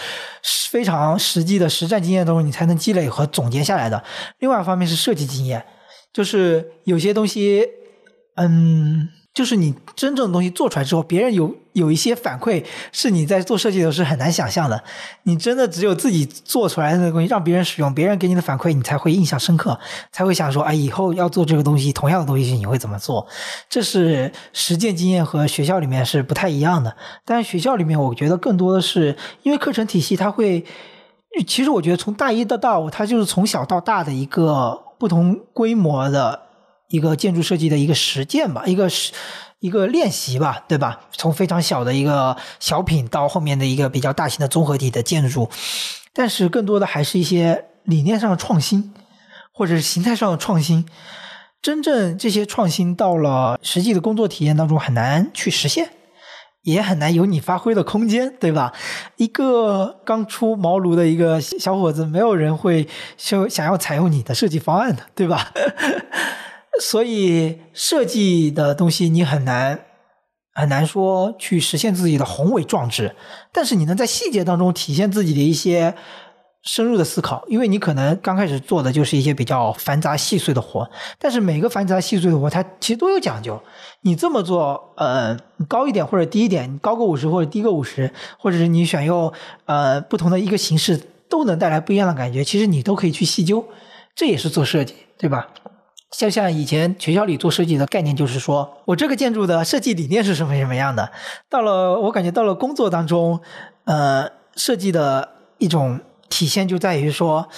[0.71, 4.03] 非常实际的实战经验中你才能积累和总结下来的。
[4.41, 5.65] 另外一方面是设计经验，
[6.13, 7.65] 就是有些东西，
[8.35, 9.09] 嗯。
[9.33, 14.83] 就是你真正的东西做出来之后，别人有有一些反馈，是你在做设计的时候是很难想象的。
[15.23, 19.79] 你真的只有自己做出来的那个东西，让别人使用，别人给你的反馈，你才会印象深刻，
[20.11, 23.27] 才会想说，哎，以后要做这个东西，同样的东西你会怎么做？
[23.69, 26.97] 这是实践经验和学校里面是不太一样的。
[27.25, 30.65] 但是学校里面，我觉得更多的是因为课程体系，它会
[31.47, 36.41] 其实我觉得从大一到大五，它就是从小到大的一个不同规模的
[36.91, 39.13] 一个建筑设计的一个实践吧，一个是
[39.61, 41.01] 一个练习吧，对吧？
[41.13, 45.49] 从非常小的一个小品到后面的一个比较大型的综合体的建筑，
[46.13, 48.93] 但是更多的还是一些理念上的创新，
[49.53, 50.85] 或者是形态上的创新。
[51.63, 55.91] 真正这些创新到了实际的工作体验当中，很难去实现。
[56.63, 58.71] 也很难有你发挥的空间，对吧？
[59.17, 62.87] 一个刚出茅庐的一个小伙子，没有人会
[63.17, 65.53] 想想要采用你的设计方案的，对吧？
[66.79, 69.81] 所以设计的东西你很难
[70.53, 73.17] 很难说去实现自己的宏伟壮志，
[73.53, 75.95] 但是你能在细节当中体现自己的一些。
[76.63, 80.87] 深入的思考，因为你可能刚开始做的就是一些比较繁杂细碎的活，
[81.19, 83.59] 但是每个繁杂细碎的活，它其实都有讲究。
[84.03, 85.35] 你这么做，呃，
[85.67, 89.33] 高一点或者低一点，高个五十或者低个五十，或者是你选用
[89.65, 91.01] 呃不同的一个形式，
[91.31, 92.45] 都能带来不一样的感觉。
[92.45, 93.65] 其实你都可以去细究，
[94.15, 95.49] 这也是做设计，对吧？
[96.11, 101.11] 像像以前学校里做设计的概念，就是说我这个建筑的设计理念是什么什么样的，
[101.49, 103.41] 到了我感觉到了工作当中，
[103.85, 106.01] 呃，设计的一种。
[106.33, 107.49] 体现就在于说，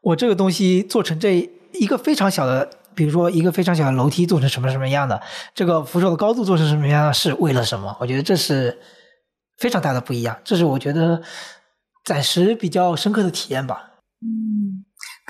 [0.00, 5.20] 我这个东西做成这一个非常小的，比如说一个非常小的楼梯做成什么什么样的，
[5.54, 7.94] 这个扶手的高度做成什么样，是为了什么？
[8.00, 8.78] 我觉得这是
[9.58, 11.20] 非常大的不一样，这是我觉得
[12.06, 13.90] 暂时比较深刻的体验吧。
[14.22, 14.81] 嗯，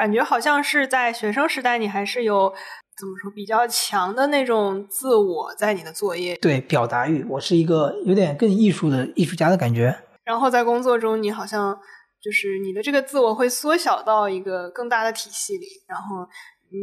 [0.03, 2.53] 感觉好像是在学生时代，你还是有
[2.99, 9.97] 怎么说比较强的那种自我在你的作业，对表达欲，我是一个有点更艺术的艺术家的感觉。
[10.25, 11.79] 然后在工作中，你好像。
[12.25, 16.25] 就是你的这个自我会缩小到一个更大的体系里，然后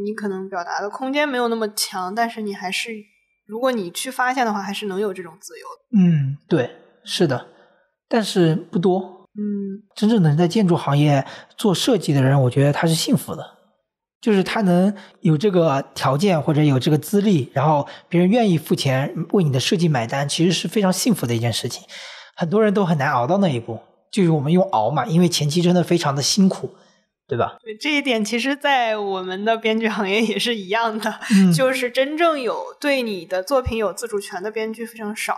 [0.04, 2.92] 你可能表达的空间没有那么强，但是你还是，
[3.48, 5.98] 如果你去发现的话，还是能有这种自由的。
[5.98, 6.70] 嗯，对，
[7.06, 7.48] 是的，
[8.10, 9.19] 但是不多。
[9.40, 11.26] 嗯，真正能在建筑行业
[11.56, 13.46] 做设计的人，我觉得他是幸福的，
[14.20, 21.84] 就是他能有这个条件或者有这个资历，然后别人愿意付钱为你的设计买单，其实是非常幸福的一件事情。
[22.36, 23.80] 很多人都很难熬到那一步。
[24.12, 26.72] 就是我们用熬嘛，因为前期真的非常的辛苦，
[27.30, 27.58] 对吧？
[27.64, 31.20] 对这一点，其实，在我们的编剧行业也是一样的，
[31.56, 35.38] 就是真正有对你的作品有自主权的编剧非常少，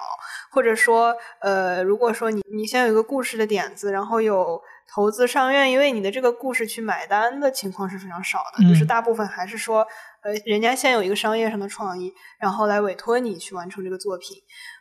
[0.49, 4.61] 或者说，呃，如果说你你先有一个故事的点子，然后有
[4.93, 9.85] 投资商愿意为你的这个故事去买单的情况是非常少的，就是大部分还是说，
[10.23, 14.37] 呃，人家先有一个商业上的创意，然后来委托你去完成这个作品。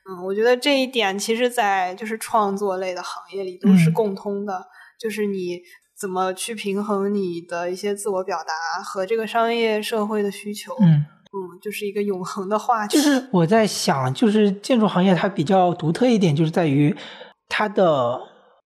[0.09, 4.67] 嗯，我觉得这一点其实，在就是创作类的行业里都是共通的，
[4.99, 5.61] 就是你
[6.01, 10.73] 怎么去平衡你的一些自我表达和这个商业社会的需求。
[10.81, 12.97] 嗯嗯，就是一个永恒的话题。
[12.97, 16.97] 就是我在想，就是建筑行业它比较独特一点，就是在于
[17.49, 18.19] 它的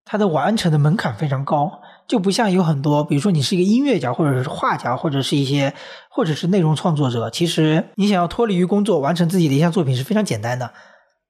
[0.05, 1.71] 它的完成的门槛非常高，
[2.09, 5.75] 就不像有很多，比如说你是一个音乐家，或者是画家，或者是一些
[6.09, 10.73] 或者是内容创作者，其实你想要脱离于工作，完成自己的一项作品是非常简单的。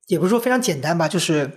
[0.07, 1.51] 也不是说非常简单吧，就是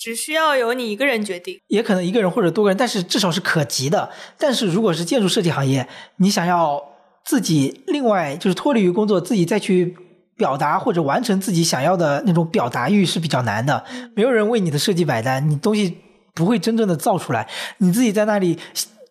[0.00, 4.08] 只需要由你一个人决定，也可能一个人或者多个人，但是至少是可及的。
[4.38, 5.86] 但是如果是建筑设计行业，
[6.16, 6.82] 你想要
[7.22, 9.94] 自己另外就是脱离于工作，自己再去
[10.38, 13.84] 表达或者完成自己想要的那种表达欲是比较难的。
[14.16, 15.98] 没有人为你的设计买单，你东西
[16.32, 17.46] 不会真正的造出来。
[17.76, 18.58] 你自己在那里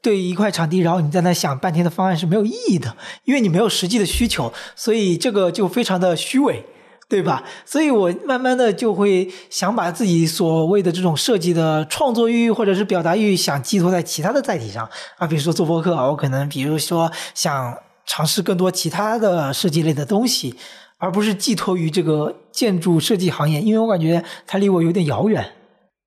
[0.01, 6.65] 对一块场地，然后你在那想半天的方案是没有意义的，因为你没有实际的需求，所以这个就非常的虚伪。
[7.09, 7.43] 对吧？
[7.65, 14.87] 所以我慢慢的就会想把自己所谓的这种设计的创作欲或者是表达欲，想寄托在其他的载体上
[15.17, 20.55] 啊，比如说做播客啊，我可能比如说想尝试更多其他的设计类的东西，
[20.99, 25.43] 而不是寄托于这个建筑设计行业，因为我感觉它离我有点遥远。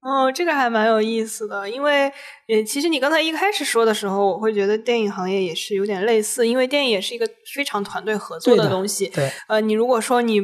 [0.02, 2.04] 哦，这个还蛮有意思的，因为
[2.46, 9.08] 呃，其实你刚才一开始说的时候，我会觉得电影行业也是有点类似，因为电影也是一个非常团队合作的东西。
[9.08, 10.40] 对，呃，你如果说你。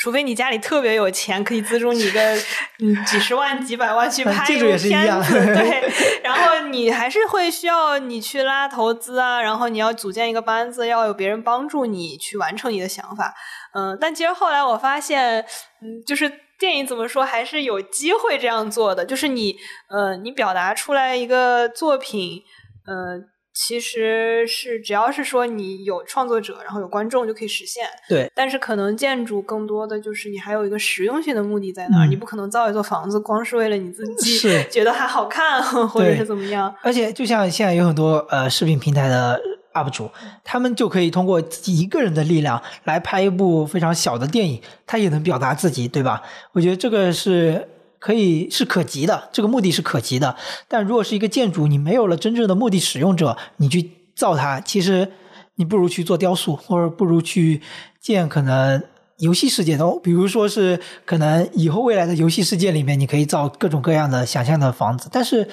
[0.00, 2.34] 除非你家里特别有钱，可以资助你个
[2.82, 5.92] 嗯几十万、几百万去拍一部片子，对。
[6.24, 13.34] 然后你还是会需要你去拉投资啊，然后你要组建一个班子，要有别人帮助你去完成你的想法。
[13.74, 15.40] 嗯，但其实后来我发现，
[15.82, 19.56] 嗯，就是电影怎么说，还是有机会这样做的，就是你
[19.90, 22.42] 呃，你表达出来一个作品，
[22.86, 23.28] 呃。
[23.52, 27.84] 其实是只要是说你有创作者，然后有观众就可以实现。
[28.08, 34.38] 对，但是可能建筑更多的就是你还有一个实用性的目的在那儿，你不可能造一座房子光是为了你自 己
[34.70, 36.74] 觉得还好看 或者是怎么样。
[36.82, 39.40] 而且就像现在有很多呃视频平台的
[39.74, 40.10] UP 主，
[40.44, 46.22] 他们就可以通过自己一个人的力量来拍一部非常小的电影，他也能表达自己，对吧？
[46.52, 47.68] 我觉得这个是
[48.00, 50.34] 可以是可及的，这个目的是可及的。
[50.66, 55.12] 但如果是一个建筑，你没有了真正的目的使用者，你去造它，其实
[55.56, 57.60] 你不如去做雕塑，或者不如去
[58.00, 58.82] 建可能
[59.18, 65.46] 游戏世界的，比如说是可能以后未来的游戏世界里面，你可以造各种各样的想象的房子，但是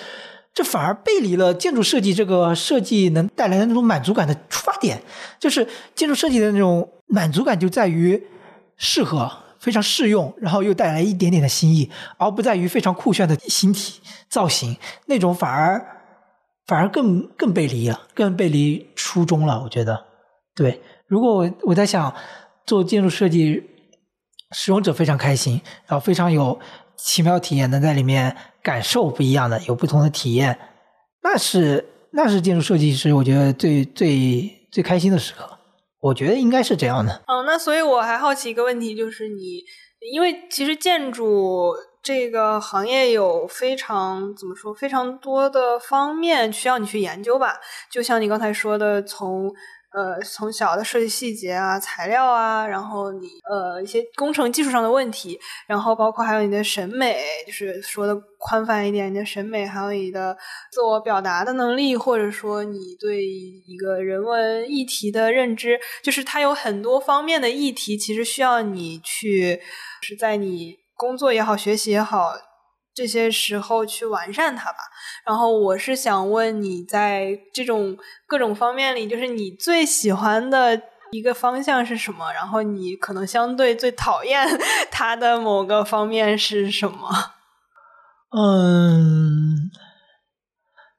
[0.54, 5.02] 这反而背离了建筑设计这个设计能带来的那种满足感的出发点，
[5.38, 8.24] 就是建筑设计的那种满足感就在于
[8.78, 9.30] 适合。
[9.60, 15.84] 非常适用，然后又带来一点点的新意，而不在于非常酷炫的形体造型，那种反而
[16.66, 19.62] 反而更更背离了，更背离初衷了。
[19.64, 20.06] 我觉得，
[20.56, 20.82] 对。
[21.08, 22.14] 如果我我在想
[22.66, 23.64] 做建筑设计，
[24.52, 26.60] 使用者非常开心，然后非常有
[26.98, 30.60] 奇妙体验，能在里面感受不一样的，有不同的体验，
[31.24, 35.57] 那是那是建筑设计师我觉得最最最开心的时刻。
[36.08, 37.22] 我觉得应该是这样的。
[37.28, 39.64] 嗯，那所以我还好奇一个问题，就是你，
[40.12, 47.58] 因为其实建筑这个行业有非常怎么说，非常多的方面需要你去研究吧。
[47.92, 49.52] 就像你刚才说的，从
[49.94, 60.38] 呃，从小的设计细节啊、材料啊，然后你呃一些工程技术上的问题，然后包括还有你的审美，就是说的宽泛一点，你的审美，还有你的
[60.72, 69.60] 自我表达的能力，或者说你对一个人文议题的认知，就是它有很多方面的议题，其实需要你去
[70.02, 72.34] 是在你工作也好、学习也好。
[72.98, 74.80] 这些时候去完善它吧。
[75.24, 77.96] 然后我是想问你在这种
[78.26, 82.34] 各种方面里，就是你最喜欢的一个方向是什么？
[82.34, 84.48] 然后你可能相对最讨厌
[84.90, 87.08] 它的某个方面是什么？
[88.36, 89.70] 嗯，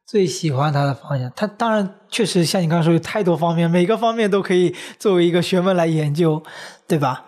[0.07, 6.43] 最喜欢它的方向，它当然确实像你刚刚说有太多方面，每个方面都可以作为一个学问来研究，
[6.87, 7.25] 对吧？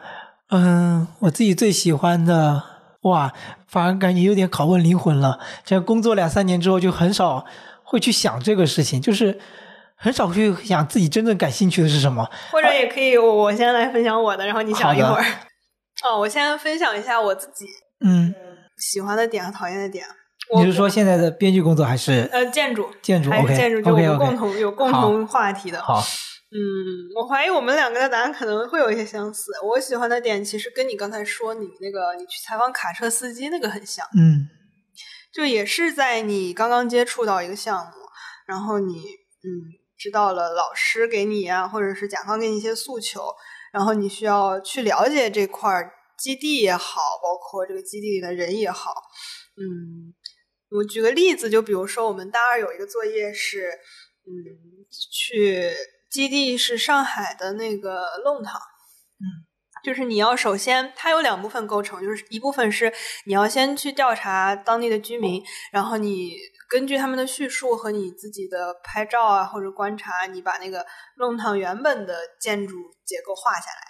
[0.51, 2.63] 嗯，我自己最喜欢的。
[3.05, 3.33] 哇，
[3.71, 5.39] 反而感觉有点拷问灵魂了。
[5.65, 7.45] 这工作两三年之后，就很少
[7.85, 9.39] 会去想这个事情，就是
[9.95, 12.29] 很少去想自己真正感兴趣的是什么。
[12.51, 15.25] 或者也可以，我我先来分享我的，然后你想一会儿。
[16.03, 17.67] 哦，我先分享一下我自己
[18.05, 18.35] 嗯
[18.79, 20.05] 喜欢的点和讨厌的点。
[20.57, 22.89] 你是说现在的编剧工作还是呃建筑？
[23.01, 23.81] 建筑还是建筑？
[23.83, 25.81] 就我们共同有共同话题的。
[25.81, 26.03] 好。
[26.53, 26.59] 嗯，
[27.15, 29.53] 我怀疑我们两个的答案可能会有一些相似。
[29.63, 34.05] 我喜欢的点其实跟你刚才说你那个你去采访卡车司机那个很像。
[34.19, 34.49] 嗯，
[35.33, 37.93] 就也是在你刚刚接触到一个项目，
[38.49, 39.47] 然后你嗯
[39.97, 43.33] 知道了老师给你啊，或者是甲方给你一些诉求，
[43.73, 45.71] 然后你需要去了解这块
[46.19, 48.93] 基地也好，包括这个基地里的人也好。
[49.57, 50.13] 嗯，
[50.71, 53.69] 我举个例子，就比如说我们大二有一个作业是
[54.27, 54.35] 嗯
[54.91, 55.71] 去。
[56.11, 59.25] 基地是上海的那个弄堂，嗯，
[59.85, 62.93] 就是你要首先，它有两部分构成，就是一部分是
[63.27, 65.43] 你要先去调查当地的居民，
[65.73, 66.35] 然后你
[66.69, 70.85] 根据他们的叙述和你自己的拍照啊或者观察，你把那个
[71.17, 72.75] 弄堂原本的建筑
[73.05, 73.87] 结构画下来，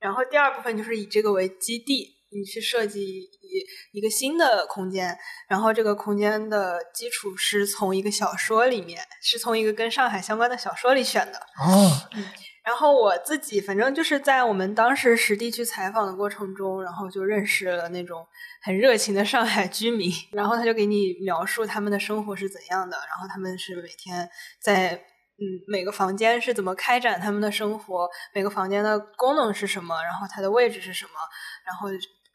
[0.00, 2.17] 然后第二部分就是以这个为基地。
[2.30, 5.16] 你去设计一一个新的空间，
[5.48, 11.38] 然后这个空间的基础是从一个小说里面，是从一个跟上海相关的小说里选的。
[11.38, 12.24] 哦，嗯，
[12.64, 18.26] 然后我自己反正就是在我们当时实地去采访的过程中，然后就认识了那种
[18.62, 24.28] 很热情的上海居民，然后他就给你描述他们的生活是怎样的，然后他们是每天
[24.60, 25.02] 在。
[25.40, 28.08] 嗯，每个房间是怎么开展他们的生活？
[28.34, 30.02] 每个房间的功能是什么？
[30.02, 31.12] 然后它的位置是什么？
[31.64, 31.86] 然后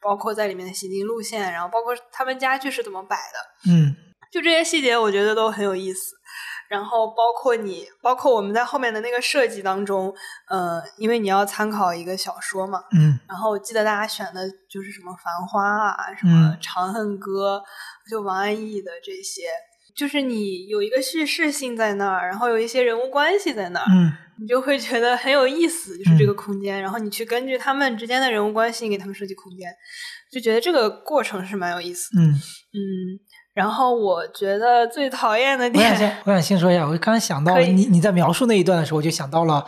[0.04, 3.70] 包括在里面的行进路线，然后包括他们家具是怎么摆的？
[3.72, 3.96] 嗯，
[4.30, 6.14] 就这些细节，我觉得都很有意思。
[6.68, 10.14] 然后包括你，包括我们在后面的那个设计当中，
[10.48, 17.62] 呃，因为你要参考一个小说嘛，嗯，然后我记得大家选的就是什么《繁花》啊，什么《长恨歌》，
[18.10, 19.42] 就王安忆的这些。
[19.96, 25.96] 就是你有一个叙事性在那儿，然后有一些人物关系在那儿，嗯，你就会觉得很有意思。
[25.96, 29.70] 就是这个空间，然后你去根据他们之间的人物关系给他们设计空间，
[30.32, 32.10] 就觉得这个过程是蛮有意思。
[32.18, 33.20] 嗯嗯，
[33.54, 39.64] 然后我觉得最讨厌的点，我想先我想先说一下，我刚刚想到你你在描述那一段的时候，我就想到了，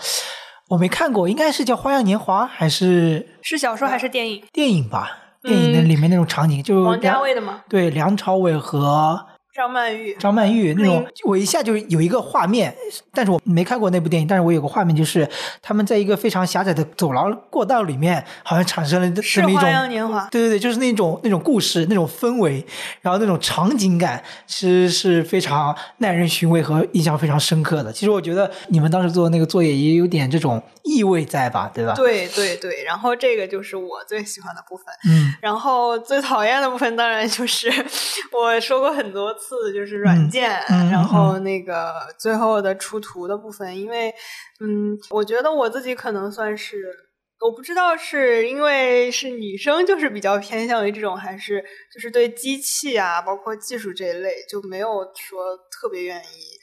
[0.70, 4.42] 我没看过，应该是叫《花样年华》还是是小说还是电影？
[4.52, 7.62] 电影吧，电影的里面那种场景，就王家卫的吗？
[7.68, 9.24] 对，梁朝伟和。
[9.56, 12.74] 张曼玉，张曼玉那种嗯，我一下就有一个画面，
[13.14, 15.26] 但是我没看过那部电影，但是我有个画面，就是
[15.62, 20.28] 他们在一个非常狭窄的走廊过道里面，好像产生了这是么一种花样年华。
[20.30, 22.64] 对对对，就是那种那种故事、那种氛围，
[23.00, 27.90] 然后那种场景感，其实是非常耐人寻味和印象非常深刻的。
[27.90, 34.84] 其实我觉得你们当时做的那个作业也有点这种意味在吧，对吧？，对对对，然后这个就是我最喜欢的部分。
[35.08, 37.70] 嗯然后最讨厌的部分当然就是
[38.32, 40.50] 我说过很多次，就是软件，
[40.90, 44.14] 然后那个最后的出图的部分，因为
[44.60, 47.04] 嗯，我觉得我自己可能算是。
[47.38, 51.62] 我不知道是因为是女生，就是比较偏向于这种，还是
[51.92, 56.56] 就是对机器啊，包括技术这一类，就没有说特别愿意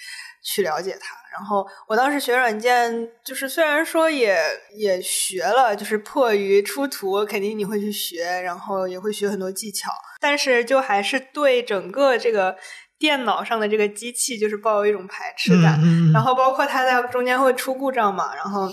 [0.44, 1.16] 去了解它。
[1.34, 4.38] 然后我当时学软件，就是虽然说也
[4.78, 9.90] 也学了，就是迫于出图，肯定你会去学，然后也会学很多技巧，
[10.22, 12.56] 但是就还是对整个这个
[13.00, 15.80] 电脑上的这个机器，就是抱有一种排斥感。
[15.82, 16.14] 嗯嗯。
[16.14, 18.72] 然后包括它在中间会出故障嘛，然后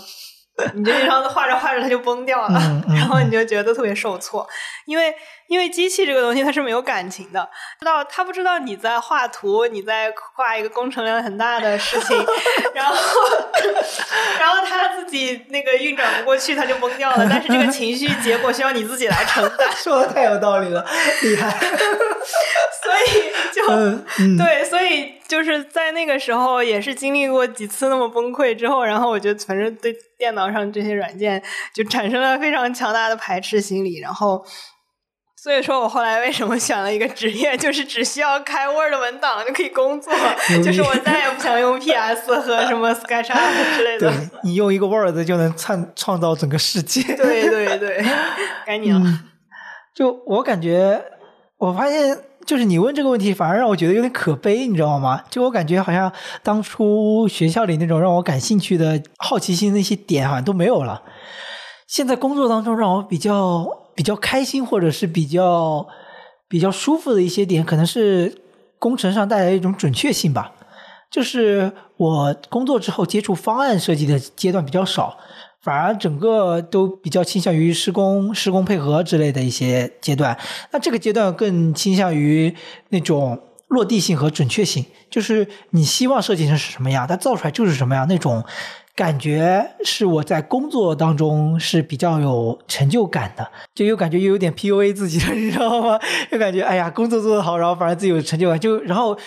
[0.75, 2.59] 你就经常画着画着它就崩掉了，
[2.89, 4.47] 然后你就觉得特别受挫，
[4.85, 5.11] 因为
[5.51, 12.25] 因为机器这个东西它是没有感情的，知道它不知道你在画图，你在画一个工程量很大的事情，
[12.73, 12.95] 然后
[14.39, 20.85] 然后它自己那个运转不过去，它就崩掉了，但是这个情绪结果需要你自己来承担，说的太有道理了，
[21.21, 21.51] 厉害。
[21.51, 23.67] 所以就。
[23.69, 34.45] 嗯嗯，对，所以就是在那个时候也是经历过几次那么崩溃之后，然后我就反正对电脑上这些软件就产生了非常强大的排斥心理，然后。
[35.41, 40.13] 所以说我后来为什么选了一个职业，就是只需要开 Word 文档就可以工作，
[40.63, 44.29] 就是我再也不想用 PS 和什么 SketchUp 之类的对。
[44.43, 47.01] 你用一个 Word 就能创创造整个世界。
[47.15, 48.05] 对对对，
[48.67, 48.99] 该你了。
[49.03, 49.19] 嗯，
[49.95, 51.03] 就我感觉，
[51.57, 52.15] 我发现
[52.45, 55.23] 就是你问这个问题，反而让我觉得有点可悲，你知道吗？
[55.31, 56.13] 就我感觉好像
[56.43, 61.01] 当初学校里那种让我感兴趣的好奇心那些点好像都没有了。
[61.87, 63.65] 现在工作当中让我比较
[64.01, 65.87] 比较开心，或者是比较
[66.47, 68.35] 比较舒服的一些点，可能是
[68.79, 70.51] 工程上带来一种准确性吧。
[71.11, 75.15] 就是我工作之后接触方案设计的阶段比较少，
[75.61, 80.35] 反而整个都比较倾向于施工、施工配合之类的一些阶段。
[80.71, 82.55] 那这个阶段更倾向于
[82.89, 88.43] 那种落地性和准确性，就是你希望设计成是什么样，它造出来就是什么样那种。
[88.95, 95.99] 感觉是我在工作当中是比较有成就感的，就又感觉又有点 PUA 自己了，你知道吗？
[96.29, 99.17] 就感觉哎呀，工作做得好，然后反而自己有成就感，就然后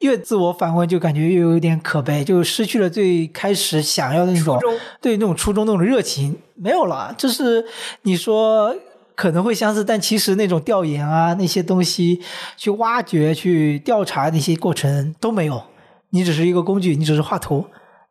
[0.00, 4.60] 越自我反问，就感觉又有点可悲，就失去了最开始想要的那种
[5.00, 7.14] 对那种初衷那种热情没有了。
[7.16, 7.64] 就是
[8.02, 8.76] 你说
[9.14, 12.20] 可能会相似，但其实那种调研啊那些东西，
[12.58, 15.62] 去挖掘、去调查那些过程都没有，
[16.10, 17.64] 你只是一个工具，你只是画图。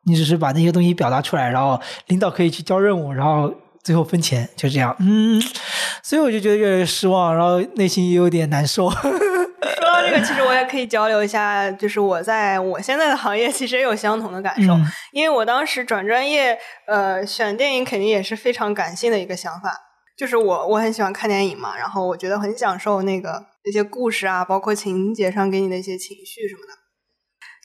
[0.05, 3.53] 你只是把那些东西表达出来，然后领导可以去交任务，然后
[3.83, 4.95] 最后分钱，就这样。
[4.99, 5.41] 嗯，
[6.01, 8.89] 所以我就觉得越来越失望，然后内心也有点难受。
[8.95, 16.57] 说到这个，其实我也可以交流一下，就是我在我现在的行业其实也有相同的感受，嗯因为我当时转专业，
[16.87, 19.71] 呃，选电影肯定也是非常感性的一个想法。
[20.17, 26.84] 就是我我很喜欢看电影嘛，然后我觉得很享受那个那些故事啊，包括情节上给你的一些情绪什么的。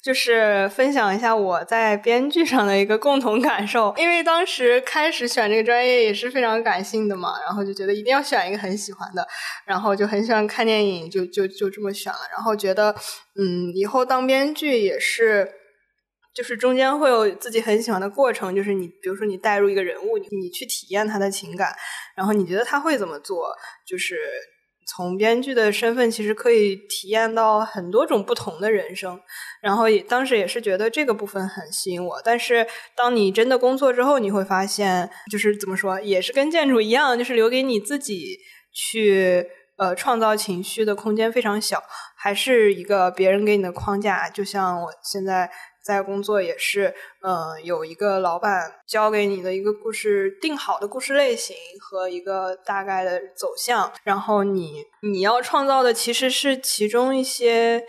[0.02, 9.26] 就是分享一下我在编剧上的一个共同感受，因为当时开始选这个专业也是非常感性的嘛，然后就觉得一定要选一个很喜欢的，
[9.66, 12.94] 然后就很喜欢看电影，就就就这么选了，然后觉得
[13.38, 15.52] 嗯，以后当编剧也是。
[16.32, 21.74] 就是中间会有自己很喜欢的过程，就是你比如说你带入一个人物，你你去体验他的情感，
[22.16, 23.52] 然后你觉得他会怎么做，
[23.84, 24.16] 就是
[24.86, 29.20] 从编剧的身份其实可以体验到很多种不同的人生，
[29.62, 32.66] 然后也当时也是觉得这个部分很吸引我，但是
[32.96, 38.38] 当你真的工作之后，你会发现就是怎么说，也是跟建筑一样，就是留给你自己
[38.72, 39.46] 去
[39.76, 41.82] 呃创造情绪的空间非常小，
[42.16, 45.50] 还是一个别人给你的框架，就像我现在。
[45.82, 57.82] 在工作也是，呃，有一个老板交给你的一个故事定好的故事类型和一个大概的走向，然后你你要创造的其实是其中一些，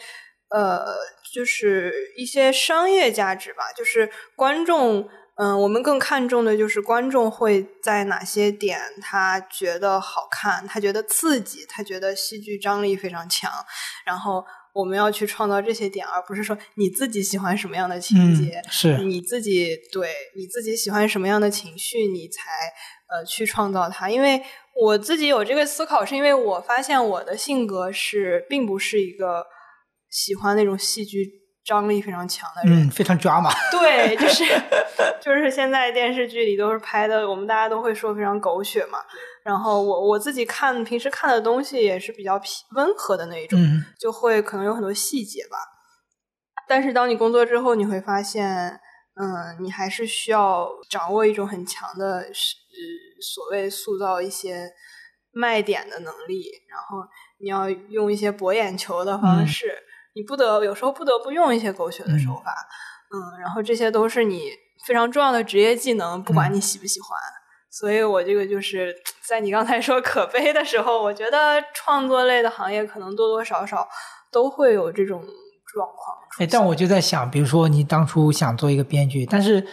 [0.52, 0.86] 呃，
[1.34, 13.52] 就是一些商业价值吧，就是观众，嗯、我们更看重的就是观众会在哪些点他觉得好看，他觉得刺激，他觉得戏剧张力非常强，
[14.06, 14.46] 然后。
[14.74, 22.42] 我们要去创造这些点，而不是说你自己喜欢什么样的情节，嗯、是你自己对你自己喜欢什么样的情绪，你才
[23.10, 24.10] 呃去创造它。
[24.10, 24.42] 因为
[24.82, 29.46] 我自己有这个思考，是因为我发现我的性格是并不是一个
[30.12, 31.28] 喜欢那种戏剧
[31.66, 32.88] 张力非常强的人。
[32.88, 33.50] 嗯，非常抓马。
[33.72, 34.44] 对，就是
[35.20, 39.00] 就是现在电视剧里都是拍的，我们大家都会说非常狗血嘛。
[39.44, 42.40] 然后我我自己看平时看的东西也是比较
[42.76, 45.58] 温和的那一种，嗯就会可能有很多细节吧。
[46.68, 48.80] 但是当你工作之后，你会发现，
[49.16, 52.56] 嗯，你还是需要掌握一种很强的，是
[53.20, 54.70] 所谓塑造一些
[55.32, 57.00] 卖点的能力，然后
[57.40, 59.74] 你要用一些博眼球的方式，
[60.14, 62.54] 你不得有时候不得不用一些狗血的手法，
[63.14, 64.52] 嗯，然后这些都是你
[64.86, 67.10] 非常重要的职业技能，不管你喜不喜欢。
[67.70, 68.94] 所以我这个就是
[69.26, 73.88] 在你刚才说可悲的时候，我觉得创作类的行业可能多多少少
[74.30, 76.18] 都会有这种状况。
[76.40, 79.66] 哎，但我就在想，比如说你当初想做一个编剧，但是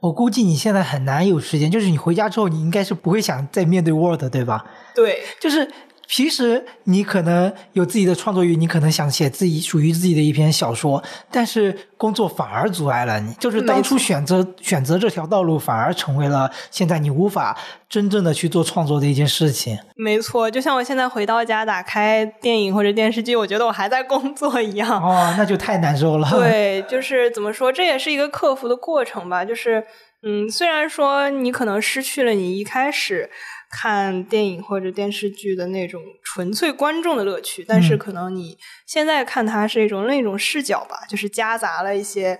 [0.00, 4.64] 我估计你现在很难有时间，就是你回家之后，你应该是不会想再面对 Word，对吧？
[4.92, 5.70] 对，就是
[6.06, 13.32] 平时你可能有自己的创作欲，你可能想写自己属于自己的一篇小说，但是工作反而阻碍了你。
[13.34, 17.56] 就是当初选择选择这条道路，反而成为了现在你无法
[17.88, 19.78] 真正的去做创作的一件事情。
[19.96, 25.02] 没错，就像我现在回到家，打开电影或者电视剧，我觉得我还在工作一样。
[25.02, 26.28] 哦，那就太难受了。
[26.30, 29.44] 对，就是怎么说，这也是一个克服的过程吧。
[29.44, 29.84] 就是
[30.22, 33.30] 嗯，虽然说你可能失去了你一开始。
[33.76, 38.56] 看电影或者电视剧的那种纯粹观众的乐趣，但是可能你
[38.86, 42.38] 现在看它是一种另一种视角吧，就是夹杂了一些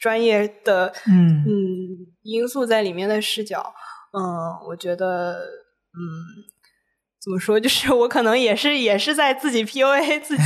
[0.00, 1.54] 专业的嗯嗯
[2.22, 3.74] 因素在里面的视角。
[4.14, 4.22] 嗯，
[4.68, 6.00] 我觉得嗯
[7.22, 10.42] 怎么说，就是我可能也是也是在自己 PUA 自己，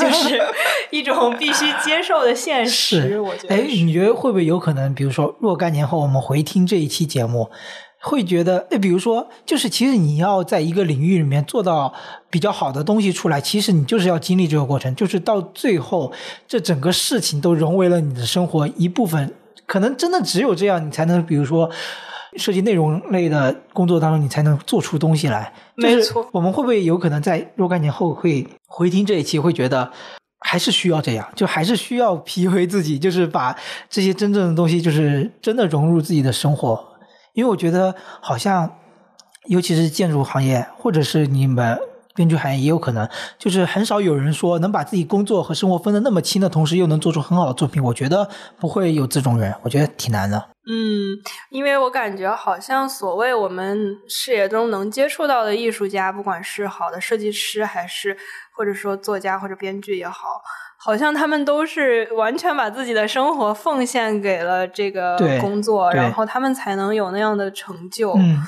[0.00, 0.40] 就 是
[0.90, 3.20] 一种必须接受的现实。
[3.20, 7.50] 我觉得，哎，你觉得会不会有可能，比如说若干年后我们回听这一期节目？
[8.00, 11.92] 会觉得，哎，比如说，就是其实你要在一个领域里面做到
[12.30, 16.12] 比较好的东西出来，其实你就是要经历这个过程，就是到最后，
[16.46, 19.34] 这整个事情都融为了你的生活一部分。
[19.66, 21.68] 可能真的只有这样，你才能，比如说，
[22.36, 25.52] 设计内容类的工作当中，你才能做出东西来。
[25.74, 29.90] 没错，我们会不会有可能在若干年后会回听这一期，会觉得
[30.38, 33.54] 还是需要这样，就还是需要 PUA 自己，就是把
[33.90, 36.87] 这些真正的东西，就是真的融入自己的生活。
[37.38, 38.68] 因为我觉得好像，
[39.44, 41.78] 尤其是建筑行业，或者是你们
[42.12, 43.08] 编剧行业，也有可能，
[43.38, 47.80] 就是很少有人说能把自己工作和生活分得那么清的同时，又能做出很好的作品。
[47.80, 48.28] 我觉得
[48.58, 50.48] 不会有这种人，我觉得挺难的。
[50.66, 51.14] 嗯，
[51.50, 58.16] 因为我感觉好像所谓我们视野中能接触到的艺术家，不管是好的设计师，还是
[58.56, 60.42] 或者说作家或者编剧也好。
[60.78, 68.14] 好像他们都是完全把自己的生活奉献给了这个工作，然后他们才能有那样的成就。
[68.14, 68.42] 嗯，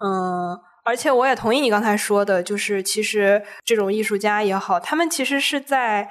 [0.00, 6.08] 嗯，而且我也同意你刚才说的，就是其实这种艺术家也好，他们其实是在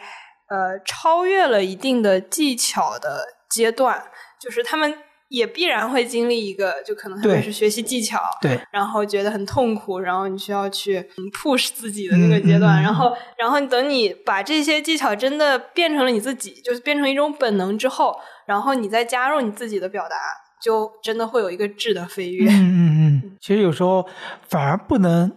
[0.47, 4.03] 呃超越了一定的技巧的阶段，
[4.39, 4.95] 就是他们。
[5.33, 11.03] 也必然会经历一个，就可能特别是学习技巧，对，然后觉得很痛苦，然后你需要去
[11.33, 18.15] push 自己的那个阶段，然后，然后等你把这些技巧真的变成了你自己，就是变成一种本能之后，
[18.45, 20.15] 然后你再加入你自己的表达，
[20.61, 22.47] 就真的会有一个质的飞跃。
[22.47, 24.05] 嗯嗯 嗯，其实有时候
[24.47, 25.31] 反而不能，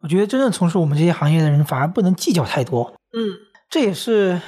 [0.00, 2.90] 我觉得真正从事我们这些行业的人反而不能计较太多。
[3.12, 3.20] 嗯，
[3.68, 4.40] 这也是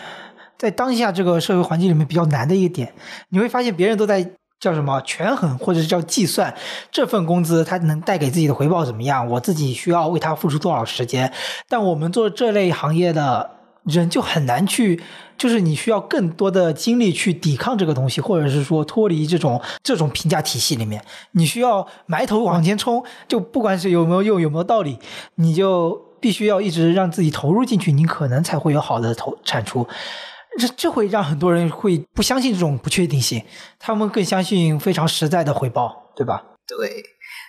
[0.57, 2.95] 在当下这个社会环境里面比较难的一点。
[3.29, 4.33] 你会发现别人都在。
[4.61, 6.55] 叫什么权衡，或者是叫计算
[6.91, 9.27] 这份工资它能带给自己的回报怎么样？
[9.29, 11.33] 我自己需要为它付出多少时间？
[11.69, 13.51] 但我们做这类行业的
[13.85, 15.01] 人就很难去，
[15.39, 21.03] 就是你需要更多的精力去抵抗这个东西，或者是说脱离这种这种评价体系里面，
[21.33, 23.05] 你需要埋头往前冲。
[23.29, 24.99] 就不管是有没有用，有没有道理，
[25.37, 29.87] 你就必须要一直让自己投入进去，你可能才会有好的投产出。
[30.59, 33.43] 这这会让很多人会不相信这种不确定性，
[33.79, 36.45] 他们更相信非常实在的回报，对吧？
[36.67, 37.03] 对。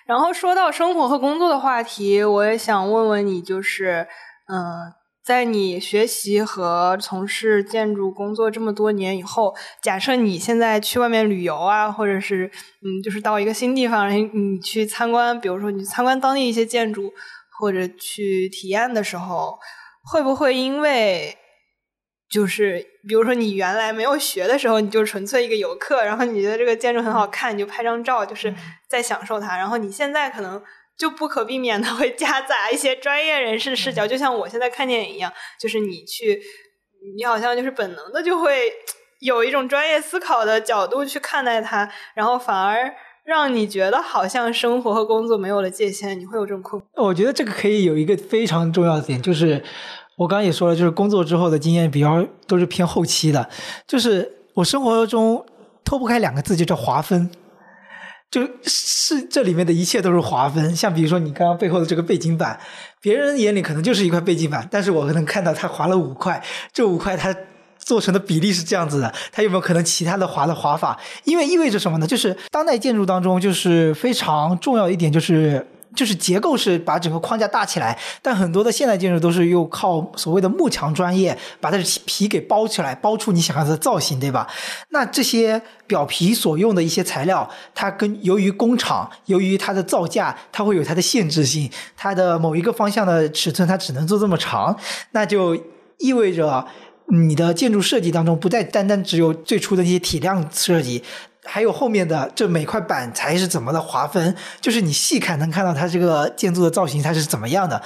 [0.06, 4.08] 然后说到生活和工作的话题，我也想问问你，就是，
[4.48, 12.50] 嗯，在你学习和从事建筑工作这么多年以后，假设你现在去外面旅游啊，或者是，
[12.82, 17.12] 嗯，就是到一个新地方，你去参观，比如说你参观当地一些建筑，
[17.60, 19.60] 或者去体验的时候，
[20.04, 21.38] 会不会因为？
[22.30, 28.54] 就是，比如说你原来没有学的时候，你就纯粹一个游客，然后你觉得这个建筑很好看，你就拍张照，就是
[28.88, 29.58] 在享受它。
[29.58, 30.62] 然后你现在可能
[30.96, 36.40] 就不可避免的会夹杂一些专业人士视角，就像我现在看电影一样，就是你去，
[37.18, 38.72] 你好像就是本能的就会
[39.22, 42.94] 有一种专业思考的角度去看待它，然后反而
[43.26, 46.86] 让你觉得好像生活和工作没有了界限，你会有这种困惑。
[47.04, 49.64] 我觉得这个可以有一个非常重要的点，就是。
[50.20, 53.50] 我刚刚也说了，就是工作之后的经验比较都是偏后期的，
[53.88, 55.46] 就是我生活中
[55.86, 57.32] 脱不开两个字，就叫划分。
[58.30, 62.60] 就是这里面的一切都是划分，像比如说你刚刚背后的这个背景板，
[63.00, 66.44] 别人眼里可能就是一块背景板，但是我可能看到它划了五块，
[66.74, 67.34] 这五块它
[67.78, 71.00] 做成的比例是这样子的，它有没有可能其他的划的划法？
[71.24, 72.06] 因为意味着什么呢？
[72.06, 75.66] 就是当代建筑当中就是非常重要一点就是。
[76.00, 84.48] 就是结构是把整个框架搭起来，但很多的现代建筑都是又靠所谓的幕墙专业把它的皮给包起来，包出你想要的造型，对吧？
[84.92, 94.74] 那这些表皮所用的一些材料，它跟由于工厂，由于它的造价，它会有它的限制性，它的某一个方向的尺寸它只能做这么长，
[95.12, 95.54] 那就
[95.98, 96.66] 意味着
[97.08, 101.04] 你的建筑设计当中不再单单只有最初的那些体量设计。
[101.52, 104.36] 还有后面的这每块板材是怎么的划分？
[104.62, 107.82] 就是你细看能看到它这个建筑的造型它是怎么样的。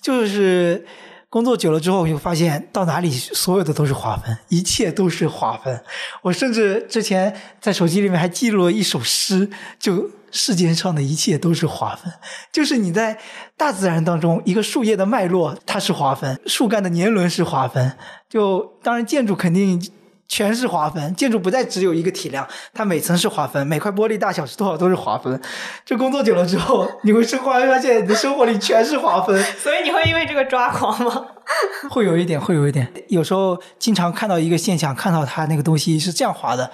[0.00, 0.86] 就是
[1.28, 5.82] 工作久了之后，就发现到哪里所有的都是划分，一切都是划分。
[6.22, 9.50] 我甚至之前在手机里面还记录了一首诗，
[9.80, 12.12] 就世间上的一切都是划分。
[12.52, 13.18] 就是你在
[13.56, 17.94] 大自然当中，一个树叶的脉络它是划分，树干的年轮是划分。
[18.28, 19.82] 就当然建筑肯定。
[20.28, 25.40] 全是划分，建筑不再只有一个体量，它每层是划分，每块玻璃大小是多少都是划分。
[25.86, 29.42] 这工作久了之后，你会生活发现你的生活里全是划分。
[29.42, 31.26] 所以你会因为这个抓狂吗？
[31.90, 32.92] 会有一点，会有一点。
[33.08, 36.70] 有时候经常看到一个现象，看到它那个东西是这样划的，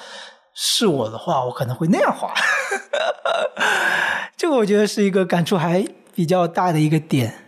[0.53, 2.35] 是我的话，我可能会那样划。
[4.37, 7.45] 这个我觉得是一个感触还比较大的一个点。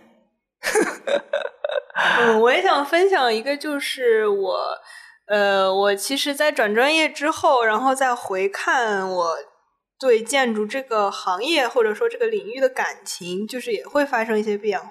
[2.20, 4.56] 嗯，我也想分享一个，就是我。
[5.28, 9.36] 呃，我其实，在转专业之后，然后再回看我
[9.98, 14.88] 对建筑这个行业或者说这个领域的感情，就是也会发生一些变化。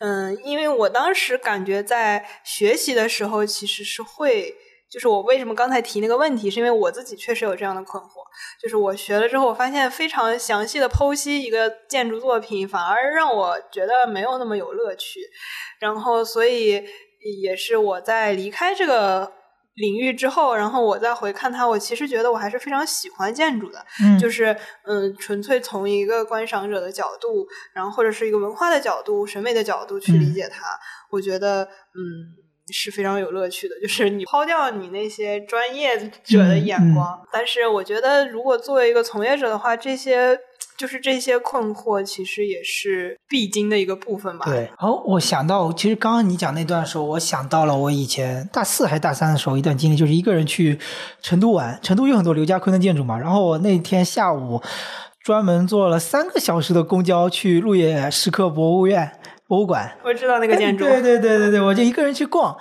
[0.00, 4.52] 嗯，因为我当时感觉在学习的时候，其实是会，
[4.90, 8.08] 就是我为什么刚才提那个问题，是因为我自己确实有这样的困惑，
[8.60, 15.20] 就是我学了之后，我发现非常详细的剖析一个建筑作品，反而让我觉得没有那么有乐趣。
[15.78, 16.82] 然后，所以
[17.42, 19.40] 也是我在离开这个。
[19.74, 23.84] 领域之后，然后我再回看它，我其实觉得我还是非常喜欢建筑的，
[24.20, 30.64] 就是嗯，纯粹从一个观赏者的角度，然后或者是一个文化的角度、审美的角度去理解它，
[31.10, 32.00] 我觉得嗯
[32.72, 33.74] 是非常有乐趣的。
[33.80, 40.38] 就是你抛掉你那些专业者的眼光，但是我觉得如果作为一个从业者的话，这些。
[40.76, 44.46] 就是这些困惑，其实也是必经的一个部分吧。
[44.46, 50.78] 对，然后我想到，其实刚刚你讲那段的时候，我想到了我以前大四还是大三的时候一段经历，就是一个人去
[51.20, 51.78] 成都玩。
[51.82, 54.60] 成都有很多刘家坤的建筑嘛，然后我那天下午
[55.22, 59.12] 专门坐了三个小时的公交去鹿野石刻博物院
[59.46, 59.96] 博物馆。
[60.04, 60.84] 我知道那个建筑。
[60.84, 62.56] 对对对对对，我就一个人去逛，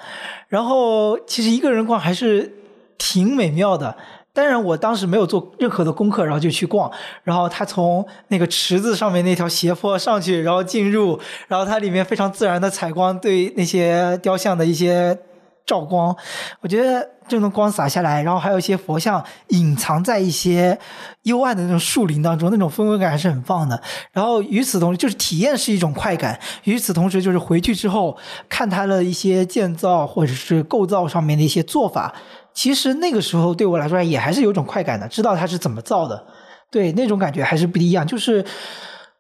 [0.48, 2.54] 然后其实一个人逛还是
[2.98, 3.98] 挺美妙的。
[4.34, 6.90] 当然，我当时没有做任何的功课，然后就去逛。
[7.24, 15.18] 然后他从那个池子上面那条斜坡上去，然后进入，然后它里面非常自然的采光对那些雕像的一些
[15.66, 16.16] 照光，
[16.62, 20.80] 我觉得这种光洒下来，然后还有一些佛像隐藏在一些
[21.24, 23.82] 幽暗的那种树林当中，那种氛围感还是很棒的。
[24.14, 26.40] 然后与此同时，就是体验是一种快感。
[26.64, 28.18] 与此同时，就是回去之后
[28.48, 32.14] 看它的一些建造或者是构造上面的一些做法。
[32.54, 36.24] 其实那个时候对我来说也还是有种快感的，知道它是怎么造的，
[36.70, 38.06] 对那种感觉还是不一样。
[38.06, 38.46] 就是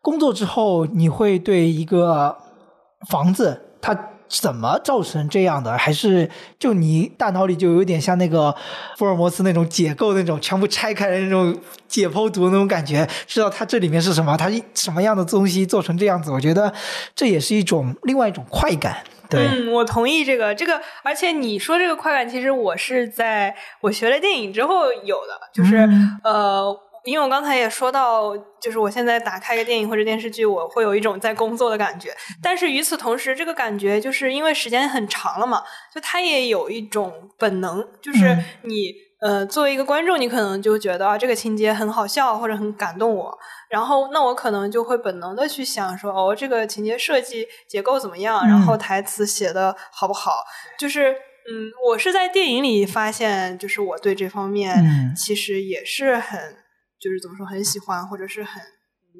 [0.01, 2.35] 工作之后，你会对一个
[3.09, 3.97] 房子它
[4.27, 8.55] 怎么造成这样的，还是就你大脑里就有点像那个
[8.97, 11.53] 福尔摩斯那种解构那种全部拆开的那种
[11.87, 16.31] 解剖图那种感觉，知道它这里面是什么，它什么样的东西做成这样子。
[16.31, 16.73] 我觉得
[17.15, 19.03] 这也是一种另外一种快感。
[19.39, 25.87] 嗯，我同意这个这个，而且你说这个快感，其实我是在我学了电影之后有的，就是
[26.23, 26.75] 呃，
[27.05, 32.15] 因为我刚才也说到，就是我现在打开个电影或者电视剧，我会有一种在工作的感觉。
[32.41, 35.63] 但是与此同时，这个感觉就是因为时间很长了嘛，
[35.93, 39.10] 就它也有一种本能，就是你。
[39.21, 43.37] 呃，作为一个观众，你可能就觉得啊，这个情节很好笑或者很感动我，
[43.69, 50.31] 然后那我可能就会本能的去想说，哦，这个情节设计结构怎么样，然后台词写的好不好？
[50.79, 56.39] 就是，嗯，我是在电影里发现，就是我对这方面其实也是很，
[56.99, 58.61] 就是怎么说，很喜欢或者是很。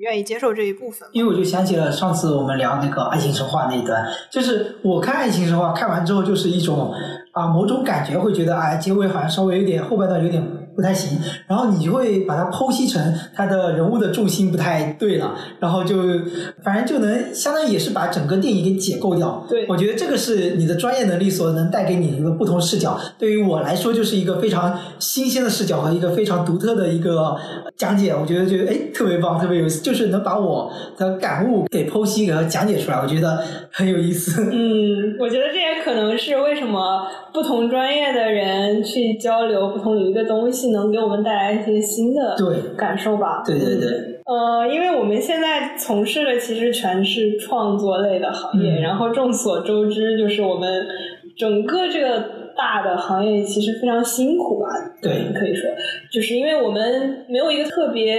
[0.02, 6.92] 愿意接受这一部分，因为我就想起了上次我们聊那个爱情神话那一段，就是我看爱情神话看完之后，就是一种
[7.32, 10.44] 啊某种感觉，会觉得哎结尾好像稍微有点后半段有点
[10.82, 15.96] 不不太行，然后你就会把它剖析成它的人物的重心不太对了，然后就
[16.64, 19.46] 反正就能相当于也是把整个电影给解构掉。
[19.48, 23.00] 对我觉得这个是你的专业能力所能带给你的一个不同视角。
[23.20, 27.38] 对于我来说，就是一个非常新鲜的视角和一个非常独特的一个
[27.78, 28.12] 讲解。
[28.20, 34.50] 我觉得就哎特别棒，特别有意思，就是能把我的感悟给剖析和讲解出来，我觉得很有意思。
[34.52, 43.44] 嗯，我觉得这也可能是为什么不同专业的人去交流不同领域的东西，能给我们带来一些新的对感受吧。
[43.46, 43.90] 对对对，
[44.26, 50.86] 呃，因为我们现在从事的其实全是创作类的行业，嗯然后众所周知，就是我们
[51.38, 52.20] 整个这个
[52.56, 54.68] 大的行业其实非常辛苦吧。
[55.02, 55.70] 对可以说，
[56.12, 58.16] 就是因为我们没有一个特别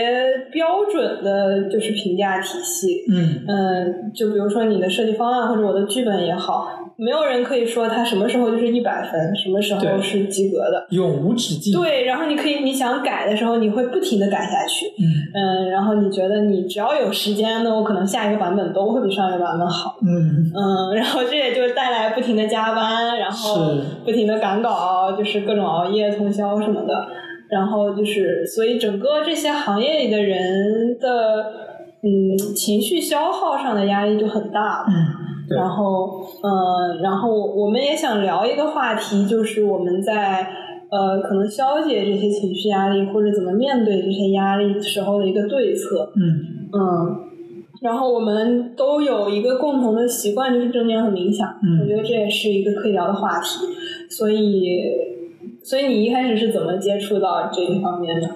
[0.50, 3.04] 标准的，就是评价体系。
[3.10, 10.86] 嗯嗯，就比如说你的设计方案或者我的剧本也好，没有人可以说它什么时候就是一百分，什么时候是及格的。
[10.90, 11.72] 永无止境。
[11.72, 14.86] 对，然后你可以你想改的时候，你会不停的改下去。
[14.98, 15.04] 嗯
[15.34, 19.98] 嗯，然后你觉得你只要有时间，那我可能下一个版本都会比上一个版本好。
[20.02, 27.06] 嗯，嗯，然后这也就带来不停的加班，然后是不停的赶稿，就是各种熬夜通宵什么的。
[27.50, 31.52] 然后就是，所以整个这些行业里的人的，
[32.02, 34.86] 嗯，情绪消耗上的压力就很大了。
[34.88, 34.94] 嗯，
[35.46, 40.48] 对然后，呃，然后我们也想聊一个话题，就是我们在
[40.90, 46.10] 呃可能消解这些情绪压力，或者怎么面对这些压力时候的一个对策。
[46.16, 46.80] 嗯嗯，
[47.82, 51.46] 然后我们都有一个共同的习惯，就是正念和冥想。
[51.62, 53.66] 嗯我觉得这也是一个可以聊的话题。
[54.08, 54.80] 所以，
[55.64, 58.28] 所以你一开始是怎么接触到这一方面的？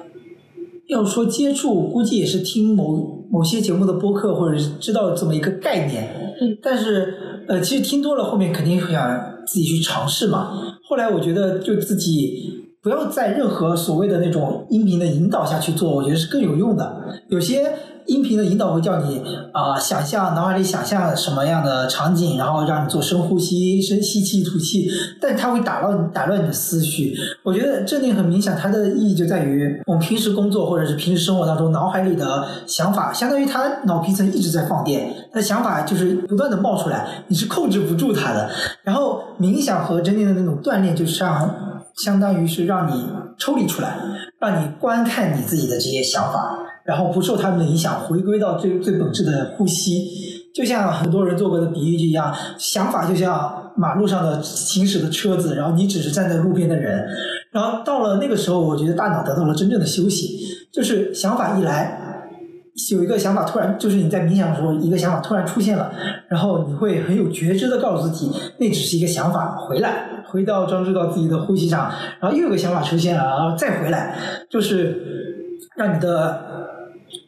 [0.89, 6.05] 要说接触，估计也是听某某些节目的播客，或者是知道这么一个概念。
[6.41, 7.15] 嗯但是
[7.49, 9.03] 呃，其实听多了，后面肯定会想
[9.47, 10.77] 自己去尝试嘛。
[10.89, 17.21] 后来我觉得，就自己不要在任何所谓的那种音频的引导下去做，我觉得是更有用的。
[17.29, 17.73] 有些
[18.07, 19.23] 音频的引导会叫你
[19.53, 24.89] 啊、想象脑海里想象什么样的场景，然后让你做深呼吸、深吸气、吐气，
[25.21, 27.17] 但它会打乱打乱你的思绪。
[27.43, 38.51] 我觉得正念和冥想它的意义就在于，我们平时工作或者是平时生活当中，脑海里的想法，相当于它脑皮层一直在放电，它的想法就是不断的冒出来，你是控制不住它的。
[38.83, 41.55] 然后冥想和正念的那种锻炼，就是让
[41.97, 43.05] 相当于是让你
[43.39, 43.97] 抽离出来，
[44.39, 50.05] 让你观看你自己的这些想法，然后不受他们的影响，回归到最最本质的呼吸。
[50.55, 57.07] 就像很多人做过的比喻一样，想法就像马路上的行驶的车子，然后你只是站在路边的人。
[57.53, 60.39] 然后到了那个时候，我觉得大脑得到了真正的休息，
[60.73, 62.03] 就是想法一来。
[62.91, 65.91] 有一个想法突然，就是你在冥想的时候，一个想法突然出现了，
[66.29, 71.91] 然后你会很有觉知的告诉自己，那只是一个想法，回来，回到专注到自己的呼吸上，
[72.21, 74.15] 然后又有个想法出现了，然后再回来，
[74.51, 74.95] 就是
[75.77, 76.39] 让你的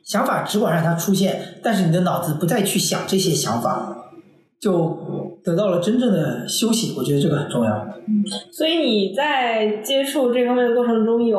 [0.09, 4.11] 想法只管让它出现，但是你的脑子不再去想这些想法，
[4.59, 6.95] 就得到了真正的休息。
[6.97, 7.71] 我觉得这个很重要。
[8.09, 11.39] 嗯所以你在接触这方面的过程中有，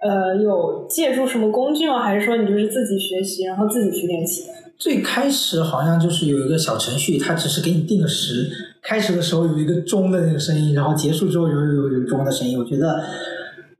[0.00, 2.02] 呃有借助什么工具吗？
[2.02, 4.42] 还是说你就是自己学习，然后自己去练习？
[4.76, 8.50] 最开始好像就是有一个小程序，它只是给你定个时，
[8.82, 12.58] 开始的时候有一个钟的那个声音，然后结束之后有有有钟的声音。
[12.58, 13.04] 我觉得，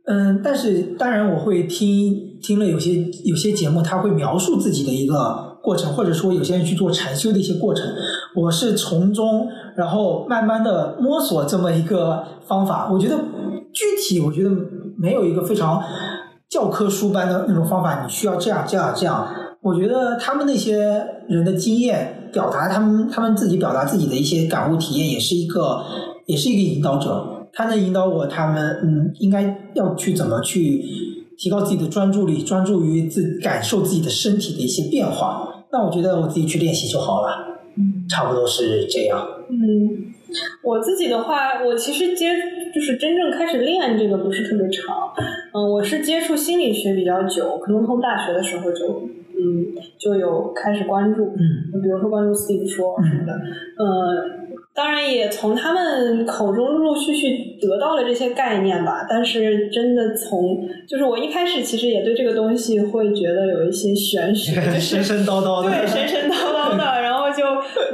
[0.07, 7.86] 嗯，但是当然我会听听了有些有些节目，他会描述自己的一个过程，或者说有些人去做禅修的一些过程。
[8.35, 12.90] 我是从中然后慢慢的摸索这么一个方法。
[12.93, 13.16] 我觉得
[13.73, 14.51] 具体我觉得
[14.98, 15.82] 没有一个非常
[16.48, 19.28] 教科书般的那种方法，你需要这样这样这样。
[19.60, 25.85] 我觉得他们那些人的经验表达，他们他们自己表达自己的一些感悟体验，也是一个
[26.27, 27.24] 也是一个引导者。
[27.52, 30.82] 他能引导我，他们嗯，应该要去怎么去
[31.36, 35.64] 提高自己的专注力，专注于自感受自己的身体的一些变化。
[35.72, 37.59] 那我觉得我自己去练习就好了，
[38.09, 39.26] 差不多是这样。
[39.48, 40.12] 嗯，
[40.62, 42.34] 我自己的话，我其实接
[42.74, 45.12] 就是真正开始练这个不是特别长，
[45.54, 49.66] 嗯，我是接触心理学比较久，可能从大学的时候就嗯
[49.98, 51.80] 就有开始关注，嗯。
[51.82, 53.32] 比如说关注 Steve 说什么的，
[53.78, 59.07] 呃，当然也从他们口中陆陆续续得到了这些概念吧。
[59.09, 67.44] 但是真的从，就是我一开始其实也对这个东西会觉得有一些玄学，就是 神神叨叨的，对，神神叨叨的， 然后就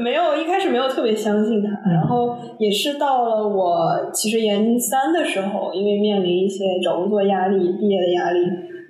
[0.01, 8.39] 没有一开始没有特别相信他，嗯然后也是到了我其实研三的时候，因为面临一些找工作压力、毕业的压力，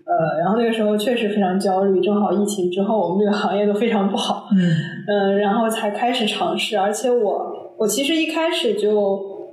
[0.04, 8.90] 呃，然后那个时候确实非常焦虑，正好疫情之后，我们这个行业都非常不好，嗯嗯，然后才开始尝试，而且我我其实一开始就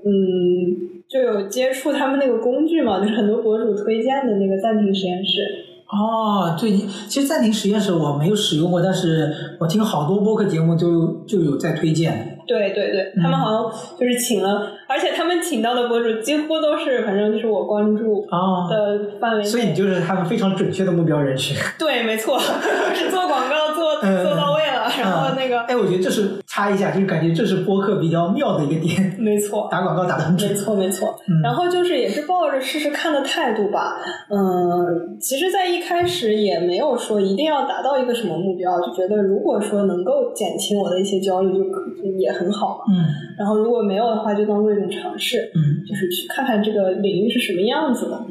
[0.03, 5.41] 嗯就有接触他们那个工具嘛，就是很多博主推荐的那个暂停实验室。
[5.87, 6.71] 哦，对，
[7.07, 12.31] 其实暂停实验室我没有使用过，但是我听好多播客节目就就有在推荐。
[12.47, 18.25] 对对对，他们好像就是请了，而且他们请到的博主几乎都是，反正就是我关注
[18.69, 19.49] 的范围内。
[19.49, 21.55] 所以你就是他们非常准确的目标人群。
[21.77, 22.39] 对，没错，
[22.93, 24.51] 是做广告做做到
[25.01, 25.61] 然后那个。
[25.61, 29.01] 哎，我觉得这是插一下，就是感觉这是播客比较妙的一个点。
[29.17, 30.51] 没错，打广告打的很准。
[30.51, 33.95] 没错没错，然后就是也是抱着试试看的态度吧。
[34.29, 41.81] 嗯，其实，在一开始也没有说一定要达到一个什么目标，就觉得如果说能够减轻我的一些焦虑，就可
[42.19, 42.35] 也。
[42.35, 43.05] 很好嘛，嗯，
[43.37, 48.25] 然后如果没有的话，就当做一种尝试，嗯，就是去看看这个领域是什么样子的，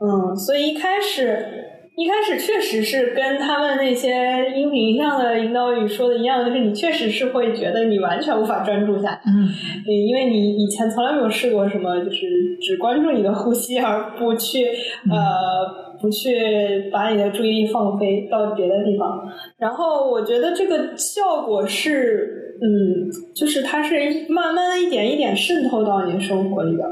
[0.00, 1.59] 嗯，所以一开始
[1.96, 9.48] 一开始确实是跟他们那些音频上的引导语说的一样，就是你确实是会觉得你完全无法专注下来，嗯，
[9.86, 14.64] 因为你以前从来没有试过什么，就是只关注你的呼吸，而不去
[15.10, 22.38] 呃不去把你的注意力放飞到别的地方，然后我觉得这个效果是。
[22.62, 23.96] 嗯，就是它是
[24.28, 26.84] 慢慢的一点一点渗透到你的生活里的，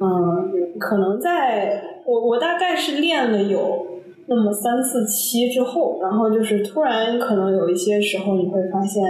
[0.00, 0.50] 嗯，
[0.80, 3.86] 可能在我我大概是练了有
[4.26, 9.02] 那么三四期之后，然后就是突然可能有一些时候你会发现，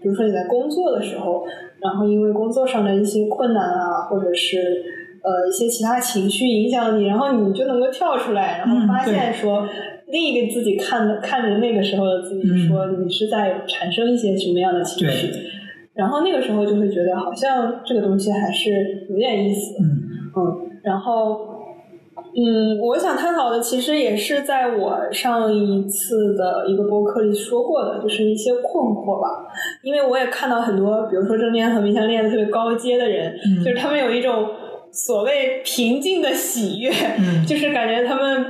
[0.00, 1.44] 比如说你在工作的时候，
[1.80, 4.82] 然后因为工作上的一些困难啊，或者是
[5.22, 9.68] 呃一些其他情绪影响你，然后你就能够跳出来，然后发现说。
[10.12, 15.30] 另一个自己看的看着那个时候的自己说，你是在产生一些什么样的情绪？
[15.94, 19.76] 然后那个时候就会觉得好像这个东西还是有点意思。
[19.80, 19.86] 嗯
[20.34, 21.49] 嗯，然后
[22.34, 29.46] 嗯，我想探讨的其实也是在我上一次的一个播客里说过的，就是一些困惑吧。
[29.82, 33.34] 因为我也看到很多，比如说正念和冥想练的特别高阶的人，
[33.64, 34.46] 就是他们有一种
[34.92, 36.90] 所谓平静的喜悦，
[37.46, 38.46] 就是感觉他们。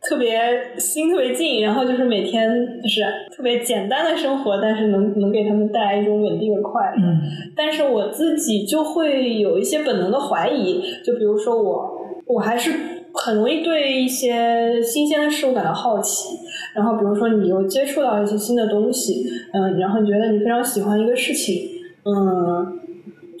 [0.00, 0.38] 特别
[0.78, 2.48] 心特别静，然后就是每天
[2.80, 3.02] 就是
[3.36, 7.02] 特别简单的生活，但是能能给他们带来一种稳定的快乐。
[7.02, 7.18] 嗯，
[7.56, 11.90] 但是我自己就会有一些本能的怀疑，就比如说我，
[12.26, 12.70] 我还是
[13.14, 16.38] 很容易对一些新鲜的事物感到好奇。
[16.74, 21.68] 然后比如说你又接触到一些新的东西，嗯，然后你觉得你非常喜欢一个事情，
[22.04, 22.78] 嗯。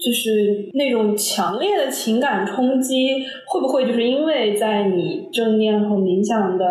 [0.00, 3.14] 就是那种强烈的情感冲击，
[3.48, 6.64] 会不会就是因为在你正念和冥想的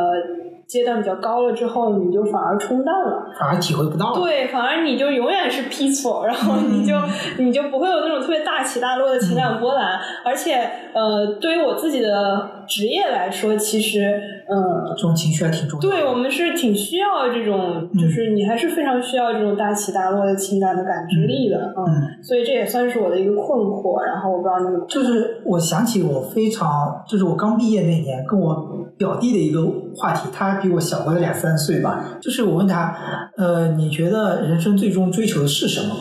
[0.68, 4.20] 阶段比较高了之后，你就反而冲淡了，反而体会不到了。
[4.20, 6.94] 对，反而你就永远是 peaceful，然后你就
[7.38, 9.98] 你就不会有那种特别大起大落的情感波澜。
[10.24, 14.22] 而且，呃，对于我自己的职业来说，其实。
[14.50, 15.90] 嗯，这种情绪还挺重要。
[15.90, 24.02] 对我们是挺需要这种，就是你还是非常需要这种大起大落的情感的感知力的，嗯，所以这也算是我的一个困惑。
[24.06, 28.56] 然后我不知道你就是我想起我非常，就是我刚毕业那年跟我
[28.98, 29.60] 表弟的一个
[29.98, 32.96] 话题，他比我小个两三岁吧，就是我问他，
[33.36, 35.96] 呃，你觉得人生最终追求的是什么？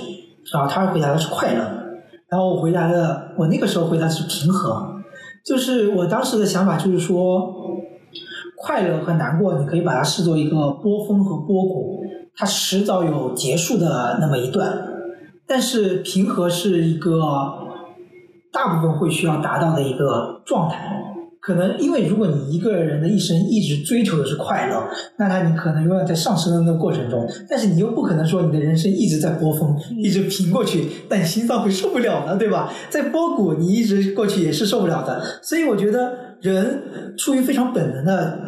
[0.53, 1.63] 然后他回答的是快乐，
[2.29, 4.87] 然后我回答的，我那个时候回答的是平和，
[5.45, 7.55] 就是我当时的想法就是说。
[8.59, 12.01] 快乐和难过，你可以把它视作一个波峰和波谷，
[12.35, 14.73] 它迟早有结束的那么一段。
[15.47, 17.21] 但是平和是一个
[18.51, 20.91] 大部分会需要达到的一个状态。
[21.47, 24.83] 可能因为如果你一个人的一生一直追求的是快乐，
[25.17, 27.25] 那他你可能永远在上升的那个过程中。
[27.49, 32.73] 但是你又不可能说你的人生一直在波峰，一直平过去，但心脏会受不了的，对吧？
[32.91, 35.23] 在波谷你一直过去也是受不了的。
[35.41, 36.83] 所以我觉得人
[37.17, 38.41] 出于非常本能的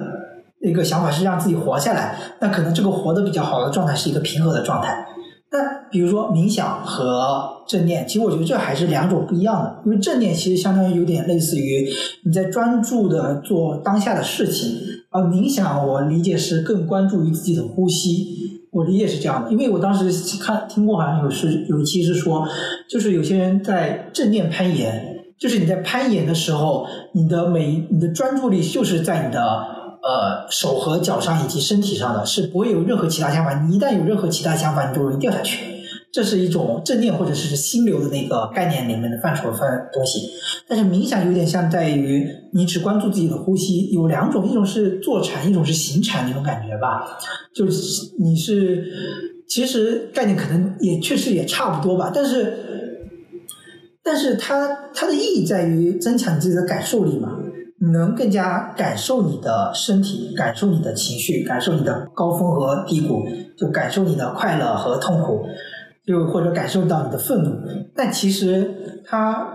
[0.60, 5.06] 一个想法是让自己活下来，那可能这个活得比较好的状态是一个平和的状态。
[5.50, 9.80] 那比如说冥想和正念，其实我觉得这还是两种不一样的。
[9.86, 11.88] 因为正念其实相当于有点类似于
[12.24, 14.70] 你在专注的做当下的事情，
[15.10, 18.26] 而冥想我理解是更关注于自己的呼吸。
[18.70, 22.46] 我理解是这样的，因为我当时看听过好像有是有一期是说，
[22.86, 29.77] 就是有些人在正念攀岩，就是你在攀岩的时候，你的每你的专注力就是在你的。
[30.08, 33.52] 呃，手和脚上以及身体上的是不会有任何其他想法。
[33.64, 35.58] 你一旦有任何其他想法，你就容易掉下去。
[36.10, 40.30] 这是一种正念或者是心流的那个概念里面的范畴范东西。
[40.66, 47.18] 但是冥想有点像在于你只关注自己的呼吸，有两种，一种是坐禅，一种是行禅那种感觉吧。
[47.54, 48.86] 就是你是
[49.46, 53.02] 其实概念可能也确实也差不多吧，但是
[54.02, 57.38] 但是它它的意义在于增强自己的感受力嘛。
[57.80, 63.24] 你能更加感受你的身体，感受你的情绪，感受你的高峰和低谷，
[63.56, 65.44] 就感受你的快乐和痛苦，
[66.06, 67.52] 又或者感受到你的愤怒。
[67.94, 69.46] 但其实它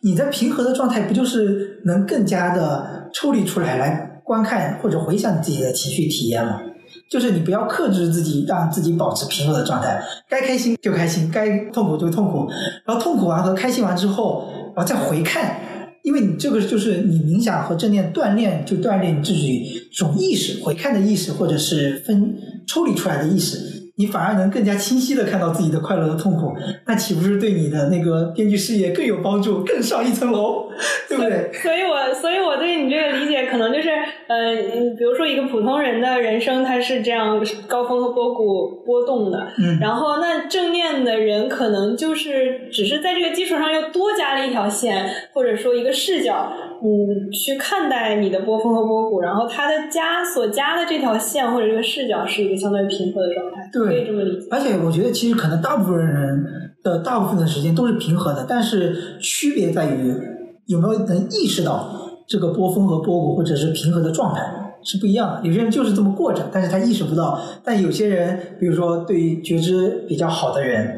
[0.00, 6.62] 你在平和的状态，不就是能更加的抽离出来来观看或者回想自己的情绪体验吗？
[7.10, 12.48] 就是你不要克制自己，让自己保持平和的状态，该开心就开心，该痛苦就痛苦，
[12.84, 15.56] 然后痛苦完和开心完之后，然后再回看，
[16.02, 22.34] 因为你这个就是你冥想和正念锻炼，就锻炼你自己这种意识、回看的意识，或者是分
[22.66, 23.58] 抽离出来的意识。
[23.96, 26.54] 你反而能更加清晰的看到自己的快乐和痛苦，
[26.86, 30.69] 那岂不是对你的那个编剧事业更有帮助，更上一层楼，
[31.08, 31.52] 对不对？
[31.52, 33.90] 所以我所以我对你这个理解，可能就是
[34.28, 34.54] 呃，
[34.96, 46.52] 比如说一个普通人的人生，他是这样高峰和波谷波动的，嗯，然后那正念的人可能就是只是在这个基础上又多加了一条线，或者说一个视角。
[46.82, 54.46] 嗯，去看待你的波峰和波谷，然后它的加所加的这条线或者这个视角是一个相对平和的状态，对，可以这么理解。
[54.50, 56.42] 而且我觉得，其实可能大部分人
[56.82, 60.14] 的大部分的时间都是平和的，但是区别在于
[60.70, 64.40] 有没有能意识到这个波峰和波谷或者是平和的状态
[64.82, 65.46] 是不一样的。
[65.46, 70.96] 有些人就是这么过着，但是他意识不到；但有些人，比如说对于觉知比较好的人，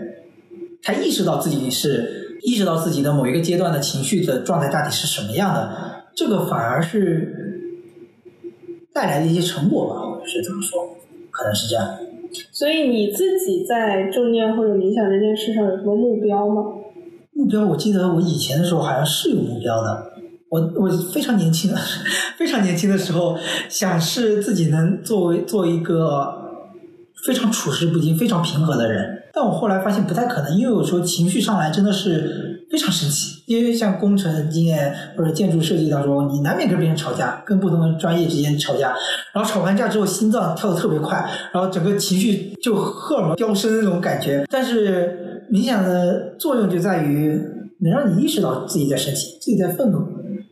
[0.83, 2.21] 他意识到自己是。
[2.45, 5.71] 意识到自己的某一个阶段的情绪的状态大体是什么样的，
[6.13, 7.61] 这个反而是
[8.93, 10.81] 带来的一些成果吧，或者是怎么说，
[11.31, 11.89] 可能是这样。
[12.51, 16.65] 所以你自己在正念或者冥想这件事上有什么目标吗？
[17.35, 20.13] 目标，我记得我以前的时候好像是有目标的。
[20.51, 21.73] 我我非常年轻，
[22.37, 23.39] 非常年轻的时候，
[23.69, 26.27] 想是自己能作为做一个
[27.25, 29.23] 非常处事不惊、非常平和的人。
[29.33, 33.43] 但我后来发现不太可能，因为有时候情绪上来真的是非常生气。
[33.47, 38.95] 因为像工程经验或者建筑设计当中，你难免跟别人吵架，跟不同的专业之间吵架，
[39.33, 41.19] 然后吵完架之后心脏跳得特别快，
[41.53, 44.47] 然后整个情绪就荷尔蒙飙升那种感觉。
[44.51, 47.39] 但是冥想的作用就在于
[47.81, 49.99] 能让你意识到自己在生气，自己在愤怒，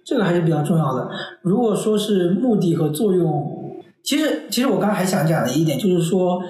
[0.05, 1.09] 这个还是比较重要的。
[1.41, 3.57] 如果说是目的和作用。
[4.03, 6.41] 其实，其实我刚刚还想讲的一点就是说，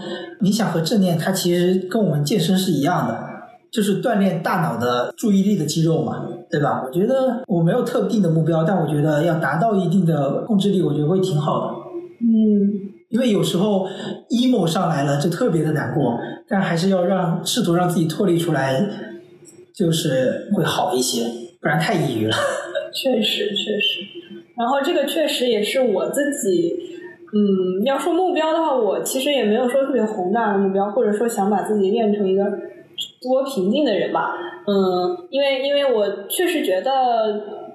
[0.40, 3.18] 冥想和正念它其实跟我们健身是一样的，
[3.72, 6.80] 就是锻炼大脑的注意力的肌肉嘛，对吧？
[6.86, 11.74] 我觉得我没有特定的目标，但我觉得要达到一定的控制力，我觉得会挺好的。
[12.22, 13.86] 嗯，因为有时候
[14.30, 16.18] emo 上来了就特别的难过，
[16.48, 18.82] 但还是要让试图让自己脱离出来，
[19.74, 21.24] 就是会好一些，
[21.60, 22.36] 不然太抑郁了。
[22.94, 24.00] 确实，确实。
[24.56, 26.88] 然后这个确实也是我自己。
[27.32, 32.42] 嗯，要说目标的话，我其实也没有说特别宏大的目标，或者说想把自己练成一个
[33.20, 34.34] 多平静的人吧。
[34.66, 36.90] 嗯，因为因为我确实觉得，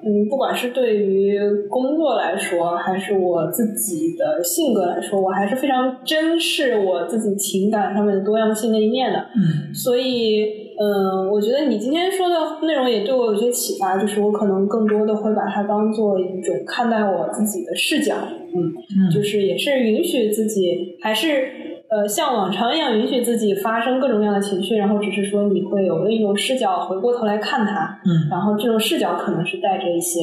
[0.03, 1.39] 嗯，不管是对于
[1.69, 9.19] 工作来说，还是我自己的性格来说，我还是非常珍视我自己情感上面的多样性的一面的。
[9.19, 10.65] 嗯，所以。
[10.77, 12.35] 嗯，我觉得你今天说的
[12.67, 18.13] 内容也对我有些启发，就是我可能更多的会把它当做一种看待我自己的视角，
[18.53, 21.47] 嗯，就是也是允许自己，还是
[21.95, 30.19] 呃像往常一样允许自己发生各种各样的情绪，然后只是说你会有另一种视角回过头来看它，嗯，然后这种视角可能是带着一些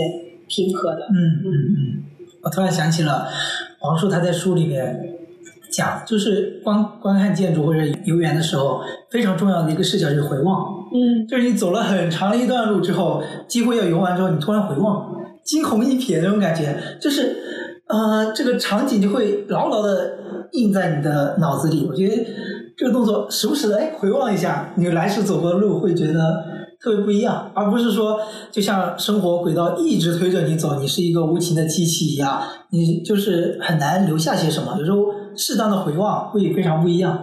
[0.48, 2.02] 平和的，嗯嗯嗯，
[2.42, 3.26] 我突然想起了
[3.78, 5.08] 黄叔他在书里面。
[5.72, 10.84] 讲就是观观看建筑或者游园的时候，非常重要的一个视角就是回望。
[10.92, 15.10] 嗯，就是你走了很长的一段路之后，几乎要游完之后，你突然回望，
[15.42, 17.34] 惊鸿一瞥那种感觉，就是
[17.92, 20.18] 呃，这个场景就会牢牢的
[20.52, 21.86] 印在你的脑子里。
[21.88, 22.26] 我觉得
[22.76, 26.42] 这个动作时不时的哎回望一下，你来时走过的路会觉得
[26.80, 28.18] 特别不一样，而不是说
[28.50, 34.76] 就像生活轨道一直推着你走，你是一个无情的机器一样，你就是很难留下些什么。
[34.78, 34.98] 有时候。
[35.34, 37.18] 适当的回望会非常不一样，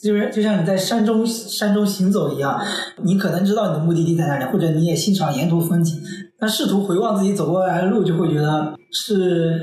[0.00, 2.56] 就是就像你在山中山中行走一样，
[3.02, 6.00] 你可能知道你的目的地在哪里，或者你也欣赏沿途风景，
[6.38, 9.60] 但试图回望自己走过来的路，就会觉得是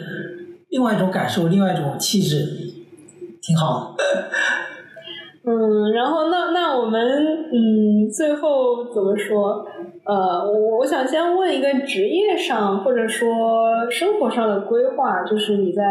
[0.75, 2.45] 另外一种感受，另外一种气质，
[3.41, 4.03] 挺好的。
[5.45, 6.99] 嗯，然后那那我们
[7.53, 9.65] 嗯，最后怎么说？
[10.03, 15.81] 呃，我我想先问一个职业上或者说生活上的规划，就是你在。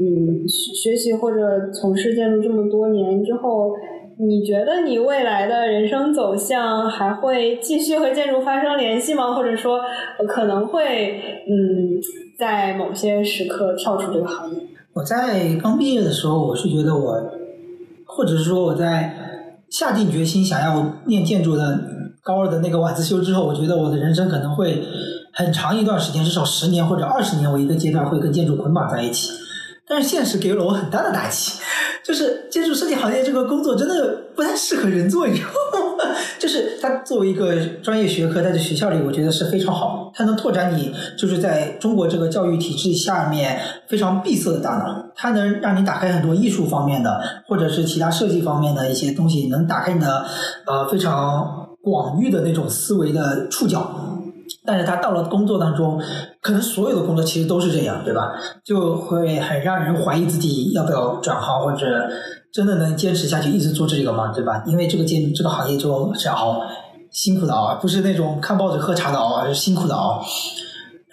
[0.00, 3.72] 嗯，学习或者从事建筑这么多年之后，
[4.18, 9.34] 你觉得你未来的人生走向还会继续和建筑发生联系吗？
[9.34, 9.80] 或者说
[10.26, 12.00] 可能会嗯，
[12.42, 14.56] 在某些时刻跳出这个行业？
[14.94, 17.30] 我在刚毕业的时候，我是觉得我，
[18.04, 19.14] 或者是说我在
[19.70, 21.78] 下定决心想要念建筑的
[22.20, 24.82] 高二的那个晚自修之后，我觉得我的人生可能会
[25.32, 29.30] 很长一段时间，至少十年或者二十年，我一个阶段会跟建筑捆绑在一起。
[29.88, 31.60] 但是现实给了我很大的打击，
[32.04, 35.48] 就是建筑设计行业这个工作真的不太适合人做，你知道
[35.96, 36.04] 吗？
[36.38, 50.24] 就是它作为一个专业学科，在这学校里，我觉得是非常好，它能拓展你就是在中国这个教育体制下面非常闭塞的大脑，它能让你打开很多艺术方面的，或者是其他设计方面的一些东西，能打开你的
[50.66, 54.18] 呃非常广域的那种思维的触角。
[54.64, 56.00] 但是他到了工作当中，
[56.40, 58.32] 可能所有的工作其实都是这样，对吧？
[58.64, 62.08] 就会很让人怀疑自己要不要转行，或者
[62.52, 64.32] 真的能坚持下去一直做这个吗？
[64.34, 64.62] 对吧？
[64.66, 66.60] 因为这个兼这个行业就是熬，
[67.10, 70.24] 辛苦的熬，不是那种看报纸喝茶的熬，而是辛苦的熬。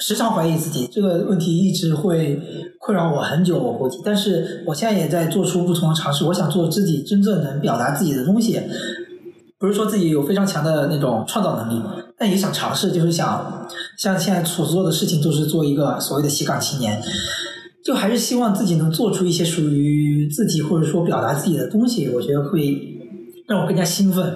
[0.01, 2.41] 时常怀疑自己，这个问题一直会
[2.79, 3.99] 困扰我很久，我估计。
[4.05, 8.61] 但是我现在也在做出不同的尝试，我想做自己真正能表达自己的东西。
[9.59, 11.81] 不是说自己有非常强的那种创造能力，
[12.19, 13.67] 但也想尝试，就是想
[13.97, 17.01] 像现在所做的事情，都是做一个所谓的“斜杠青年”，
[17.83, 22.77] 就还是希望自己能做出一些属于自己或者说表达自己的东西，我觉得会
[23.47, 24.35] 让我更加兴奋。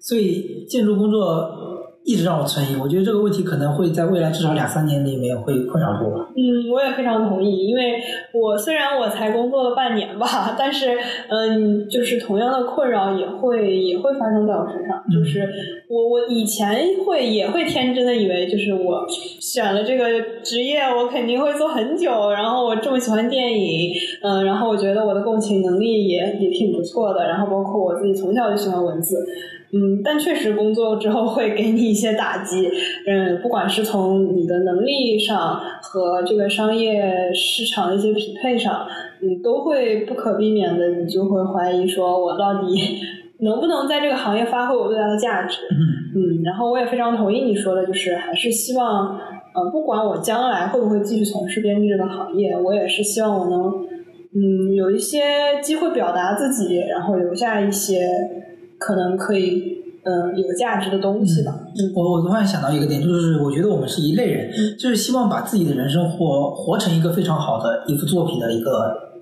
[0.00, 1.56] 所以建筑工作。
[2.08, 6.24] 一直让我存疑，我觉得这个问题可能会在未来至少两三年里面会困扰住我。
[6.34, 8.00] 嗯，我也非常同意，因为
[8.32, 10.96] 我虽然我才工作了半年吧，但是
[11.28, 15.04] 嗯，就是同样的困扰也会也会发生在我身上。
[15.12, 15.46] 就是
[15.90, 19.06] 我我以前会也会天真的以为，就是我
[19.38, 20.06] 选了这个
[20.42, 22.30] 职业，我肯定会做很久。
[22.30, 27.28] 然后我这么喜欢电影，嗯，然后我觉得我的共情能力也也挺不错的。
[27.28, 29.14] 然后包括我自己从小就喜欢文字。
[29.70, 32.66] 嗯，但确实工作之后会给你一些打击，
[33.06, 38.86] 嗯，不管是从你的能力上和这个商业市场的一些匹配上，
[39.20, 42.66] 你，都会不可避免的，你就会怀疑说，我到底
[43.44, 45.58] 能不能在这个行业发挥我最大的价值？
[46.16, 49.18] 嗯，然后我也非常同意你说的，就是还是希望，
[49.54, 53.64] 呃，不管我将来会不会继续从事编辑这个行业，我也是希望我能，
[54.34, 55.20] 嗯，有一些
[55.62, 58.08] 机会表达自己，然后留下一些。
[58.78, 61.54] 可能可以，嗯，有价值的东西吧。
[61.94, 68.70] 我我突然想到一个点，就是我觉得我们是一类人，就是希望把自己的人生活活成一个非常好的一幅作品的一个，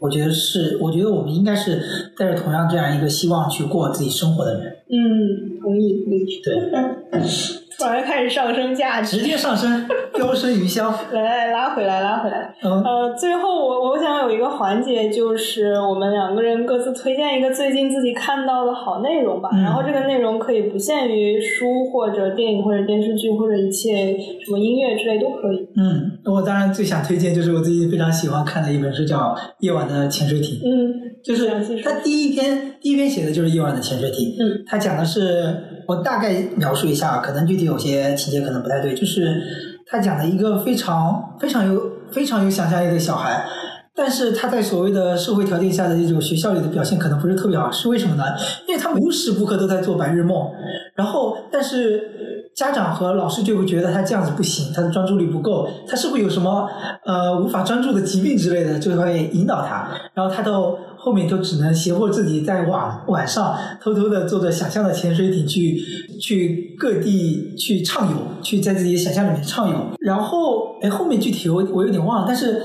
[0.01, 1.81] 我觉得是，我觉得我们应该是
[2.17, 4.77] 带着同样这样一个希望去过自己生活的人。
[4.89, 6.05] 嗯，同意，
[6.45, 7.21] 对。
[7.79, 10.91] 突然开始上升价值，直接上升，飙升云霄。
[11.13, 12.55] 来 来，拉回来，拉回来。
[12.63, 19.51] 呃，最后我我想有一个环节，就是我们两个人各自推荐一个最近自己看到的好内容吧。
[19.53, 25.69] 然后这个内容可以不限于书或者电影或者电视剧或者一切什么音乐之类都可以。
[25.77, 29.19] 嗯，我当然最想推荐就是我最近非常喜欢看的一本书，叫
[29.61, 30.61] 《夜晚的潜水艇》。
[30.65, 34.29] 嗯，就是他第一篇第一篇写的就是《夜晚的潜水艇》。
[34.39, 35.73] 嗯，他讲的是。
[35.89, 39.41] 我大概描述一下，可能具体有些情节可能不太对，就是
[39.87, 41.81] 他讲的一个非常非常有
[42.11, 43.45] 非常有想象力的小孩，
[43.95, 48.25] 但是他在所谓的社会条件下的这种学校里的表现可能不是特别好，是为什么呢？
[48.67, 50.51] 因为他无时无刻都在做白日梦，
[50.97, 56.69] 然后但是家长和老师就会觉得他这样子不行，他的专注力不够，他是不是有什么
[57.05, 60.77] 呃无法专注的疾病之类的，就会引导他，然后他都。
[61.07, 65.81] 后面就只能胁迫自己在晚晚上偷偷的坐着想象的潜水艇去
[66.21, 69.77] 去各地去畅游，去在自己想象里面畅游。
[70.01, 72.61] 然后，哎，后面具体我我有点忘了，但是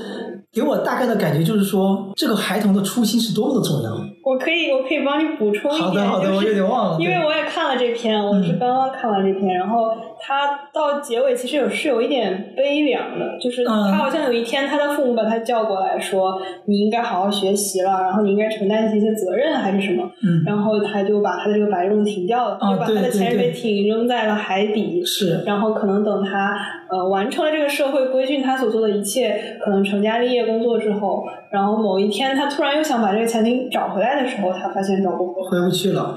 [0.52, 4.01] 给我大概的感觉就是说，这个孩童的初心是多么的重要。
[4.24, 5.88] 我可以，我可以帮你补充一点。
[5.88, 6.98] 好的，好的，我有点忘了。
[7.00, 9.92] 因为我也看了这篇，我是刚刚看完这篇，然后。
[10.24, 20.08] 他到结尾其实有是有一点悲凉的，就是他好像有一天他的父母把他叫过来说：“你应该好好学习了，然后你应该承担起一些责任还是什么。”
[20.46, 25.04] 然后他就把他的这个白日梦停掉了，就把他的潜水艇扔在了海底。
[25.04, 26.56] 是，然后可能等他
[26.88, 36.14] 呃完成了这个社会规训他所做的一切，可能成家立业工作之后，然后某一天他突然又想把这个潜艇找回来的时候，他发现找不回，回不去了。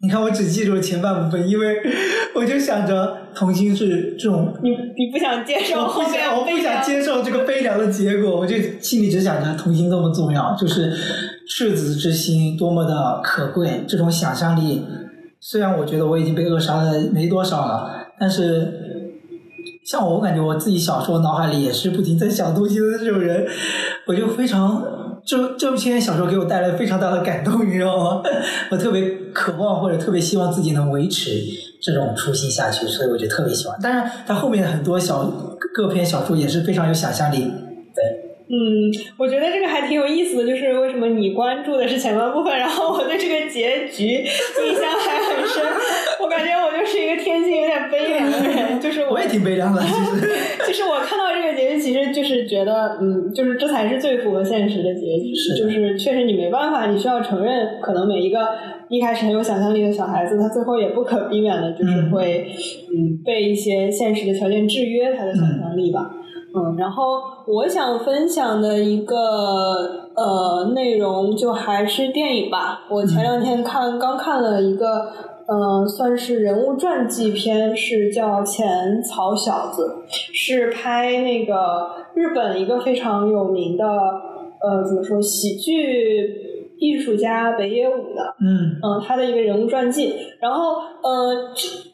[0.00, 1.76] 你看，我只记住了前半部分，因为
[2.34, 4.52] 我就想着童心是这种。
[4.62, 10.92] 你你不想接受后面我不想接受这个悲凉的结果，我就心里只想着童心多么重要，就是
[11.48, 14.84] 赤子之心多么的可贵，这种想象力。
[15.40, 17.90] 虽然我觉得我已经被扼杀的没多少了，
[18.20, 18.74] 但是
[19.86, 23.46] 像我，我感觉我自己小时候脑海里也是不停在想东西的这种人，
[24.06, 24.84] 我就非常。
[25.24, 28.22] 这这篇小说给我带来非常大的感动，你知道吗？
[28.70, 29.02] 我特别
[29.32, 31.30] 渴望或者特别希望自己能维持
[31.80, 33.78] 这种初心下去，所以我就特别喜欢。
[33.80, 35.24] 当然，它后面的很多小
[35.74, 37.50] 各篇小说也是非常有想象力。
[38.46, 45.62] 对，嗯，我觉得这个还挺有意思的，就是为什么你关注的是前半部分，然后我对这个结局印象还很深。
[46.20, 50.64] 我感觉我就是一个天性有点悲凉的人，就是我也挺悲凉的， 其实。
[50.66, 55.34] 就是我看到这个结局，其实就是觉得，嗯，就是这才是最符合现实的结局。
[55.34, 55.54] 是。
[55.56, 58.40] 就是确实你没办法，你需要承认，可能每一个
[58.88, 62.46] 一开始很有想象力的小孩子，他最后也不可避免的就是会，
[62.90, 66.10] 嗯，被一些现实的条件制约他的想象力吧。
[66.12, 66.23] 嗯，
[66.78, 69.16] 然后我想分享的一个
[70.14, 72.82] 呃内容，就还是电影吧。
[72.88, 75.10] 我前两天看刚看了一个，
[75.46, 86.53] 嗯，算是人物传记片，是叫《浅草小子》，是拍那个日本一个非常有名的呃，怎么说喜剧。
[86.84, 90.14] 艺术家北野武的，嗯嗯，他的一个人物传记。
[90.38, 91.34] 然后，呃，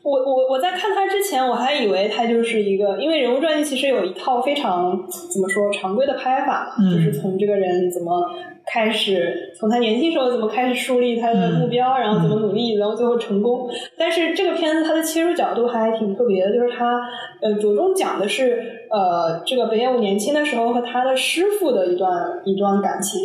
[0.02, 8.20] 我我我在看他之前，我还以为他就是一个，因为人物传记其实有一套非常怎么说常规的拍法，就是从这个人怎么
[8.66, 13.70] 开始，从他年轻时候怎么开始树立他的目标，然后怎么努力，然后最后成功。
[13.96, 17.00] 但是这个片子它的切入角度还挺特别的，就是他
[17.40, 23.20] 呃着重讲的是呃这个北野武年轻的时候和他的师傅的一段一段感情。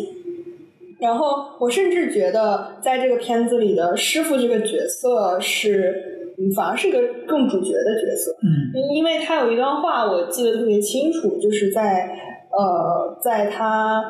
[1.00, 5.94] 然后我甚至觉得，在这个片子里的师傅这个角色是，
[6.56, 8.32] 反而是一个更主角的角色。
[8.42, 12.10] 嗯，因为他有一段话我记得特别清楚，就是在
[12.50, 14.02] 呃，在他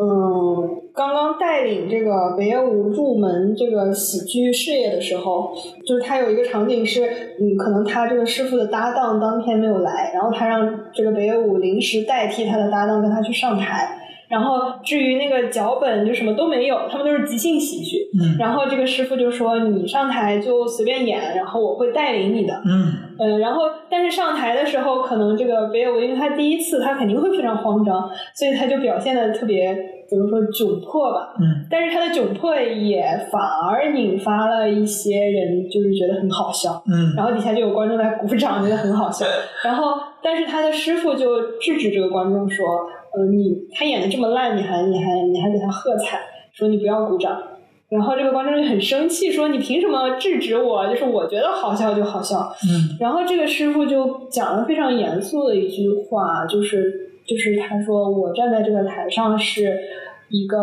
[0.00, 5.54] 嗯刚刚带领这个北野武入门这个喜剧事业的时候，
[5.86, 7.04] 就是他有一个场景是，
[7.40, 13.96] 嗯，可能他这个师傅的搭档当天没有来，然后他让这个北野武临时代替他的搭档跟他去上台。
[14.32, 17.98] 然后至于那个脚本就什么都没有，他们都是即兴喜剧。
[18.18, 18.38] 嗯。
[18.38, 22.94] 然后这个师傅就说：“你上台就随便演，然后我会带领你的。”嗯。
[23.18, 29.76] 嗯，然后但是上台的时候，可能这个北野武因为他第一次，他肯定会非常慌张，所以他就表现的特别
[30.08, 31.34] 怎么说窘迫吧。
[31.38, 31.66] 嗯。
[31.70, 36.82] 但是他的窘迫也反而引发了一些人就是觉得很好笑。
[36.86, 37.12] 嗯。
[37.14, 39.26] 然后底下就有观众在鼓掌，觉得很好笑。
[39.62, 39.92] 然后，
[40.22, 42.64] 但是他的师傅就制止这个观众说。
[43.14, 46.18] 呃，你他演的这么烂，你还你还你还给他喝彩，
[46.52, 47.42] 说你不要鼓掌，
[47.90, 50.88] 然后这个观众就很生气，说你凭什么制止我？
[50.88, 52.38] 就是我觉得好笑就好笑。
[52.64, 52.96] 嗯。
[52.98, 59.78] 然后这个师傅就讲了非常严肃的一句话，就是就是他说我站在这个台上是
[60.30, 60.56] 一个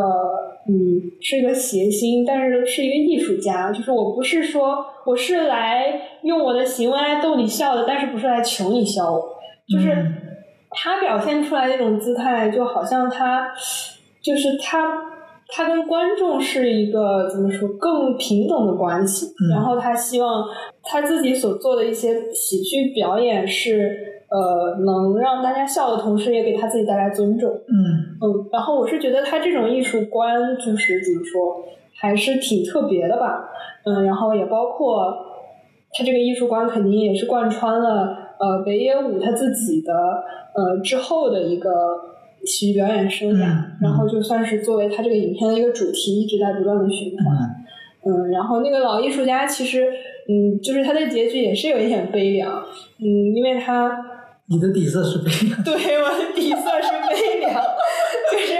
[0.67, 9.37] 嗯是一个谐星，但是是一个艺术家，就是我不是说我是来用我的行为来逗你笑的，但是不是来求你笑我，
[9.71, 9.95] 就是。
[10.71, 13.49] 他表现出来那种姿态，就好像他
[14.21, 14.87] 就是他，
[15.47, 19.33] 他跟观众是一个怎么说更平等的关系。
[19.51, 20.45] 然后他希望
[20.83, 27.49] 他自己所做的一些喜剧表演是呃能让大家笑的同时，也给他自己带来尊重。
[27.49, 28.49] 嗯嗯。
[28.51, 31.63] 然后我是觉得他这种艺术观就是怎么说，
[31.95, 33.49] 还是挺特别的吧。
[33.85, 35.11] 嗯，然后也包括
[35.93, 38.18] 他这个艺术观肯定也是贯穿了。
[38.39, 39.93] 呃，北野武他自己的
[40.55, 41.69] 呃之后的一个
[42.45, 47.25] 体育表演生涯，然后就算是作为他这个影片的一个主题，一直在不断的循环。
[48.05, 49.91] 嗯，然后那个老艺术家其实，
[50.29, 52.63] 嗯，就是他的结局也是有一点悲凉。
[52.99, 53.91] 嗯，因为他
[54.47, 57.53] 你的底色是悲凉，对，我的底色是悲凉，
[58.31, 58.53] 就是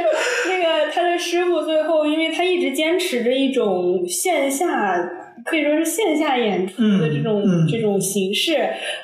[1.20, 5.18] 师傅最后，因为他一直坚持着一种线下。
[5.46, 8.56] 可以说是线下演出的这种这种形式，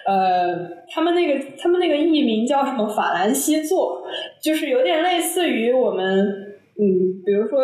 [0.06, 4.04] 呃，他们那个他们那个艺名叫什么法兰西座，
[4.44, 6.06] 就是有点类似于我们，
[6.78, 7.62] 嗯，比如说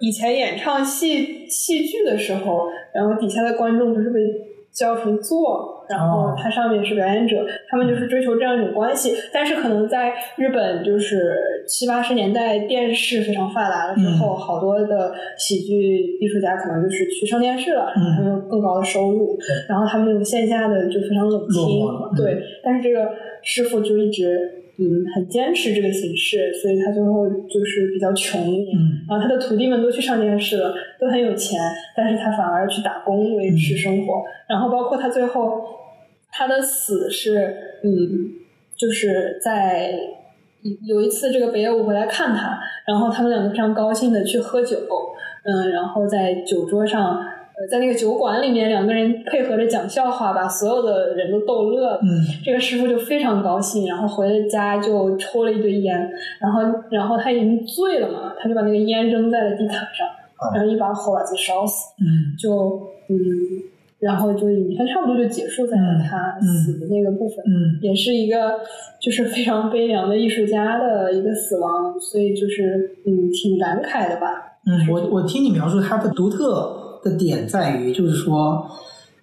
[0.00, 4.20] 以前演唱戏戏剧的时候，然后底下的观众不是被。
[4.76, 9.14] 叫成座，然后它上面是表演者，他们就是追求这样一种关系。
[9.32, 11.36] 但是可能在日本，就是
[11.68, 19.38] 七八十年代电视非常发达了之后，好多的喜剧艺术家可能就是去上电视了，然后他们有更高的收入，
[19.68, 21.86] 然后他们那种线下的就非常冷清。
[22.16, 23.10] 对，但是这个
[23.42, 24.62] 师傅就一直。
[24.78, 24.84] 嗯，
[25.14, 28.40] 很坚持这个形式，所以他最后就是比较穷。
[28.40, 31.58] 嗯，然后他的徒弟们都去上电视了，都很有钱，
[31.96, 34.22] 但是他反而去打工维持生活。
[34.48, 35.62] 然后包括他最后
[36.30, 37.90] 他的死是，嗯，
[38.76, 39.98] 就是在
[40.86, 44.76] 有一次这个北野武回来看他，然后他们两个非常高兴的去喝酒，
[45.44, 47.24] 嗯，然后在酒桌上。
[47.58, 52.00] 呃，在那个酒馆里面，两个人配合着讲笑话，把所有的人都逗乐了。
[52.02, 56.60] 嗯，这个师傅就非常高兴，然后回了家就抽了一堆烟，然后，
[56.90, 60.06] 然后他已经醉了嘛，他就把那个烟扔在了地毯上，
[60.54, 61.94] 然后一把火把自己烧死。
[61.98, 62.78] 嗯，就
[63.08, 63.16] 嗯，
[64.00, 68.52] 然后就影片差不多就结束在了他死的那个部分，嗯也是一个
[69.00, 74.58] 就是非常悲凉的艺术家的一个死亡，所以就是嗯挺感慨的吧。
[74.66, 78.66] 嗯，我我听你描述他的独特的点在于，就是说，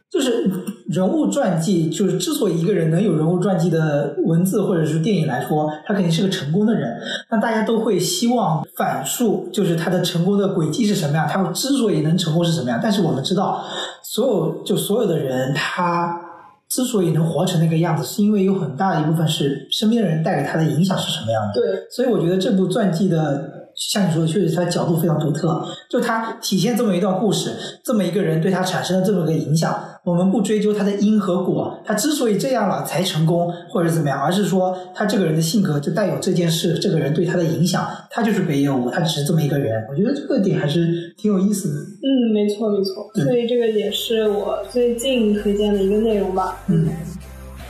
[0.10, 0.49] 就是
[0.88, 6.95] 人物传记，就是之所以一个人能有人物传记的文字或者是电影来说，他肯定是个成功的人，
[7.31, 12.80] 那大家都会希望反述，就是他的成功的轨迹是什么样，他之所以能成功是什么样。
[12.81, 13.64] 但是我们知道，
[14.03, 16.22] 所有就所有的人，他
[16.69, 21.53] 之所以能活成那个样子，是因为有很大的一部分是身边的人带给他的影响是什么样的。
[21.53, 23.52] 对，所以我觉得这部传记的，
[23.89, 27.51] 像你说的，确实他角度非常独特，就他体现这么一段故事，
[27.84, 29.84] 这么一个人对他产生了这么个影响。
[30.05, 39.81] 我们不追究他的因和果，他之所以这样了才成功，或者怎么样，而是说他这个人的性格就带有这件事，这个人对他的影响，他就是北野武，他只是这么一个人。
[39.89, 41.76] 我觉得这个点还是挺有意思的。
[41.76, 46.60] 嗯，没错没错，所以这个也是我最近推荐的一个内容吧。
[46.68, 46.89] 嗯，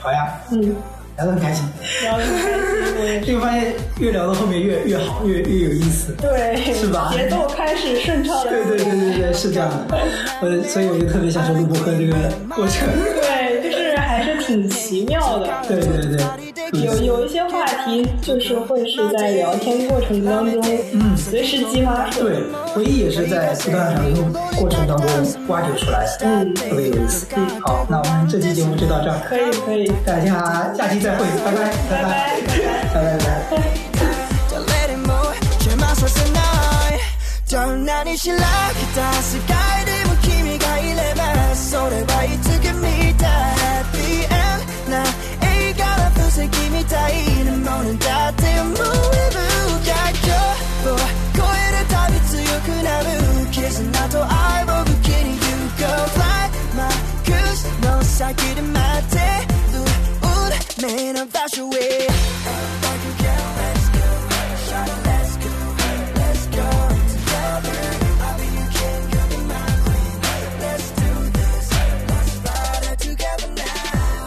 [0.02, 0.76] 好呀，嗯，
[1.18, 1.64] 聊得很开心。
[2.02, 2.60] 聊得很开心，
[3.00, 3.26] 我也是。
[3.26, 6.14] 这个发现越聊到后面越越好，越越有意思。
[6.20, 8.50] 对，是吧节奏开始顺畅了。
[8.50, 9.98] 对对对对对，是这样的。
[10.42, 12.16] 呃，所以我就特别享受录播课这个
[12.56, 12.88] 过程。
[13.22, 13.43] 对，
[14.54, 16.16] 很奇妙的，对对
[16.72, 20.62] 对，有有一些话题就是会是在聊天过程当中，
[20.94, 22.44] 嗯，随时激发出来，对，
[22.76, 25.10] 回忆也是在不断聊天过程当中
[25.48, 27.26] 挖掘出来的，嗯，特别有意思。
[27.36, 32.10] 嗯好，那我们这期节目就到这，可以可以，大家下期再会，拜拜拜拜
[32.94, 33.64] 拜拜拜拜。
[46.84, 49.34] 날 따위는 모는 따뜻한 물을
[49.86, 50.96] 가져도
[51.36, 56.92] 고해를 답이 뜨여 그 나무 그래서 나도 알고 그 길이 You go fly my
[57.24, 60.52] goose 너 살길은 마대 우울
[60.82, 62.08] Man I'm fast away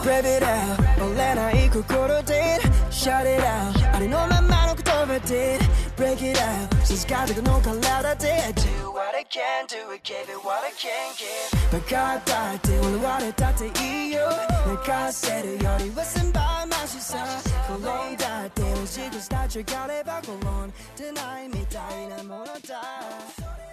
[0.03, 0.86] Grab it out
[3.07, 3.73] shut it out.
[3.95, 5.61] I didn't know my mind could overdid.
[5.95, 6.67] Break it out.
[6.87, 8.05] She's got the no call out.
[8.05, 8.55] I did.
[8.55, 11.49] Do what I can, do it, give it what I can give.
[11.71, 14.27] But God died, they will what it that to you.
[14.69, 17.43] Like I said, it already wasn't by my side.
[17.67, 19.63] Cologne died, they will see the statue.
[19.63, 20.73] Got it back alone.
[20.97, 23.66] Deny me, die, I'm gonna die.